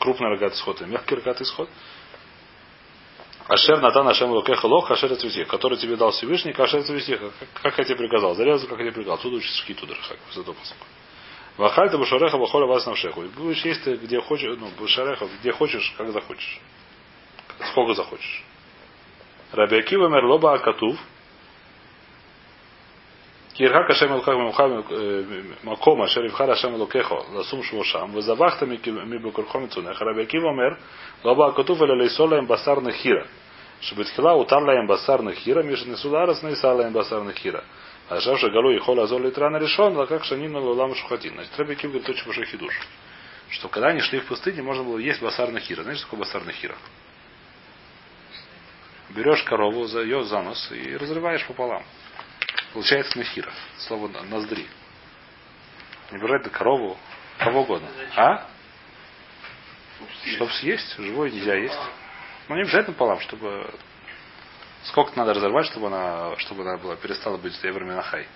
крупный 0.00 0.30
рогатый 0.30 0.56
сход 0.56 0.82
и 0.82 0.86
мягкий 0.86 1.14
рогатый 1.14 1.46
сход, 1.46 1.68
Ашер 3.46 3.80
Натан 3.80 4.08
Ашем 4.08 4.30
Лукеха 4.30 4.66
Лох, 4.66 4.90
Ашер 4.90 5.14
Цветих, 5.14 5.46
который 5.46 5.78
тебе 5.78 5.94
дал 5.94 6.10
Всевышний, 6.10 6.50
Ашер 6.58 6.82
Цветих, 6.82 7.20
как, 7.20 7.62
как 7.62 7.78
я 7.78 7.84
тебе 7.84 7.98
приказал, 7.98 8.34
зарезал, 8.34 8.68
как 8.68 8.78
я 8.80 8.86
тебе 8.86 8.94
приказал. 8.94 9.18
Тут 9.18 9.34
учишь 9.34 9.60
шкиту 9.60 9.86
Драхак, 9.86 10.18
с 10.32 10.38
этого 10.38 10.54
посылка. 10.54 10.86
Вахальта 11.56 11.98
бушареха 11.98 12.36
бахоля 12.36 12.66
вас 12.66 12.84
навшеху. 12.86 13.22
И 13.22 13.28
будешь 13.28 13.64
есть 13.64 13.84
ты 13.84 13.94
где 13.94 14.20
хочешь, 14.20 14.56
ну, 14.58 14.68
бушареха, 14.76 15.28
где 15.40 15.52
хочешь, 15.52 15.94
как 15.96 16.10
захочешь. 16.10 16.60
Сколько 17.70 17.94
захочешь. 17.94 18.44
Раби 19.52 19.78
Акива 19.78 20.08
мерлоба 20.08 20.54
акатув. 20.54 20.98
Кирха 23.52 23.84
кашем 23.84 24.12
алках 24.14 24.36
мухам 24.36 24.84
э, 24.90 25.42
макома 25.62 26.08
шерифхар 26.08 26.50
ашем 26.50 26.74
лукехо 26.74 27.24
ласум 27.32 27.62
швошам. 27.62 28.10
Вызавахта 28.10 28.66
мибукурхом 28.66 29.70
цунех. 29.70 30.00
Раби 30.00 30.22
Акива 30.22 30.52
мер 30.52 30.76
лоба 31.22 31.48
акатув 31.48 31.80
или 31.82 31.92
лейсола 31.92 32.38
им 32.38 32.46
басар 32.46 32.82
нехира. 32.82 33.28
Шабитхила 33.80 34.34
утарла 34.34 34.72
им 34.80 34.88
басар 34.88 35.22
нехира, 35.22 35.62
мишнесударас 35.62 36.42
нейсала 36.42 36.82
им 36.82 36.92
басар 36.92 37.22
нехира. 37.22 37.62
А 38.08 38.20
шавша 38.20 38.50
галу 38.50 38.70
и 38.70 38.78
хола 38.78 39.04
азол 39.04 39.20
литрана 39.20 39.56
решен, 39.56 39.98
а 39.98 40.06
как 40.06 40.24
шанина 40.24 40.58
лулам 40.58 40.94
шухатин. 40.94 41.34
Значит, 41.34 41.58
Раби 41.58 41.74
Кив 41.74 41.90
говорит 41.90 42.08
очень 42.08 42.24
большой 42.26 42.46
хидуш. 42.46 42.74
Что 43.50 43.68
когда 43.68 43.88
они 43.88 44.00
шли 44.00 44.20
в 44.20 44.26
пустыне, 44.26 44.62
можно 44.62 44.82
было 44.82 44.98
есть 44.98 45.22
басар 45.22 45.50
нахира. 45.50 45.82
Знаешь, 45.82 45.98
что 45.98 46.06
такое 46.06 46.20
басар 46.20 46.44
нахира? 46.44 46.76
Берешь 49.10 49.42
корову, 49.44 49.84
за 49.84 50.02
ее 50.02 50.24
за 50.24 50.42
нос 50.42 50.70
и 50.72 50.96
разрываешь 50.96 51.46
пополам. 51.46 51.82
Получается 52.72 53.16
нахира. 53.16 53.52
Слово 53.78 54.08
ноздри. 54.08 54.66
Не 56.10 56.18
брать 56.18 56.50
корову, 56.50 56.98
кого 57.38 57.62
угодно. 57.62 57.88
А? 58.16 58.46
Чтобы 60.34 60.52
съесть, 60.52 60.96
живой 60.98 61.30
нельзя 61.30 61.54
есть. 61.54 61.78
Но 62.48 62.54
ну, 62.54 62.56
не 62.56 62.62
обязательно 62.62 62.92
пополам, 62.92 63.20
чтобы 63.20 63.72
сколько 64.84 65.16
надо 65.16 65.34
разорвать, 65.34 65.66
чтобы 65.66 65.86
она, 65.88 66.36
чтобы 66.38 66.62
она 66.62 66.76
была, 66.76 66.96
перестала 66.96 67.36
быть 67.36 67.58
Эвер 67.62 67.84
Минахай. 67.84 68.26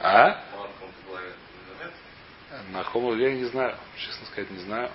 А? 0.00 0.44
На 2.72 2.84
хому 2.84 3.14
я 3.14 3.32
не 3.32 3.44
знаю, 3.44 3.76
честно 3.96 4.26
сказать, 4.26 4.50
не 4.50 4.58
знаю. 4.58 4.90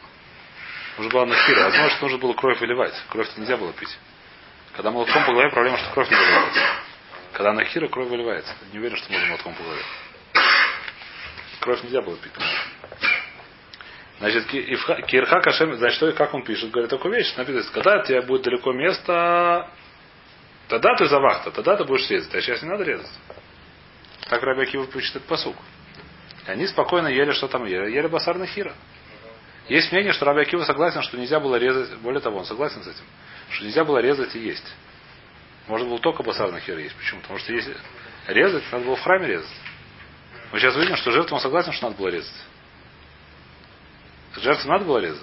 Нужно 0.97 1.11
было 1.11 1.25
на 1.25 1.35
хира. 1.35 1.65
Возможно, 1.65 1.97
нужно 2.01 2.17
было 2.17 2.33
кровь 2.33 2.59
выливать. 2.59 2.93
Кровь-то 3.09 3.39
нельзя 3.39 3.57
было 3.57 3.73
пить. 3.73 3.97
Когда 4.73 4.91
молотком 4.91 5.25
по 5.25 5.31
голове, 5.31 5.49
проблема, 5.51 5.77
что 5.77 5.91
кровь 5.91 6.09
не 6.09 6.15
выливается. 6.15 6.61
Когда 7.33 7.53
на 7.53 7.65
хира, 7.65 7.87
кровь 7.87 8.07
выливается. 8.07 8.53
Не 8.71 8.79
уверен, 8.79 8.97
что 8.97 9.11
можно 9.11 9.27
молотком 9.27 9.53
по 9.55 9.63
голове. 9.63 9.83
Кровь 11.59 11.83
нельзя 11.83 12.01
было 12.01 12.15
пить. 12.17 12.31
Значит, 14.25 14.47
Кирха 15.05 15.39
Кашем, 15.39 15.75
значит, 15.75 15.97
что, 15.97 16.11
как 16.13 16.33
он 16.33 16.43
пишет, 16.43 16.71
говорит 16.71 16.89
такую 16.89 17.13
вещь, 17.13 17.35
написано, 17.37 17.63
когда 17.71 17.99
у 17.99 18.03
тебя 18.03 18.23
будет 18.23 18.41
далеко 18.41 18.71
место, 18.71 19.69
тогда 20.67 20.95
ты 20.95 21.05
завахта, 21.05 21.51
тогда 21.51 21.75
ты 21.75 21.83
будешь 21.83 22.09
резать, 22.09 22.33
а 22.33 22.41
сейчас 22.41 22.63
не 22.63 22.69
надо 22.69 22.83
резать. 22.85 23.11
Так 24.27 24.41
Рабиакива 24.41 24.87
пишет 24.87 25.17
этот 25.17 25.27
посук. 25.27 25.55
И 26.47 26.49
они 26.49 26.65
спокойно 26.65 27.07
ели, 27.07 27.33
что 27.33 27.47
там 27.47 27.65
ели. 27.65 27.91
Ели 27.91 28.07
басар 28.07 28.43
хира. 28.47 28.73
Есть 29.69 29.91
мнение, 29.91 30.11
что 30.11 30.25
Раби 30.25 30.41
Акива 30.41 30.63
согласен, 30.63 31.03
что 31.03 31.17
нельзя 31.19 31.39
было 31.39 31.57
резать, 31.57 31.95
более 31.99 32.19
того, 32.19 32.39
он 32.39 32.45
согласен 32.45 32.81
с 32.81 32.87
этим, 32.87 33.05
что 33.51 33.63
нельзя 33.63 33.83
было 33.83 33.99
резать 33.99 34.35
и 34.35 34.39
есть. 34.39 34.75
Можно 35.67 35.87
было 35.87 35.99
только 35.99 36.23
басар 36.23 36.51
хира 36.61 36.79
есть. 36.79 36.95
Почему? 36.95 37.21
Потому 37.21 37.37
что 37.37 37.53
если 37.53 37.77
резать, 38.25 38.63
надо 38.71 38.85
было 38.85 38.95
в 38.95 39.03
храме 39.03 39.27
резать. 39.27 39.55
Мы 40.51 40.59
сейчас 40.59 40.75
увидим, 40.75 40.95
что 40.95 41.11
жертву 41.11 41.35
он 41.35 41.41
согласен, 41.41 41.73
что 41.73 41.89
надо 41.89 41.97
было 41.99 42.07
резать. 42.07 42.33
Жертву 44.37 44.69
надо 44.69 44.85
было 44.85 44.99
резать. 44.99 45.21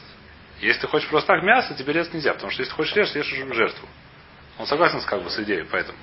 Если 0.60 0.82
ты 0.82 0.86
хочешь 0.86 1.08
просто 1.08 1.28
так 1.34 1.42
мясо, 1.42 1.74
тебе 1.74 1.92
резать 1.92 2.14
нельзя, 2.14 2.34
потому 2.34 2.52
что 2.52 2.62
если 2.62 2.72
хочешь 2.72 2.94
резать, 2.94 3.16
ешь 3.16 3.32
уже 3.32 3.52
жертву. 3.54 3.88
Он 4.58 4.66
согласен 4.66 5.00
с, 5.00 5.04
как 5.04 5.22
бы, 5.22 5.30
с 5.30 5.38
идеей, 5.40 5.64
поэтому. 5.70 5.98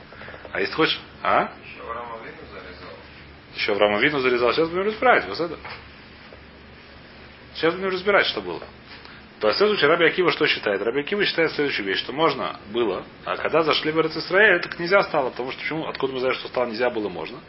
А 0.51 0.60
если 0.60 0.74
хочешь... 0.74 0.99
А? 1.24 1.51
Еще 3.55 3.72
Авраама 3.72 3.99
Вину 3.99 4.20
зарезал. 4.20 4.53
Сейчас 4.53 4.70
будем 4.70 4.84
разбирать. 4.84 5.26
Вот 5.28 5.39
это. 5.39 5.57
Сейчас 7.55 7.74
будем 7.74 7.89
разбирать, 7.89 8.26
что 8.28 8.41
было. 8.41 8.62
То 9.39 9.47
есть, 9.47 9.57
следующий 9.57 9.86
Раби 9.86 10.05
Акива 10.05 10.32
что 10.32 10.45
считает? 10.47 10.82
Раби 10.82 11.01
Акива 11.01 11.24
считает 11.24 11.51
следующую 11.51 11.86
вещь, 11.86 11.99
что 11.99 12.12
можно 12.12 12.60
было, 12.74 13.05
а 13.24 13.38
когда 13.38 13.64
зашли 13.64 13.91
в 13.91 13.99
Израиль, 14.01 14.62
так 14.62 14.78
нельзя 14.80 15.01
стало, 15.03 15.30
потому 15.30 15.51
что 15.51 15.62
почему? 15.62 15.88
Откуда 15.88 16.14
мы 16.14 16.20
знаем, 16.20 16.36
что 16.36 16.49
стало 16.49 16.66
нельзя 16.66 16.89
было 16.89 17.07
можно? 17.07 17.39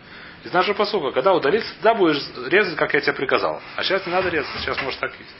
Из 0.44 0.52
нашего 0.52 0.74
посука, 0.74 1.10
когда 1.10 1.34
удалиться, 1.34 1.72
да 1.82 1.94
будешь 1.94 2.22
резать, 2.48 2.76
как 2.76 2.94
я 2.94 3.00
тебе 3.00 3.12
приказал. 3.14 3.60
А 3.76 3.82
сейчас 3.82 4.06
не 4.06 4.12
надо 4.12 4.28
резать, 4.28 4.48
сейчас 4.60 4.80
может 4.82 5.00
так 5.00 5.12
есть. 5.18 5.34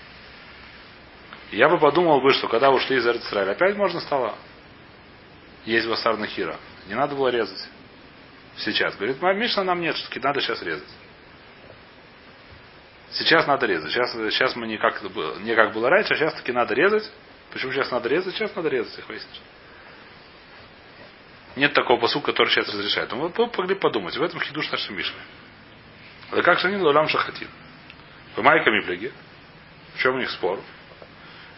Я 1.50 1.68
бы 1.68 1.78
подумал 1.78 2.20
бы, 2.20 2.32
что 2.32 2.48
когда 2.48 2.70
ушли 2.70 2.96
из 2.96 3.06
Израиля, 3.06 3.52
опять 3.52 3.76
можно 3.76 4.00
стало 4.00 4.36
есть 5.64 5.86
вассар 5.86 6.16
хира. 6.26 6.56
Не 6.88 6.94
надо 6.94 7.14
было 7.14 7.28
резать. 7.28 7.68
Сейчас. 8.56 8.96
Говорит, 8.96 9.20
Мишна 9.20 9.64
нам 9.64 9.80
нет, 9.80 9.96
что 9.96 10.20
надо 10.20 10.40
сейчас 10.40 10.62
резать. 10.62 10.88
Сейчас 13.12 13.46
надо 13.46 13.66
резать. 13.66 13.90
Сейчас, 13.90 14.12
сейчас 14.12 14.56
мы 14.56 14.66
не 14.66 14.78
как, 14.78 15.02
не 15.40 15.54
как 15.54 15.72
было 15.72 15.90
раньше, 15.90 16.14
а 16.14 16.16
сейчас 16.16 16.34
таки 16.34 16.52
надо 16.52 16.74
резать. 16.74 17.10
Почему 17.52 17.72
сейчас 17.72 17.90
надо 17.90 18.08
резать? 18.08 18.34
Сейчас 18.34 18.54
надо 18.54 18.68
резать, 18.68 18.96
их 18.98 19.08
выяснишь. 19.08 19.40
Нет 21.56 21.72
такого 21.72 22.00
посука, 22.00 22.32
который 22.32 22.48
сейчас 22.48 22.68
разрешает. 22.68 23.10
Ну, 23.10 23.28
вы 23.28 23.50
могли 23.58 23.74
подумать. 23.74 24.16
В 24.16 24.22
этом 24.22 24.40
хидуш 24.40 24.70
нашей 24.70 24.94
Мишны. 24.94 25.20
Да 26.30 26.42
как 26.42 26.60
же 26.60 26.68
они 26.68 26.76
лулам 26.76 27.08
шахатин? 27.08 27.48
В 28.36 28.42
майками 28.42 28.80
пляги. 28.82 29.12
В 29.94 29.98
чем 29.98 30.14
у 30.14 30.18
них 30.18 30.30
спор? 30.30 30.60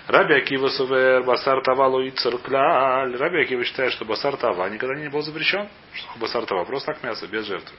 Раби 0.09 0.35
Акива 0.35 0.69
сувер 0.69 1.23
басар 1.23 1.63
тава 1.63 1.87
лоицер 1.87 2.39
кляль. 2.39 3.17
Раби 3.17 3.43
Акива 3.43 3.65
считает, 3.65 3.93
что 3.93 4.05
басар 4.05 4.37
тава 4.37 4.69
никогда 4.69 4.97
не 4.97 5.09
был 5.09 5.23
запрещен. 5.23 5.69
Что 5.95 6.19
басар 6.19 6.45
тава? 6.45 6.65
Просто 6.65 6.93
так 6.93 7.03
мясо, 7.03 7.27
без 7.29 7.47
жертвы. 7.47 7.77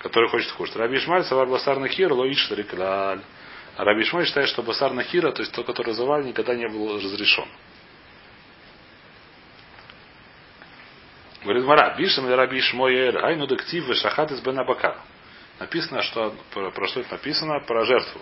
Который 0.00 0.28
хочет 0.28 0.52
кушать. 0.52 0.76
Раби 0.76 0.98
Ишмаль 0.98 1.24
савар 1.24 1.46
басар 1.46 1.78
нахир 1.78 2.12
лоицер 2.12 2.62
кляль. 2.64 3.20
А 3.76 3.84
Раби 3.84 4.02
Ишмаль 4.02 4.26
считает, 4.26 4.48
что 4.48 4.62
басар 4.62 4.92
нахира, 4.92 5.32
то 5.32 5.40
есть 5.40 5.52
тот, 5.54 5.66
который 5.66 5.94
завал, 5.94 6.22
никогда 6.22 6.54
не 6.54 6.68
был 6.68 6.96
разрешен. 6.96 7.46
Говорит 11.42 11.64
Мара, 11.64 11.94
Бишем 11.96 12.28
Раби 12.32 12.58
Ишмоер, 12.58 13.24
Айну 13.24 13.46
Дектив 13.46 13.84
Шахат 13.96 14.30
из 14.30 14.40
Бен 14.40 14.58
Абакар. 14.58 14.96
Написано, 15.58 16.02
что 16.02 16.34
про 16.52 16.86
что 16.86 17.00
это 17.00 17.12
написано? 17.12 17.60
Про 17.60 17.84
жертву. 17.84 18.20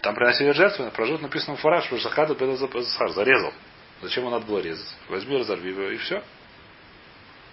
Там 0.00 0.14
приносили 0.14 0.52
жертву, 0.52 0.90
про 0.90 1.06
жертву 1.06 1.26
написано 1.26 1.56
фараш, 1.56 1.86
что 1.86 2.34
Бен 2.34 2.50
Азар, 2.50 3.10
зарезал. 3.10 3.52
Зачем 4.02 4.24
его 4.24 4.30
надо 4.30 4.46
было 4.46 4.58
резать? 4.58 4.88
Возьми, 5.08 5.36
разорви 5.38 5.70
его, 5.70 5.90
и 5.90 5.96
все. 5.96 6.22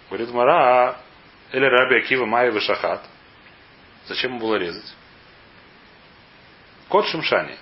Говорит 0.09 0.31
Мара, 0.31 0.99
или 1.51 1.63
Раби 1.63 1.97
Акива 1.97 2.25
Майя 2.25 2.57
Шахат. 2.59 3.05
Зачем 4.07 4.31
ему 4.31 4.41
было 4.41 4.55
резать? 4.55 4.93
Кот 6.89 7.05
Шимшани. 7.07 7.57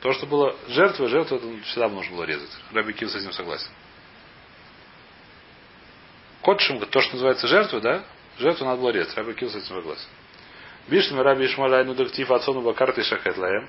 То, 0.00 0.12
что 0.12 0.26
было 0.26 0.56
жертвой, 0.68 1.08
жертву 1.08 1.36
это 1.36 1.62
всегда 1.64 1.88
нужно 1.88 2.16
было 2.16 2.24
резать. 2.24 2.50
Раби 2.72 2.92
Кив 2.92 3.10
с 3.10 3.14
этим 3.14 3.32
согласен. 3.32 3.70
Котшим, 6.42 6.80
то, 6.80 7.00
что 7.00 7.12
называется 7.12 7.46
жертвой, 7.46 7.80
да? 7.80 8.02
Жертву 8.38 8.64
надо 8.64 8.80
было 8.80 8.90
резать. 8.90 9.16
Раби 9.16 9.34
Кил 9.34 9.48
с 9.48 9.54
этим 9.54 9.76
согласен. 9.76 10.08
Биштам 10.88 11.20
Раби 11.20 11.46
Ишмаля 11.46 11.84
ну 11.84 11.94
дактив 11.94 12.30
отцону 12.30 12.62
бакарты 12.62 13.02
шахет 13.02 13.36
лаем. 13.36 13.68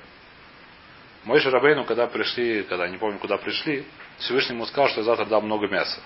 Мой 1.23 1.39
Шарабейну, 1.39 1.85
когда 1.85 2.07
пришли, 2.07 2.63
когда 2.63 2.87
не 2.87 2.97
помню, 2.97 3.17
куда 3.17 3.37
пришли, 3.37 3.85
Всевышний 4.17 4.55
ему 4.55 4.65
сказал, 4.65 4.89
что 4.89 4.99
я 4.99 5.05
завтра 5.05 5.25
дам 5.25 5.45
много 5.45 5.67
мяса. 5.67 6.01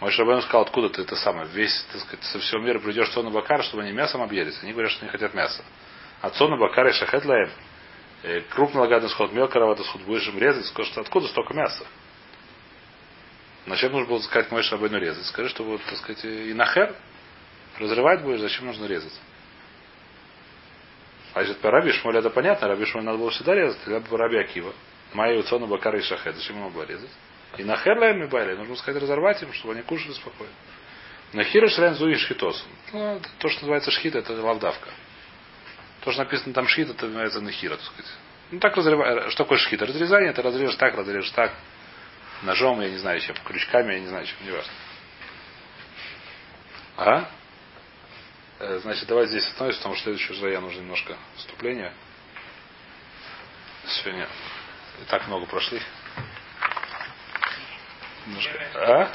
Мой 0.00 0.10
Шарабейну 0.10 0.40
сказал, 0.42 0.62
откуда 0.62 0.88
ты 0.88 1.02
это 1.02 1.14
самое, 1.16 1.46
весь, 1.48 1.86
так 1.92 2.00
сказать, 2.00 2.24
со 2.24 2.38
всего 2.38 2.60
мира 2.62 2.78
придешь 2.78 3.10
Цону 3.10 3.30
Бакар, 3.30 3.62
чтобы 3.62 3.82
они 3.82 3.92
мясом 3.92 4.22
объелись. 4.22 4.58
Они 4.62 4.72
говорят, 4.72 4.92
что 4.92 5.04
не 5.04 5.10
хотят 5.10 5.34
мяса. 5.34 5.62
А 6.22 6.30
Цону 6.30 6.56
Бакар 6.56 6.86
и 6.88 6.92
Шахет 6.92 7.24
Лаем, 7.26 7.50
э, 8.22 8.40
крупный 8.48 8.80
лагатный 8.80 9.10
сход, 9.10 9.30
мелкий 9.32 9.58
раватый 9.58 9.84
сход, 9.84 10.00
будешь 10.02 10.26
им 10.26 10.38
резать, 10.38 10.64
скажешь, 10.66 10.96
откуда 10.96 11.28
столько 11.28 11.52
мяса? 11.52 11.84
Зачем 13.66 13.92
нужно 13.92 14.08
было 14.08 14.18
сказать 14.20 14.50
мой 14.50 14.62
шабайну 14.62 14.98
резать? 14.98 15.24
Скажи, 15.26 15.50
что 15.50 15.64
вот, 15.64 15.82
так 15.84 15.96
сказать, 15.98 16.24
и 16.24 16.52
нахер 16.52 16.96
разрывать 17.78 18.22
будешь, 18.22 18.40
зачем 18.40 18.66
нужно 18.66 18.86
резать? 18.86 19.12
А 21.34 21.40
если 21.40 21.54
по 21.54 21.70
Раби 21.70 21.92
Шмоль 21.92 22.16
это 22.16 22.30
понятно, 22.30 22.68
Раби 22.68 22.84
Шмоль 22.84 23.04
надо 23.04 23.18
было 23.18 23.30
всегда 23.30 23.54
резать, 23.54 23.82
тогда 23.84 24.00
бы 24.00 24.16
Раби 24.16 24.38
Акива. 24.38 24.72
Майя 25.14 25.38
Уцона 25.38 25.66
Бакара 25.66 25.98
и 25.98 26.02
Шахет. 26.02 26.36
Зачем 26.36 26.56
ему 26.56 26.70
было 26.70 26.84
резать? 26.84 27.10
И 27.58 27.64
нахер 27.64 27.98
лаем 27.98 28.26
бали, 28.28 28.54
нужно 28.54 28.76
сказать 28.76 29.02
разорвать 29.02 29.42
им, 29.42 29.52
чтобы 29.52 29.74
они 29.74 29.82
кушали 29.82 30.12
спокойно. 30.12 30.52
Нахира 31.32 31.68
шрайн 31.68 31.94
зуи 31.94 32.14
шхитос. 32.14 32.64
Ну, 32.92 33.20
то, 33.38 33.48
что 33.48 33.62
называется 33.62 33.90
шхит, 33.90 34.14
это 34.14 34.32
лавдавка. 34.32 34.90
То, 36.02 36.12
что 36.12 36.24
написано 36.24 36.54
там 36.54 36.66
шхит, 36.66 36.90
это 36.90 37.06
называется 37.06 37.40
нахира, 37.40 37.76
так 37.76 37.84
сказать. 37.84 38.12
Ну 38.50 38.58
так 38.58 38.76
разрывать. 38.76 39.30
Что 39.32 39.44
такое 39.44 39.58
шхит? 39.58 39.82
Разрезание, 39.82 40.30
это 40.30 40.42
разрежешь 40.42 40.76
так, 40.76 40.94
разрежешь 40.94 41.30
так 41.30 41.52
ножом, 42.42 42.80
я 42.80 42.90
не 42.90 42.98
знаю 42.98 43.20
чем, 43.20 43.36
крючками, 43.44 43.94
я 43.94 44.00
не 44.00 44.08
знаю 44.08 44.26
чем, 44.26 44.36
не 44.44 44.50
важно. 44.50 44.72
А? 46.96 47.28
Э, 48.62 48.78
значит, 48.78 49.08
давайте 49.08 49.32
здесь 49.32 49.48
остановимся, 49.48 49.80
потому 49.80 49.96
что 49.96 50.04
следующую 50.04 50.36
же 50.36 50.50
я 50.50 50.60
нужно 50.60 50.78
немножко 50.82 51.16
вступления. 51.34 51.92
Сегодня 53.88 54.28
и 55.00 55.04
так 55.10 55.26
много 55.26 55.46
прошли. 55.46 55.82
Немножко. 58.24 58.58
А? 58.76 59.12